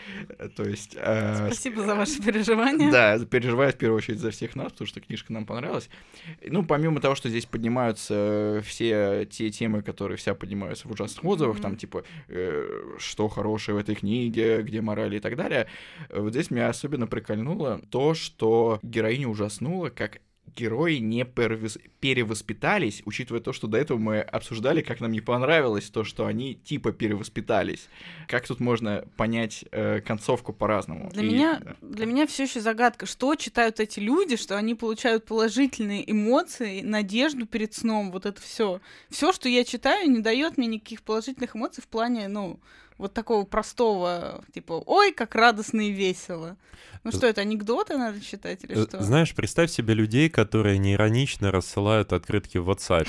То 0.56 0.62
есть... 0.64 0.96
э, 0.98 1.46
Спасибо 1.46 1.82
за 1.84 1.94
ваши 1.94 2.20
переживания. 2.22 2.90
Да, 2.90 3.18
переживаю 3.24 3.72
в 3.72 3.76
первую 3.76 3.98
очередь 3.98 4.18
за 4.20 4.30
всех 4.30 4.56
нас, 4.56 4.72
потому 4.72 4.88
что 4.88 5.00
книжка 5.00 5.29
нам 5.32 5.46
понравилась. 5.46 5.88
Ну, 6.46 6.64
помимо 6.64 7.00
того, 7.00 7.14
что 7.14 7.28
здесь 7.28 7.46
поднимаются 7.46 8.14
э, 8.58 8.60
все 8.64 9.26
те 9.26 9.50
темы, 9.50 9.82
которые 9.82 10.16
вся 10.16 10.34
поднимаются 10.34 10.88
в 10.88 10.92
ужасных 10.92 11.24
отзывах, 11.24 11.60
там, 11.60 11.72
Мгм. 11.72 11.78
типа, 11.78 12.04
э, 12.28 12.96
что 12.98 13.28
хорошее 13.28 13.76
в 13.76 13.78
этой 13.78 13.94
книге, 13.94 14.62
где 14.62 14.80
морали 14.80 15.16
и 15.16 15.20
так 15.20 15.36
далее, 15.36 15.66
э, 16.08 16.20
вот 16.20 16.32
здесь 16.32 16.50
меня 16.50 16.68
особенно 16.68 17.06
прикольнуло 17.06 17.80
то, 17.90 18.14
что 18.14 18.78
героиня 18.82 19.28
ужаснула, 19.28 19.88
как 19.90 20.20
герои 20.56 20.96
не 20.96 21.24
перевоспитались, 22.00 23.02
учитывая 23.04 23.40
то, 23.40 23.52
что 23.52 23.66
до 23.66 23.78
этого 23.78 23.98
мы 23.98 24.20
обсуждали, 24.20 24.80
как 24.82 25.00
нам 25.00 25.12
не 25.12 25.20
понравилось 25.20 25.90
то, 25.90 26.04
что 26.04 26.26
они 26.26 26.54
типа 26.54 26.92
перевоспитались. 26.92 27.88
Как 28.28 28.46
тут 28.46 28.60
можно 28.60 29.04
понять 29.16 29.64
э, 29.70 30.00
концовку 30.00 30.52
по-разному? 30.52 31.10
Для 31.12 31.22
И- 31.22 31.26
меня, 31.28 31.60
для 31.80 32.06
меня 32.06 32.26
все 32.26 32.44
еще 32.44 32.60
загадка, 32.60 33.06
что 33.06 33.34
читают 33.34 33.80
эти 33.80 34.00
люди, 34.00 34.36
что 34.36 34.56
они 34.56 34.74
получают 34.74 35.24
положительные 35.26 36.10
эмоции, 36.10 36.80
надежду 36.82 37.46
перед 37.46 37.74
сном, 37.74 38.10
вот 38.12 38.26
это 38.26 38.40
все. 38.40 38.80
Все, 39.08 39.32
что 39.32 39.48
я 39.48 39.64
читаю, 39.64 40.10
не 40.10 40.20
дает 40.20 40.56
мне 40.58 40.66
никаких 40.66 41.02
положительных 41.02 41.54
эмоций 41.56 41.82
в 41.82 41.88
плане, 41.88 42.28
ну, 42.28 42.60
вот 43.00 43.14
такого 43.14 43.44
простого, 43.44 44.44
типа, 44.54 44.82
ой, 44.86 45.12
как 45.12 45.34
радостно 45.34 45.80
и 45.80 45.90
весело. 45.90 46.56
Ну 47.02 47.12
что, 47.12 47.26
это 47.26 47.40
анекдоты 47.40 47.96
надо 47.96 48.20
читать 48.20 48.62
или 48.64 48.74
Э, 48.78 48.86
что? 48.86 49.02
Знаешь, 49.02 49.34
представь 49.34 49.70
себе 49.70 49.94
людей, 49.94 50.28
которые 50.28 50.78
неиронично 50.78 51.50
рассылают 51.50 52.12
открытки 52.12 52.58
в 52.58 52.68
WhatsApp. 52.70 53.08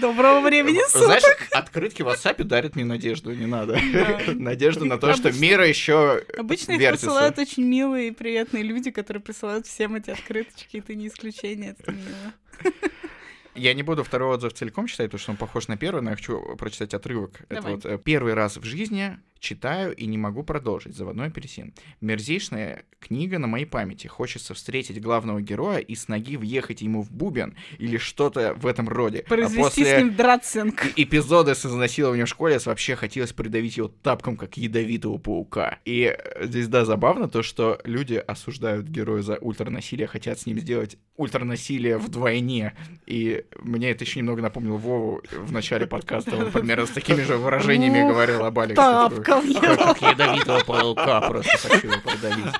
Доброго 0.00 0.40
времени 0.40 0.78
суток. 0.88 1.06
Знаешь, 1.06 1.22
открытки 1.50 2.02
в 2.02 2.08
WhatsApp 2.08 2.42
дарят 2.44 2.76
мне 2.76 2.84
надежду, 2.84 3.32
не 3.34 3.46
надо. 3.46 3.78
Надежду 4.28 4.84
на 4.84 4.98
то, 4.98 5.12
что 5.14 5.32
мира 5.32 5.66
еще 5.66 6.22
Обычно 6.38 6.72
их 6.72 6.80
вертится. 6.80 7.06
присылают 7.06 7.38
очень 7.38 7.64
милые 7.64 8.08
и 8.08 8.10
приятные 8.12 8.62
люди, 8.62 8.90
которые 8.90 9.22
присылают 9.22 9.66
всем 9.66 9.96
эти 9.96 10.10
открыточки, 10.10 10.76
и 10.76 10.80
ты 10.80 10.94
не 10.94 11.08
исключение, 11.08 11.76
это 11.78 11.92
мило. 11.92 12.72
Я 13.54 13.74
не 13.74 13.82
буду 13.82 14.04
второй 14.04 14.34
отзыв 14.34 14.52
целиком 14.52 14.86
читать, 14.86 15.06
потому 15.06 15.20
что 15.20 15.30
он 15.32 15.36
похож 15.36 15.68
на 15.68 15.76
первый, 15.76 16.02
но 16.02 16.10
я 16.10 16.16
хочу 16.16 16.56
прочитать 16.56 16.94
отрывок. 16.94 17.40
Это 17.48 17.62
Давай. 17.62 17.74
вот 17.74 17.84
э, 17.84 17.98
первый 17.98 18.34
раз 18.34 18.56
в 18.56 18.64
жизни 18.64 19.18
читаю 19.40 19.94
и 19.96 20.06
не 20.06 20.18
могу 20.18 20.42
продолжить. 20.42 20.96
Заводной 20.96 21.28
апельсин. 21.28 21.74
Мерзейшая 22.00 22.84
книга 23.00 23.38
на 23.38 23.46
моей 23.46 23.64
памяти. 23.64 24.06
Хочется 24.06 24.54
встретить 24.54 25.00
главного 25.00 25.40
героя 25.40 25.78
и 25.78 25.94
с 25.94 26.06
ноги 26.08 26.36
въехать 26.36 26.82
ему 26.82 27.02
в 27.02 27.10
бубен 27.10 27.56
или 27.78 27.96
что-то 27.96 28.54
в 28.54 28.66
этом 28.66 28.88
роде. 28.88 29.24
А 29.26 29.28
Произвести 29.28 29.60
после 29.62 29.84
с 29.84 29.98
ним 30.02 30.14
драцинг. 30.14 30.86
эпизода 30.96 31.54
с 31.54 31.66
изнасилованием 31.66 32.26
в 32.26 32.28
школе 32.28 32.58
вообще 32.64 32.94
хотелось 32.94 33.32
придавить 33.32 33.78
его 33.78 33.88
тапком, 33.88 34.36
как 34.36 34.56
ядовитого 34.56 35.18
паука. 35.18 35.78
И 35.84 36.14
э, 36.16 36.46
здесь, 36.46 36.68
да, 36.68 36.84
забавно 36.84 37.28
то, 37.28 37.42
что 37.42 37.80
люди 37.84 38.14
осуждают 38.14 38.86
героя 38.86 39.22
за 39.22 39.36
ультранасилие, 39.36 40.06
хотят 40.06 40.38
с 40.38 40.46
ним 40.46 40.60
сделать 40.60 40.98
ультранасилие 41.16 41.96
вдвойне. 41.98 42.74
И 43.06 43.44
мне 43.58 43.90
это 43.90 44.04
еще 44.04 44.20
немного 44.20 44.42
напомнило 44.42 44.76
Вову 44.76 45.22
в 45.32 45.52
начале 45.52 45.86
подкаста. 45.86 46.36
Он 46.36 46.50
примерно 46.52 46.86
с 46.86 46.90
такими 46.90 47.22
же 47.22 47.36
выражениями 47.36 48.02
Ух, 48.02 48.10
говорил 48.10 48.44
об 48.44 48.58
Алексе. 48.58 48.82
Как 49.30 49.44
его. 49.44 49.76
как 49.76 50.02
ядовитого 50.02 50.60
паука, 50.60 51.20
просто 51.22 51.56
хочу 51.68 51.86
его 51.88 51.96
придавить. 52.04 52.54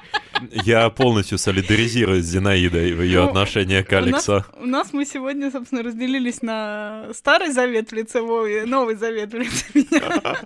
Я 0.64 0.89
полностью 0.89 1.37
солидаризируюсь 1.37 2.25
с 2.25 2.29
Зинаидой 2.29 2.95
в 2.95 3.03
ее 3.03 3.23
Ну, 3.23 3.29
отношении 3.29 3.83
к 3.83 3.91
у 3.91 3.95
нас- 3.97 4.03
Алексу. 4.29 4.45
У 4.59 4.66
нас 4.66 4.93
мы 4.93 5.05
сегодня, 5.05 5.51
собственно, 5.51 5.83
разделились 5.83 6.41
на 6.43 7.09
старый 7.14 7.51
завет 7.53 7.91
в 7.91 7.95
лице 7.95 8.23
Вовы, 8.23 8.64
новый 8.66 8.95
завет 8.97 9.33
в 9.33 9.37
лице 9.39 9.64
меня. 9.75 10.37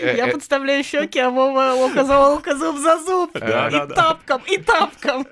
Э, 0.00 0.16
Я 0.16 0.28
э, 0.28 0.32
подставляю 0.32 0.84
щеки, 0.84 1.18
а 1.18 1.30
Вова 1.30 1.74
око 1.74 2.04
за 2.04 2.18
око, 2.18 2.56
зуб 2.56 2.76
за 2.78 2.98
зуб. 2.98 3.30
Да, 3.34 3.68
И 3.68 3.72
да, 3.72 3.86
да. 3.86 3.94
тапком, 3.94 4.42
и 4.46 4.58
тапком. 4.58 5.26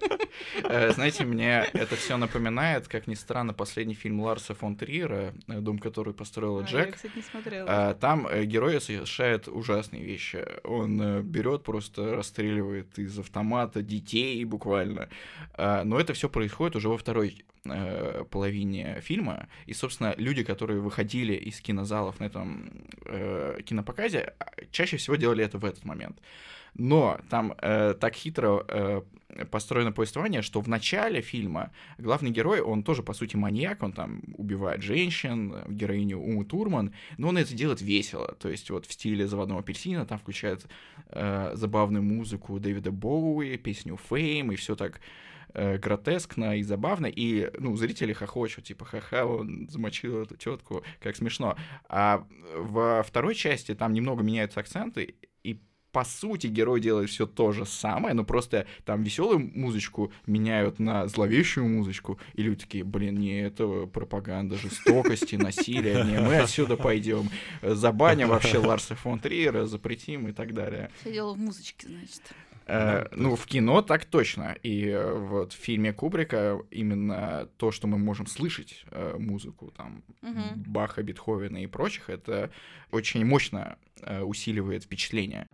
Э, 0.64 0.92
Знаете, 0.92 1.24
мне 1.24 1.64
это 1.72 1.96
все 1.96 2.16
напоминает, 2.16 2.88
как 2.88 3.06
ни 3.06 3.14
странно, 3.14 3.52
последний 3.52 3.94
фильм 3.94 4.20
Ларса 4.20 4.54
фон 4.54 4.76
Триера, 4.76 5.32
э, 5.48 5.60
«Дом, 5.60 5.78
который 5.78 6.14
построила 6.14 6.60
А, 6.60 6.62
Я, 6.62 6.68
Джек». 6.68 6.94
кстати, 6.94 7.12
не 7.16 7.22
смотрела. 7.22 7.66
А, 7.68 7.94
Там 7.94 8.26
э, 8.26 8.44
герой 8.44 8.80
совершает 8.80 9.48
ужасные 9.48 10.02
вещи. 10.04 10.44
Он 10.64 11.00
э, 11.00 11.20
берет, 11.22 11.62
просто 11.62 12.14
расстреливает 12.16 12.98
из 12.98 13.18
автомата 13.18 13.82
детей 13.82 14.44
буквально. 14.44 15.08
А, 15.54 15.84
Но 15.84 15.98
это 15.98 16.12
все 16.12 16.28
происходит 16.28 16.76
уже 16.76 16.88
во 16.88 16.96
второй 16.98 17.44
э, 17.64 18.24
половине 18.30 19.00
фильма. 19.00 19.48
И, 19.66 19.74
собственно, 19.74 20.14
люди, 20.18 20.42
которые 20.44 20.80
выходили 20.80 21.34
из 21.34 21.60
кинозалов 21.60 22.20
на 22.20 22.24
этом 22.24 22.70
э, 23.04 23.58
кинопоказе, 23.64 24.33
чаще 24.70 24.96
всего 24.96 25.16
делали 25.16 25.44
это 25.44 25.58
в 25.58 25.64
этот 25.64 25.84
момент. 25.84 26.18
Но 26.76 27.20
там 27.30 27.54
э, 27.62 27.94
так 27.94 28.14
хитро 28.14 28.64
э, 28.68 29.02
построено 29.50 29.92
повествование, 29.92 30.42
что 30.42 30.60
в 30.60 30.68
начале 30.68 31.20
фильма 31.20 31.70
главный 31.98 32.30
герой, 32.30 32.60
он 32.60 32.82
тоже, 32.82 33.02
по 33.02 33.14
сути, 33.14 33.36
маньяк, 33.36 33.82
он 33.82 33.92
там 33.92 34.22
убивает 34.36 34.82
женщин, 34.82 35.52
э, 35.54 35.64
героиню 35.68 36.18
Уму 36.18 36.44
Турман, 36.44 36.92
но 37.16 37.28
он 37.28 37.38
это 37.38 37.54
делает 37.54 37.80
весело, 37.80 38.34
то 38.38 38.48
есть 38.48 38.70
вот 38.70 38.86
в 38.86 38.92
стиле 38.92 39.26
«Заводного 39.26 39.60
апельсина», 39.60 40.04
там 40.04 40.18
включает 40.18 40.66
э, 41.10 41.52
забавную 41.54 42.02
музыку 42.02 42.58
Дэвида 42.58 42.90
Боуи, 42.90 43.56
песню 43.56 43.98
«Фейм», 44.08 44.52
и 44.52 44.56
все 44.56 44.74
так 44.74 45.00
э, 45.54 45.78
гротескно 45.78 46.56
и 46.58 46.62
забавно, 46.62 47.06
и, 47.06 47.50
ну, 47.58 47.76
зрители 47.76 48.12
хохочут, 48.12 48.64
типа, 48.64 48.84
ха-ха, 48.84 49.24
он 49.24 49.68
замочил 49.70 50.22
эту 50.22 50.36
тетку, 50.36 50.82
как 51.00 51.16
смешно. 51.16 51.56
А 51.88 52.26
во 52.56 53.02
второй 53.02 53.34
части 53.34 53.74
там 53.74 53.92
немного 53.92 54.22
меняются 54.22 54.60
акценты, 54.60 55.14
и 55.42 55.60
по 55.94 56.04
сути, 56.04 56.48
герой 56.48 56.80
делает 56.80 57.08
все 57.08 57.24
то 57.24 57.52
же 57.52 57.64
самое, 57.64 58.14
но 58.14 58.24
просто 58.24 58.66
там 58.84 59.04
веселую 59.04 59.38
музычку 59.38 60.12
меняют 60.26 60.80
на 60.80 61.06
зловещую 61.06 61.68
музычку, 61.68 62.18
и 62.34 62.42
люди 62.42 62.62
такие, 62.62 62.82
блин, 62.82 63.14
не 63.14 63.40
это 63.40 63.86
пропаганда 63.86 64.56
жестокости, 64.56 65.36
насилия, 65.36 66.02
не, 66.02 66.18
мы 66.18 66.38
отсюда 66.38 66.76
пойдем, 66.76 67.30
забаним 67.62 68.28
вообще 68.28 68.58
Ларса 68.58 68.96
фон 68.96 69.20
Триера, 69.20 69.66
запретим 69.66 70.26
и 70.26 70.32
так 70.32 70.52
далее. 70.52 70.90
Все 71.02 71.12
дело 71.12 71.32
в 71.32 71.38
музычке, 71.38 71.86
значит. 71.86 72.22
Э, 72.66 73.06
ну, 73.12 73.36
в 73.36 73.46
кино 73.46 73.82
так 73.82 74.04
точно. 74.04 74.56
И 74.62 74.86
э, 74.86 75.12
вот 75.12 75.52
в 75.52 75.56
фильме 75.56 75.92
Кубрика 75.92 76.60
именно 76.70 77.48
то, 77.56 77.70
что 77.70 77.86
мы 77.86 77.98
можем 77.98 78.26
слышать 78.26 78.84
э, 78.90 79.16
музыку 79.18 79.72
там 79.76 80.02
Мгм. 80.22 80.62
Баха, 80.66 81.02
Бетховена 81.02 81.60
и 81.60 81.66
прочих, 81.66 82.08
это 82.08 82.50
очень 82.90 83.24
мощно 83.24 83.76
усиливает 84.22 84.84
впечатление. 84.84 85.46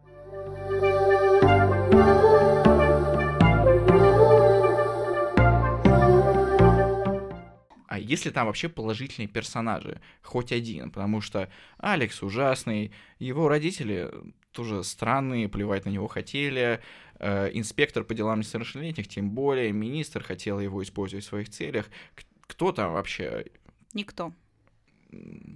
А 7.87 7.99
если 7.99 8.31
там 8.31 8.47
вообще 8.47 8.69
положительные 8.69 9.29
персонажи, 9.29 10.01
хоть 10.23 10.53
один, 10.53 10.91
потому 10.91 11.21
что 11.21 11.51
Алекс 11.79 12.23
ужасный, 12.23 12.93
его 13.19 13.49
родители 13.49 14.11
тоже 14.53 14.85
странные, 14.85 15.49
плевать 15.49 15.85
на 15.85 15.91
него 15.91 16.09
хотели, 16.09 16.81
э, 17.19 17.51
инспектор 17.53 18.05
по 18.05 18.15
делам 18.15 18.41
несовершеннолетних, 18.41 19.09
тем 19.09 19.31
более, 19.31 19.73
министр 19.73 20.23
хотел 20.23 20.61
его 20.61 20.83
использовать 20.83 21.25
в 21.25 21.29
своих 21.29 21.51
целях. 21.51 21.87
Кто 22.47 22.73
там 22.73 22.93
вообще? 22.93 23.47
Никто. 23.95 24.33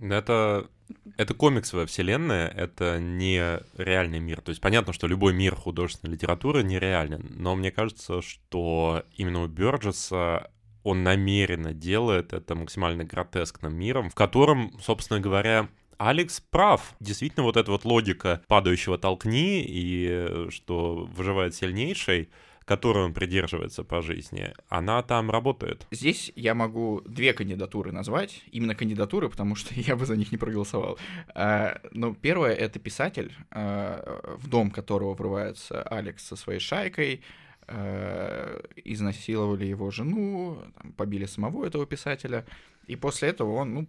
Это, 0.02 0.68
это 1.16 1.34
комиксовая 1.34 1.86
вселенная, 1.86 2.48
это 2.48 2.98
не 2.98 3.60
реальный 3.76 4.18
мир. 4.18 4.40
То 4.40 4.50
есть 4.50 4.60
понятно, 4.60 4.92
что 4.92 5.06
любой 5.06 5.32
мир 5.32 5.54
художественной 5.54 6.14
литературы 6.14 6.62
нереален, 6.62 7.34
но 7.36 7.54
мне 7.54 7.70
кажется, 7.70 8.20
что 8.20 9.04
именно 9.16 9.42
у 9.42 9.46
Бёрджеса 9.46 10.50
он 10.82 11.02
намеренно 11.02 11.72
делает 11.72 12.32
это 12.32 12.54
максимально 12.54 13.04
гротескным 13.04 13.74
миром, 13.74 14.10
в 14.10 14.14
котором, 14.14 14.78
собственно 14.80 15.18
говоря, 15.18 15.68
Алекс 15.98 16.40
прав. 16.40 16.94
Действительно, 17.00 17.44
вот 17.44 17.56
эта 17.56 17.70
вот 17.70 17.84
логика 17.84 18.42
падающего 18.48 18.98
толкни 18.98 19.62
и 19.62 20.08
э, 20.10 20.46
что 20.50 21.08
выживает 21.14 21.54
сильнейший, 21.54 22.28
которой 22.64 23.04
он 23.04 23.12
придерживается 23.12 23.84
по 23.84 24.00
жизни, 24.00 24.52
она 24.68 25.02
там 25.02 25.30
работает. 25.30 25.86
Здесь 25.90 26.32
я 26.34 26.54
могу 26.54 27.02
две 27.04 27.34
кандидатуры 27.34 27.92
назвать, 27.92 28.42
именно 28.50 28.74
кандидатуры, 28.74 29.28
потому 29.28 29.54
что 29.54 29.74
я 29.76 29.96
бы 29.96 30.06
за 30.06 30.16
них 30.16 30.32
не 30.32 30.38
проголосовал. 30.38 30.98
А, 31.34 31.80
Но 31.92 32.14
первое— 32.14 32.54
это 32.54 32.78
писатель, 32.78 33.32
а, 33.50 34.36
в 34.38 34.48
дом 34.48 34.70
которого 34.70 35.14
врывается 35.14 35.82
Алекс 35.82 36.24
со 36.24 36.36
своей 36.36 36.60
шайкой, 36.60 37.22
а, 37.66 38.62
изнасиловали 38.84 39.66
его 39.66 39.90
жену, 39.90 40.58
побили 40.96 41.26
самого 41.26 41.66
этого 41.66 41.86
писателя, 41.86 42.46
и 42.86 42.96
после 42.96 43.28
этого 43.28 43.54
он, 43.54 43.74
ну, 43.74 43.88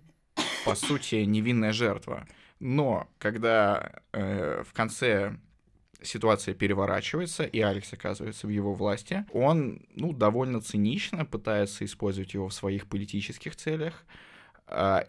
по 0.65 0.75
сути, 0.75 1.15
невинная 1.15 1.73
жертва. 1.73 2.27
Но 2.59 3.09
когда 3.19 4.01
э, 4.13 4.63
в 4.67 4.73
конце 4.73 5.37
ситуация 6.01 6.53
переворачивается, 6.53 7.43
и 7.43 7.59
Алекс 7.59 7.91
оказывается 7.93 8.47
в 8.47 8.49
его 8.49 8.73
власти, 8.73 9.25
он, 9.33 9.85
ну, 9.95 10.13
довольно 10.13 10.61
цинично 10.61 11.25
пытается 11.25 11.85
использовать 11.85 12.33
его 12.33 12.49
в 12.49 12.53
своих 12.53 12.87
политических 12.87 13.55
целях, 13.55 14.05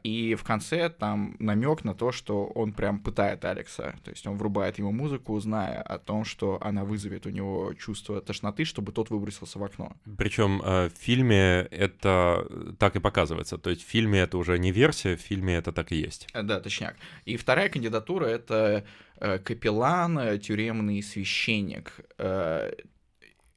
и 0.03 0.35
в 0.35 0.45
конце 0.45 0.91
там 0.91 1.35
намек 1.39 1.83
на 1.85 1.95
то, 1.95 2.13
что 2.13 2.45
он 2.45 2.73
прям 2.73 2.99
пытает 2.99 3.45
Алекса. 3.45 3.95
То 4.05 4.11
есть 4.11 4.27
он 4.27 4.37
врубает 4.37 4.79
ему 4.79 4.93
музыку, 4.93 5.41
зная 5.41 5.81
о 5.81 5.99
том, 5.99 6.25
что 6.25 6.59
она 6.61 6.85
вызовет 6.85 7.27
у 7.27 7.31
него 7.31 7.73
чувство 7.75 8.21
тошноты, 8.21 8.65
чтобы 8.65 8.93
тот 8.93 9.09
выбросился 9.11 9.59
в 9.59 9.65
окно. 9.65 9.93
Причем 10.19 10.61
э, 10.63 10.91
в 10.91 10.99
фильме 10.99 11.67
это 11.71 12.47
так 12.79 12.97
и 12.97 13.01
показывается. 13.01 13.57
То 13.57 13.71
есть 13.71 13.83
в 13.83 13.89
фильме 13.89 14.21
это 14.21 14.37
уже 14.37 14.59
не 14.59 14.73
версия, 14.73 15.17
в 15.17 15.21
фильме 15.21 15.55
это 15.55 15.73
так 15.73 15.91
и 15.91 15.97
есть. 15.97 16.29
Э, 16.35 16.43
Да, 16.43 16.61
точняк. 16.61 16.97
И 17.25 17.37
вторая 17.37 17.71
кандидатура— 17.71 18.27
это 18.27 18.85
э, 19.19 19.39
капеллан, 19.39 20.19
э, 20.19 20.39
тюремный 20.39 21.03
священник. 21.03 21.93
Э, 22.19 22.73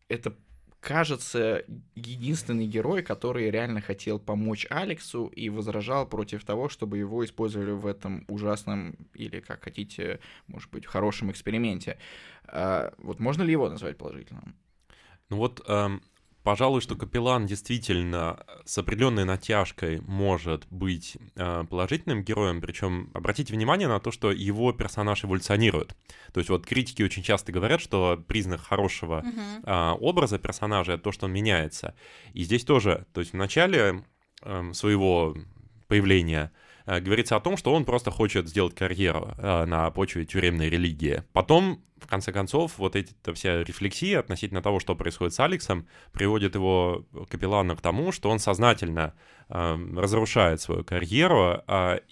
Это, 0.07 0.33
кажется, 0.79 1.63
единственный 1.95 2.67
герой, 2.67 3.03
который 3.03 3.51
реально 3.51 3.81
хотел 3.81 4.19
помочь 4.19 4.65
Алексу 4.69 5.27
и 5.27 5.49
возражал 5.49 6.07
против 6.07 6.45
того, 6.45 6.69
чтобы 6.69 6.97
его 6.97 7.23
использовали 7.25 7.71
в 7.71 7.85
этом 7.85 8.25
ужасном 8.27 8.95
или, 9.13 9.39
как 9.39 9.63
хотите, 9.63 10.19
может 10.47 10.71
быть, 10.71 10.85
хорошем 10.85 11.31
эксперименте. 11.31 11.97
Э, 12.47 12.91
Вот 12.97 13.19
можно 13.19 13.43
ли 13.43 13.51
его 13.51 13.69
назвать 13.69 13.97
положительным? 13.97 14.55
Ну 15.29 15.37
вот, 15.37 15.61
эм, 15.67 16.01
пожалуй, 16.49 16.81
что 16.81 16.95
Капеллан 16.95 17.45
действительно 17.45 18.43
с 18.65 18.75
определенной 18.79 19.23
натяжкой 19.23 20.01
может 20.07 20.65
быть 20.71 21.15
э, 21.35 21.63
положительным 21.69 22.23
героем, 22.23 22.59
причем 22.59 23.11
обратите 23.13 23.53
внимание 23.53 23.87
на 23.87 23.99
то, 23.99 24.09
что 24.09 24.31
его 24.31 24.73
персонаж 24.73 25.23
эволюционирует. 25.23 25.95
То 26.33 26.39
есть 26.39 26.49
вот 26.49 26.65
критики 26.65 27.03
очень 27.03 27.21
часто 27.21 27.51
говорят, 27.51 27.81
что 27.81 28.17
признак 28.27 28.61
хорошего 28.61 29.23
а, 29.63 29.93
образа 29.93 30.39
персонажа 30.39 30.93
это 30.93 31.03
то, 31.03 31.11
что 31.11 31.27
он 31.27 31.33
меняется. 31.33 31.93
И 32.33 32.41
здесь 32.41 32.65
тоже, 32.65 33.05
то 33.13 33.19
есть 33.19 33.33
в 33.33 33.37
начале 33.37 34.03
эм, 34.41 34.73
своего 34.73 35.37
появления, 35.87 36.51
э, 36.51 36.68
говорится 36.99 37.35
о 37.35 37.39
том, 37.39 37.57
что 37.57 37.73
он 37.73 37.85
просто 37.85 38.11
хочет 38.11 38.47
сделать 38.47 38.75
карьеру 38.75 39.35
э, 39.37 39.65
на 39.65 39.89
почве 39.91 40.25
тюремной 40.25 40.69
религии. 40.69 41.23
Потом, 41.33 41.83
в 41.97 42.07
конце 42.07 42.31
концов, 42.31 42.77
вот 42.77 42.95
эта 42.95 43.33
вся 43.33 43.63
рефлексия 43.63 44.19
относительно 44.19 44.61
того, 44.61 44.79
что 44.79 44.95
происходит 44.95 45.33
с 45.33 45.39
Алексом, 45.39 45.87
приводит 46.11 46.55
его 46.55 47.05
капеллана 47.29 47.75
к 47.75 47.81
тому, 47.81 48.11
что 48.11 48.29
он 48.29 48.39
сознательно 48.39 49.13
э, 49.49 49.77
разрушает 49.95 50.61
свою 50.61 50.83
карьеру 50.83 51.61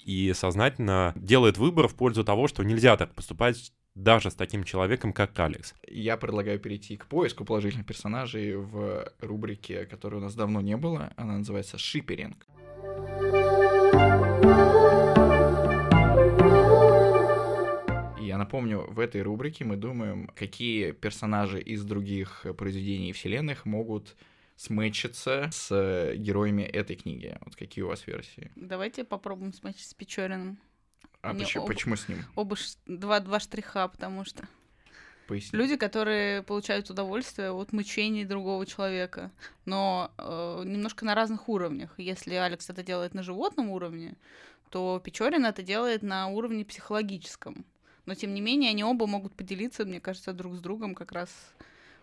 и 0.05 0.33
сознательно 0.35 1.13
делает 1.15 1.57
выбор 1.57 1.87
в 1.87 1.95
пользу 1.95 2.23
того, 2.23 2.47
что 2.47 2.63
нельзя 2.63 2.97
так 2.97 3.13
поступать 3.13 3.71
даже 3.97 4.29
с 4.29 4.35
таким 4.35 4.63
человеком, 4.63 5.11
как 5.11 5.37
Алекс. 5.39 5.73
Я 5.87 6.17
предлагаю 6.17 6.59
перейти 6.59 6.97
к 6.97 7.07
поиску 7.07 7.45
положительных 7.45 7.87
персонажей 7.87 8.55
в 8.55 9.11
рубрике, 9.19 9.85
которой 9.85 10.15
у 10.15 10.19
нас 10.19 10.35
давно 10.35 10.61
не 10.61 10.77
было. 10.77 11.11
Она 11.17 11.39
называется 11.39 11.77
«Шиперинг». 11.77 12.45
Я 18.37 18.43
напомню, 18.43 18.85
в 18.87 18.99
этой 18.99 19.23
рубрике 19.23 19.65
мы 19.65 19.77
думаем, 19.77 20.27
какие 20.35 20.91
персонажи 20.91 21.59
из 21.59 21.83
других 21.83 22.45
произведений 22.55 23.11
вселенных 23.11 23.65
могут 23.65 24.15
сметчиться 24.55 25.49
с 25.51 26.13
героями 26.15 26.61
этой 26.61 26.97
книги. 26.97 27.35
Вот 27.43 27.55
какие 27.55 27.83
у 27.83 27.87
вас 27.87 28.05
версии? 28.05 28.51
Давайте 28.55 29.05
попробуем 29.05 29.53
сметчить 29.53 29.87
с 29.87 29.95
Печориным. 29.95 30.59
А 31.23 31.33
почему, 31.33 31.63
оба, 31.63 31.73
почему 31.73 31.95
с 31.95 32.07
ним? 32.07 32.25
Оба 32.35 32.55
два, 32.85 33.19
два 33.21 33.39
штриха, 33.39 33.87
потому 33.87 34.23
что 34.23 34.47
Поясни. 35.27 35.57
люди, 35.57 35.75
которые 35.75 36.43
получают 36.43 36.91
удовольствие 36.91 37.49
от 37.49 37.73
мучений 37.73 38.23
другого 38.23 38.67
человека, 38.67 39.31
но 39.65 40.11
э, 40.19 40.61
немножко 40.63 41.05
на 41.05 41.15
разных 41.15 41.49
уровнях. 41.49 41.91
Если 41.97 42.35
Алекс 42.35 42.69
это 42.69 42.83
делает 42.83 43.15
на 43.15 43.23
животном 43.23 43.71
уровне, 43.71 44.13
то 44.69 45.01
Печорин 45.03 45.43
это 45.43 45.63
делает 45.63 46.03
на 46.03 46.27
уровне 46.27 46.63
психологическом. 46.63 47.65
Но 48.07 48.15
тем 48.15 48.33
не 48.33 48.41
менее, 48.41 48.71
они 48.71 48.83
оба 48.83 49.05
могут 49.05 49.35
поделиться, 49.35 49.85
мне 49.85 49.99
кажется, 49.99 50.33
друг 50.33 50.55
с 50.55 50.59
другом 50.59 50.95
как 50.95 51.11
раз 51.11 51.29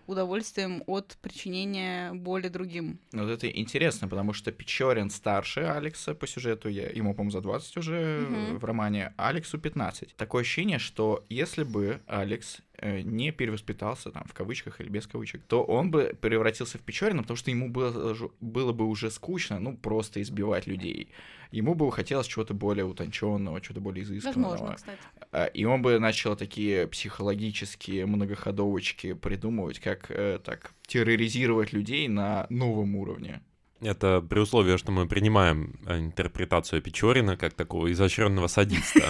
удовольствием 0.07 0.83
от 0.87 1.17
причинения 1.23 2.13
боли 2.13 2.49
другим. 2.49 2.99
Ну, 3.13 3.25
вот 3.25 3.31
это 3.31 3.49
интересно, 3.49 4.07
потому 4.07 4.35
что 4.35 4.53
Печорин 4.53 5.09
старше 5.09 5.61
Алекса 5.61 6.15
по 6.15 6.27
сюжету, 6.27 6.69
я, 6.69 6.91
ему, 6.91 7.15
по-моему, 7.15 7.31
за 7.31 7.41
20 7.41 7.77
уже 7.79 8.27
угу. 8.29 8.59
в 8.59 8.65
романе, 8.65 9.15
Алексу 9.17 9.59
15. 9.59 10.15
Такое 10.17 10.43
ощущение, 10.43 10.79
что 10.79 11.25
если 11.31 11.65
бы 11.65 12.01
Алекс 12.07 12.59
э, 12.77 13.01
не 13.01 13.33
перевоспитался, 13.33 14.11
там, 14.11 14.25
в 14.27 14.35
кавычках 14.35 14.83
или 14.83 14.91
без 14.91 15.07
кавычек, 15.07 15.43
то 15.49 15.65
он 15.65 15.91
бы 15.91 16.15
превратился 16.21 16.77
в 16.77 16.83
Печорина, 16.83 17.23
потому 17.23 17.39
что 17.39 17.51
ему 17.51 17.71
было, 17.71 18.15
было 18.43 18.73
бы 18.73 18.87
уже 18.87 19.11
скучно, 19.11 19.59
ну, 19.59 19.75
просто 19.75 20.21
избивать 20.21 20.67
людей 20.67 21.09
ему 21.55 21.75
бы 21.75 21.91
хотелось 21.93 22.27
чего-то 22.27 22.55
более 22.55 22.85
утонченного, 22.85 23.61
чего-то 23.61 23.81
более 23.81 24.03
изысканного. 24.03 24.51
Возможно, 24.53 24.77
кстати. 24.77 24.99
А, 25.33 25.45
и 25.47 25.65
он 25.65 25.83
бы 25.83 25.99
начал 25.99 26.37
такие 26.37 26.87
психологические 26.89 28.07
многоходовочки 28.07 29.15
придумывать, 29.15 29.79
как 29.79 30.11
э, 30.11 30.41
так 30.43 30.73
терроризировать 30.87 31.73
людей 31.73 32.09
на 32.09 32.47
новом 32.51 32.97
уровне. 32.97 33.41
Это 33.81 34.21
при 34.21 34.39
условии, 34.39 34.77
что 34.77 34.93
мы 34.93 35.07
принимаем 35.07 35.79
э, 35.87 35.99
интерпретацию 35.99 36.83
Печорина 36.83 37.37
как 37.37 37.55
такого 37.55 37.93
изощренного 37.93 38.47
садиста. 38.47 39.03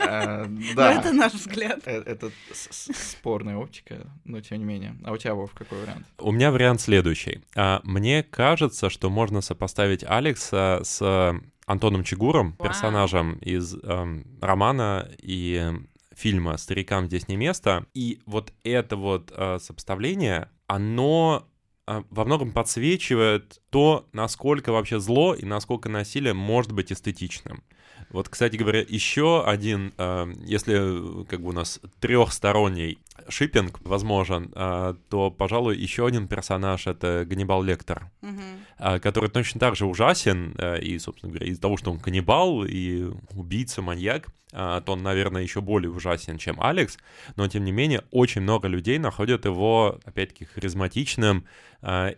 А, 0.00 0.46
да. 0.76 0.94
это 0.94 1.12
наш 1.12 1.32
взгляд. 1.32 1.80
Э, 1.86 2.02
это 2.04 2.30
спорная 2.52 3.56
оптика, 3.56 4.06
но 4.24 4.40
тем 4.40 4.58
не 4.58 4.64
менее. 4.64 4.96
А 5.04 5.12
у 5.12 5.16
тебя, 5.16 5.34
Вов, 5.34 5.52
какой 5.52 5.80
вариант? 5.80 6.06
У 6.18 6.32
меня 6.32 6.50
вариант 6.50 6.80
следующий. 6.80 7.42
А, 7.54 7.80
мне 7.84 8.22
кажется, 8.22 8.90
что 8.90 9.10
можно 9.10 9.40
сопоставить 9.40 10.04
Алекса 10.04 10.80
с 10.82 11.40
Антоном 11.66 12.04
Чигуром, 12.04 12.52
персонажем 12.52 13.34
из 13.38 13.74
эм, 13.82 14.26
романа 14.40 15.08
и 15.18 15.72
фильма 16.14 16.56
«Старикам 16.56 17.06
здесь 17.06 17.28
не 17.28 17.36
место». 17.36 17.86
И 17.94 18.20
вот 18.26 18.52
это 18.64 18.96
вот 18.96 19.32
э, 19.34 19.58
сопоставление, 19.60 20.48
оно 20.66 21.46
э, 21.86 22.02
во 22.10 22.24
многом 22.24 22.52
подсвечивает 22.52 23.60
то, 23.70 24.06
насколько 24.12 24.72
вообще 24.72 25.00
зло 25.00 25.34
и 25.34 25.44
насколько 25.44 25.88
насилие 25.88 26.34
может 26.34 26.72
быть 26.72 26.92
эстетичным. 26.92 27.62
Вот, 28.10 28.28
кстати 28.28 28.56
говоря, 28.56 28.80
еще 28.80 29.44
один, 29.44 29.92
э, 29.96 30.32
если 30.44 31.24
как 31.24 31.40
бы 31.42 31.48
у 31.48 31.52
нас 31.52 31.80
трехсторонний 32.00 32.98
шиппинг 33.28 33.80
возможен, 33.82 34.52
э, 34.54 34.94
то, 35.08 35.30
пожалуй, 35.30 35.76
еще 35.76 36.06
один 36.06 36.28
персонаж 36.28 36.86
это 36.86 37.24
Ганнибал 37.26 37.62
Лектор, 37.62 38.10
угу. 38.22 39.00
который 39.00 39.30
точно 39.30 39.60
так 39.60 39.76
же 39.76 39.86
ужасен, 39.86 40.54
э, 40.58 40.80
и, 40.80 40.98
собственно 40.98 41.32
говоря, 41.32 41.50
из-за 41.50 41.60
того, 41.60 41.76
что 41.76 41.90
он 41.90 41.98
каннибал 41.98 42.64
и 42.64 43.10
убийца, 43.32 43.82
маньяк, 43.82 44.28
то 44.50 44.84
он, 44.86 45.02
наверное, 45.02 45.42
еще 45.42 45.60
более 45.60 45.90
ужасен, 45.90 46.38
чем 46.38 46.60
Алекс, 46.60 46.96
но, 47.34 47.48
тем 47.48 47.64
не 47.64 47.72
менее, 47.72 48.04
очень 48.12 48.40
много 48.40 48.68
людей 48.68 48.98
находят 48.98 49.46
его, 49.46 49.98
опять-таки, 50.04 50.44
харизматичным 50.44 51.44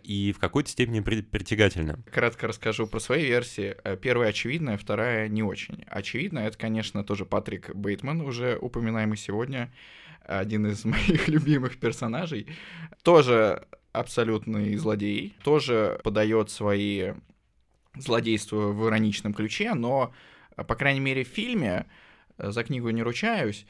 и 0.03 0.33
в 0.35 0.39
какой-то 0.39 0.69
степени 0.69 0.99
притягательным. 0.99 2.03
Кратко 2.11 2.45
расскажу 2.45 2.85
про 2.85 2.99
свои 2.99 3.25
версии. 3.25 3.75
Первая 4.03 4.29
очевидная, 4.29 4.77
вторая 4.77 5.27
не 5.29 5.41
очень. 5.41 5.83
Очевидно, 5.87 6.37
это, 6.37 6.59
конечно, 6.59 7.03
тоже 7.03 7.25
Патрик 7.25 7.73
Бейтман, 7.73 8.21
уже 8.21 8.55
упоминаемый 8.61 9.17
сегодня, 9.17 9.73
один 10.27 10.67
из 10.67 10.85
моих 10.85 11.27
любимых 11.27 11.79
персонажей, 11.79 12.47
тоже 13.03 13.65
абсолютный 13.93 14.75
злодей, 14.75 15.35
тоже 15.43 15.99
подает 16.03 16.49
свои 16.49 17.13
злодейства 17.95 18.67
в 18.67 18.87
ироничном 18.87 19.33
ключе, 19.33 19.73
но, 19.73 20.13
по 20.55 20.75
крайней 20.75 20.99
мере, 20.99 21.23
в 21.23 21.27
фильме 21.27 21.87
Э, 22.37 22.51
за 22.51 22.63
книгу 22.63 22.89
не 22.89 23.03
ручаюсь, 23.03 23.65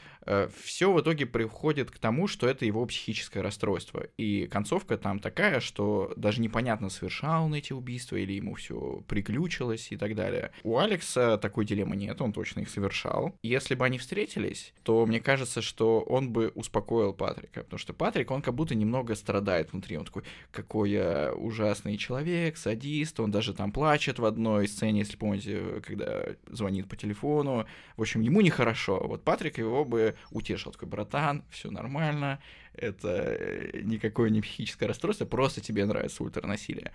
все 0.61 0.91
в 0.91 1.01
итоге 1.01 1.25
приходит 1.25 1.91
к 1.91 1.99
тому, 1.99 2.27
что 2.27 2.47
это 2.47 2.65
его 2.65 2.85
психическое 2.85 3.41
расстройство. 3.41 4.07
И 4.17 4.47
концовка 4.47 4.97
там 4.97 5.19
такая, 5.19 5.59
что 5.59 6.13
даже 6.15 6.41
непонятно, 6.41 6.89
совершал 6.89 7.45
он 7.45 7.55
эти 7.55 7.73
убийства 7.73 8.15
или 8.15 8.33
ему 8.33 8.55
все 8.55 9.03
приключилось 9.07 9.91
и 9.91 9.97
так 9.97 10.15
далее. 10.15 10.51
У 10.63 10.77
Алекса 10.77 11.37
такой 11.37 11.65
дилеммы 11.65 11.95
нет, 11.95 12.21
он 12.21 12.33
точно 12.33 12.61
их 12.61 12.69
совершал. 12.69 13.35
Если 13.43 13.75
бы 13.75 13.85
они 13.85 13.97
встретились, 13.97 14.73
то 14.83 15.05
мне 15.05 15.19
кажется, 15.19 15.61
что 15.61 16.01
он 16.01 16.31
бы 16.31 16.51
успокоил 16.55 17.13
Патрика, 17.13 17.63
потому 17.63 17.79
что 17.79 17.93
Патрик, 17.93 18.31
он 18.31 18.41
как 18.41 18.53
будто 18.53 18.75
немного 18.75 19.15
страдает 19.15 19.71
внутри, 19.71 19.97
он 19.97 20.05
такой, 20.05 20.23
какой 20.51 20.91
я 20.91 21.33
ужасный 21.33 21.97
человек, 21.97 22.57
садист, 22.57 23.19
он 23.19 23.31
даже 23.31 23.53
там 23.53 23.71
плачет 23.71 24.19
в 24.19 24.25
одной 24.25 24.67
сцене, 24.67 24.99
если 24.99 25.17
помните, 25.17 25.81
когда 25.85 26.23
звонит 26.47 26.87
по 26.87 26.95
телефону. 26.95 27.65
В 27.95 28.01
общем, 28.01 28.21
ему 28.21 28.41
не 28.41 28.49
хорошо. 28.49 29.03
Вот 29.07 29.23
Патрик 29.23 29.57
его 29.57 29.85
бы 29.85 30.15
утешил, 30.31 30.71
такой, 30.71 30.87
братан, 30.87 31.43
все 31.49 31.69
нормально, 31.71 32.39
это 32.73 33.09
э, 33.09 33.81
никакое 33.81 34.29
не 34.29 34.41
психическое 34.41 34.87
расстройство, 34.87 35.25
просто 35.25 35.61
тебе 35.61 35.85
нравится 35.85 36.23
ультранасилие. 36.23 36.91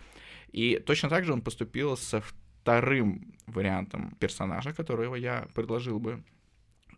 И 0.53 0.79
точно 0.79 1.09
так 1.09 1.25
же 1.25 1.33
он 1.33 1.43
поступил 1.43 1.97
со 1.97 2.21
вторым 2.21 3.35
вариантом 3.47 4.17
персонажа, 4.21 4.73
которого 4.73 5.15
я 5.17 5.49
предложил 5.55 5.99
бы. 5.99 6.23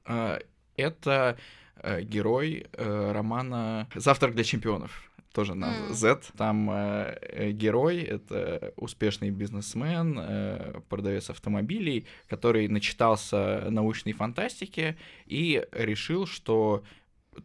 А, 0.04 0.38
это 0.76 1.38
э, 1.76 2.02
герой 2.02 2.66
э, 2.72 3.12
романа 3.12 3.88
«Завтрак 3.94 4.34
для 4.34 4.44
чемпионов» 4.44 5.10
тоже 5.34 5.54
на 5.54 5.66
mm. 5.66 5.92
Z. 5.92 6.20
Там 6.36 6.70
э, 6.70 7.18
э, 7.20 7.50
герой— 7.50 8.02
это 8.02 8.72
успешный 8.76 9.30
бизнесмен, 9.30 10.16
э, 10.18 10.80
продавец 10.88 11.28
автомобилей, 11.28 12.06
который 12.28 12.68
начитался 12.68 13.66
научной 13.68 14.12
фантастики 14.12 14.96
и 15.26 15.66
решил, 15.72 16.26
что 16.26 16.84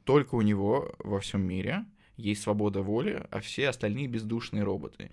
только 0.04 0.36
у 0.36 0.42
него 0.42 0.94
во 1.00 1.20
всем 1.20 1.42
мире 1.42 1.86
есть 2.16 2.44
свобода 2.44 2.82
воли, 2.82 3.26
а 3.32 3.40
все 3.40 3.70
остальные 3.70 4.08
бездушные 4.08 4.64
роботы. 4.64 5.10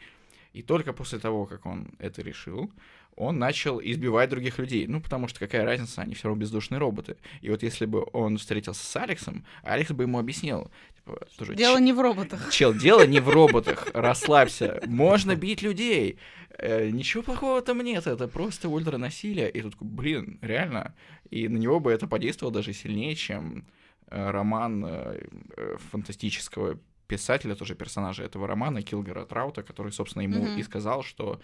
И 0.57 0.63
только 0.63 0.95
после 0.95 1.19
того, 1.19 1.45
как 1.45 1.67
он 1.67 1.91
это 1.99 2.23
решил, 2.23 2.73
он 3.15 3.39
начал 3.39 3.79
избивать 3.79 4.31
других 4.31 4.59
людей. 4.59 4.87
Ну, 4.87 5.03
потому 5.03 5.29
что 5.29 5.39
какая 5.39 5.67
разница, 5.67 6.01
они 6.01 6.15
все 6.15 6.29
равно 6.29 6.41
бездушные 6.41 6.79
роботы. 6.79 7.19
И 7.43 7.51
вот 7.51 7.63
если 7.63 7.85
бы 7.85 8.07
он 8.15 8.39
встретился 8.39 8.83
с 8.83 8.97
Алексом, 8.97 9.45
Алекс 9.63 9.91
бы 9.91 10.05
ему 10.05 10.19
объяснил. 10.19 10.71
Типа, 10.95 11.27
тоже, 11.37 11.55
дело 11.55 11.79
не 11.79 11.93
в 11.93 12.01
роботах. 12.01 12.51
Чел, 12.51 12.73
дело 12.73 13.07
не 13.07 13.21
в 13.21 13.29
роботах. 13.29 13.89
Расслабься. 13.95 14.81
Можно 14.87 15.37
бить 15.37 15.61
людей. 15.61 16.19
Э, 16.57 16.89
ничего 16.89 17.23
плохого 17.23 17.61
там 17.61 17.83
нет. 17.83 18.07
Это 18.07 18.27
просто 18.27 18.71
ультранасилие. 18.71 19.51
И 19.51 19.61
тут, 19.61 19.77
блин, 19.79 20.39
реально. 20.41 20.95
И 21.31 21.49
на 21.49 21.59
него 21.59 21.81
бы 21.81 21.93
это 21.93 22.07
подействовало 22.07 22.55
даже 22.55 22.73
сильнее, 22.73 23.15
чем 23.15 23.67
э, 24.09 24.31
роман 24.31 24.87
э, 24.87 25.21
э, 25.59 25.77
фантастического 25.91 26.79
писателя, 27.07 27.55
тоже 27.55 27.75
персонажа 27.75 28.23
этого 28.23 28.47
романа, 28.47 28.83
Килгера 28.83 29.25
Траута, 29.25 29.63
который, 29.63 29.93
собственно, 29.93 30.23
ему 30.23 30.45
mm-hmm. 30.45 30.59
и 30.59 30.63
сказал, 30.63 31.03
что 31.03 31.41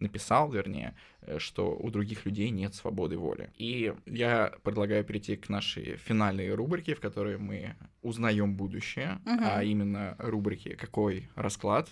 написал, 0.00 0.50
вернее, 0.50 0.94
э, 1.22 1.38
что 1.38 1.76
у 1.76 1.90
других 1.90 2.24
людей 2.26 2.50
нет 2.50 2.74
свободы 2.74 3.18
воли. 3.18 3.50
И 3.56 3.94
я 4.06 4.52
предлагаю 4.62 5.04
перейти 5.04 5.36
к 5.36 5.48
нашей 5.48 5.96
финальной 5.96 6.54
рубрике, 6.54 6.94
в 6.94 7.00
которой 7.00 7.38
мы 7.38 7.74
узнаем 8.02 8.54
будущее, 8.54 9.18
угу. 9.24 9.42
а 9.42 9.62
именно 9.62 10.14
рубрике 10.18 10.76
«Какой 10.76 11.28
расклад?». 11.34 11.88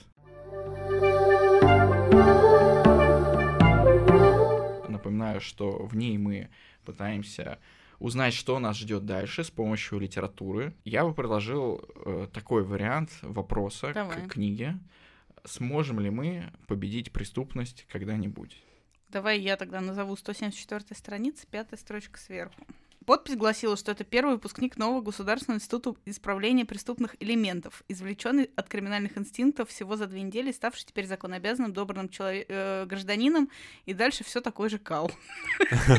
напоминаю, 4.89 5.41
что 5.41 5.87
в 5.87 5.97
ней 5.97 6.19
мы 6.19 6.49
пытаемся 6.85 7.59
узнать, 7.99 8.35
что 8.35 8.59
нас 8.59 8.77
ждет 8.77 9.05
дальше 9.05 9.45
с 9.45 9.51
помощью 9.51 9.99
литературы. 9.99 10.75
Я 10.85 11.05
бы 11.05 11.15
предложил 11.15 11.85
э, 12.05 12.29
такой 12.33 12.65
вариант 12.65 13.11
вопроса 13.23 13.93
Давай. 13.93 14.27
к 14.27 14.33
книге. 14.33 14.79
Сможем 15.45 16.01
ли 16.01 16.11
мы 16.11 16.53
победить 16.67 17.13
преступность 17.13 17.87
когда-нибудь? 17.91 18.63
Давай 19.09 19.41
я 19.41 19.57
тогда 19.57 19.81
назову 19.81 20.17
174 20.17 20.85
страница, 20.93 21.47
пятая 21.47 21.79
строчка 21.79 22.19
сверху. 22.19 22.67
Подпись 23.07 23.37
гласила, 23.37 23.77
что 23.77 23.93
это 23.93 24.03
первый 24.03 24.35
выпускник 24.35 24.77
нового 24.77 25.01
Государственного 25.01 25.59
института 25.59 25.95
исправления 26.07 26.65
преступных 26.65 27.15
элементов, 27.21 27.85
извлеченный 27.89 28.51
от 28.57 28.69
криминальных 28.69 29.17
инстинктов 29.17 29.69
всего 29.71 29.97
за 29.97 30.07
две 30.09 30.23
недели, 30.23 30.51
ставший 30.51 30.87
теперь 30.87 31.07
законообязанным 31.07 31.73
добрым 31.73 32.09
челове- 32.09 32.45
э, 32.49 32.85
гражданином, 32.87 33.49
и 33.85 33.95
дальше 33.95 34.25
все 34.25 34.41
такой 34.41 34.71
же 34.71 34.79
кал. 34.79 35.13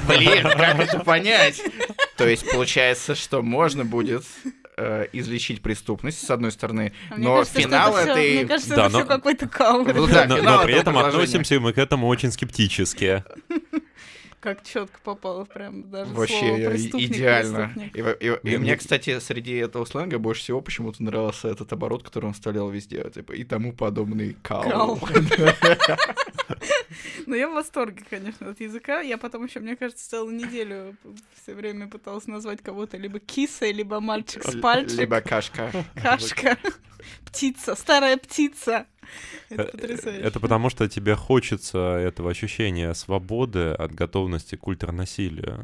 Блин, 0.09 0.43
как 0.43 0.79
это 0.79 0.99
понять? 0.99 1.61
То 2.17 2.27
есть 2.27 2.49
получается, 2.51 3.15
что 3.15 3.41
можно 3.41 3.85
будет 3.85 4.25
э, 4.75 5.07
излечить 5.13 5.61
преступность, 5.61 6.25
с 6.25 6.29
одной 6.29 6.51
стороны, 6.51 6.91
А 7.09 7.17
но 7.17 7.37
кажется, 7.37 7.61
финал 7.61 7.95
это 7.95 8.01
всё- 8.03 8.11
этой... 8.11 8.33
Мне 8.39 8.45
кажется, 8.47 8.75
Да, 8.75 8.85
это 8.87 8.93
но- 8.93 8.99
все 8.99 9.07
какой-то 9.07 9.47
кал. 9.47 9.85
Ну 9.85 10.07
да, 10.07 10.25
но, 10.25 10.41
но 10.41 10.63
при 10.65 10.75
этом 10.75 10.97
относимся 10.97 11.57
мы 11.61 11.71
к 11.71 11.77
этому 11.77 12.07
очень 12.07 12.31
скептически. 12.33 13.23
Как 14.47 14.63
четко 14.63 14.97
попало 15.03 15.43
прям 15.43 15.89
даже 15.91 16.09
Вообще 16.13 16.39
слово 16.39 16.69
преступник, 16.69 17.09
идеально. 17.11 17.57
преступник. 17.75 17.97
И, 17.97 18.01
во- 18.01 18.11
и- 18.11 18.53
и 18.53 18.57
Мне- 18.57 18.77
кстати, 18.77 19.19
среди 19.19 19.55
этого 19.55 19.83
сленга 19.83 20.19
больше 20.19 20.41
всего 20.43 20.61
почему-то 20.61 21.03
нравился 21.03 21.49
этот 21.49 21.73
оборот, 21.73 22.03
который 22.03 22.27
он 22.27 22.33
вставлял 22.33 22.69
везде, 22.69 23.09
типа, 23.13 23.33
и 23.33 23.43
тому 23.43 23.73
подобный 23.73 24.37
кал. 24.41 24.97
Ну, 27.25 27.35
я 27.35 27.49
в 27.49 27.53
восторге, 27.55 28.03
конечно, 28.09 28.49
от 28.51 28.61
языка. 28.61 29.01
Я 29.01 29.17
потом 29.17 29.45
еще, 29.45 29.59
мне 29.59 29.75
кажется, 29.75 30.09
целую 30.09 30.33
неделю 30.33 30.95
все 31.43 31.53
время 31.53 31.87
пыталась 31.89 32.25
назвать 32.27 32.61
кого-то 32.61 32.95
либо 32.95 33.19
кисой, 33.19 33.73
либо 33.73 33.99
мальчик 33.99 34.43
с 34.45 34.55
пальчик, 34.61 34.97
Либо 34.99 35.19
кашка. 35.19 35.69
кашка, 36.01 36.57
птица, 37.25 37.75
старая 37.75 38.15
птица. 38.15 38.85
Это 39.49 39.63
потрясающе. 39.65 40.21
Это 40.21 40.39
потому, 40.39 40.69
что 40.69 40.87
тебе 40.87 41.15
хочется 41.15 41.77
этого 41.77 42.31
ощущения 42.31 42.93
свободы 42.93 43.71
от 43.71 43.93
готовности 43.93 44.55
к 44.55 44.67
ультранасилию. 44.67 45.63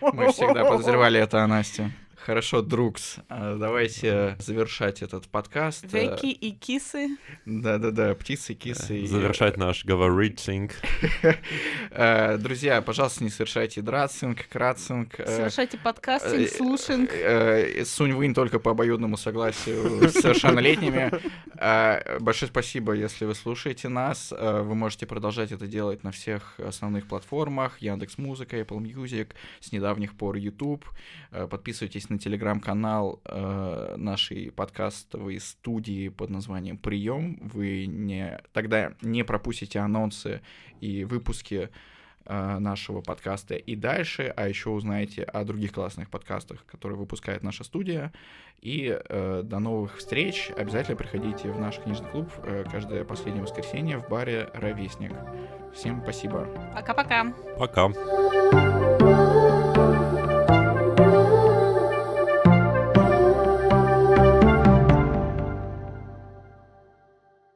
Мы 0.00 0.32
всегда 0.32 0.64
подозревали 0.64 1.20
это 1.20 1.42
о 1.42 1.46
Насте. 1.46 1.92
Хорошо, 2.28 2.60
Друкс, 2.60 3.16
а, 3.30 3.56
давайте 3.56 4.36
завершать 4.38 5.00
этот 5.00 5.26
подкаст. 5.28 5.90
Веки 5.90 6.26
и 6.26 6.50
кисы. 6.50 7.16
Да-да-да, 7.46 8.14
птицы, 8.14 8.52
кисы. 8.52 8.98
и- 9.00 9.06
Завершать 9.06 9.56
наш 9.56 9.86
говоритинг. 9.86 10.72
Э, 11.90 12.36
Друзья, 12.36 12.82
пожалуйста, 12.82 13.24
не 13.24 13.30
совершайте 13.30 13.80
драцинг, 13.80 14.46
крацинг. 14.48 15.18
э, 15.18 15.24
Совершайте 15.36 15.78
э, 15.78 15.80
подкастинг, 15.82 16.48
слушинг. 16.50 17.10
э, 17.12 17.82
Сунь-вынь 17.86 18.34
только 18.34 18.58
по 18.60 18.72
обоюдному 18.72 19.16
согласию 19.16 20.06
с 20.08 20.12
совершеннолетними. 20.12 21.10
Э, 21.58 22.18
Большое 22.20 22.50
спасибо, 22.50 22.92
если 22.92 23.24
вы 23.24 23.34
слушаете 23.34 23.88
нас. 23.88 24.34
Э, 24.36 24.60
Вы 24.60 24.74
можете 24.74 25.06
продолжать 25.06 25.50
это 25.50 25.66
делать 25.66 26.04
на 26.04 26.10
всех 26.12 26.60
основных 26.60 27.08
платформах. 27.08 27.78
Яндекс 27.80 28.18
Музыка, 28.18 28.58
Apple 28.58 28.80
Music, 28.80 29.28
с 29.60 29.72
недавних 29.72 30.14
пор 30.14 30.36
YouTube. 30.36 30.84
Э, 31.32 31.46
Подписывайтесь 31.50 32.10
на 32.10 32.17
телеграм-канал 32.18 33.20
э, 33.24 33.94
нашей 33.96 34.50
подкастовой 34.50 35.40
студии 35.40 36.08
под 36.08 36.30
названием 36.30 36.78
«Прием». 36.78 37.38
Вы 37.40 37.86
не, 37.86 38.40
тогда 38.52 38.92
не 39.00 39.24
пропустите 39.24 39.78
анонсы 39.78 40.40
и 40.80 41.04
выпуски 41.04 41.70
э, 42.24 42.58
нашего 42.58 43.00
подкаста 43.00 43.54
и 43.54 43.76
дальше, 43.76 44.32
а 44.36 44.48
еще 44.48 44.70
узнаете 44.70 45.22
о 45.22 45.44
других 45.44 45.72
классных 45.72 46.10
подкастах, 46.10 46.64
которые 46.66 46.98
выпускает 46.98 47.42
наша 47.42 47.64
студия. 47.64 48.12
И 48.60 48.98
э, 49.08 49.42
до 49.44 49.60
новых 49.60 49.98
встреч. 49.98 50.50
Обязательно 50.56 50.96
приходите 50.96 51.52
в 51.52 51.60
наш 51.60 51.78
книжный 51.78 52.10
клуб 52.10 52.30
э, 52.42 52.64
каждое 52.70 53.04
последнее 53.04 53.42
воскресенье 53.42 53.98
в 53.98 54.08
баре 54.08 54.50
«Ровесник». 54.52 55.12
Всем 55.74 56.00
спасибо. 56.02 56.48
Пока-пока. 56.74 57.32
Пока. 57.58 58.67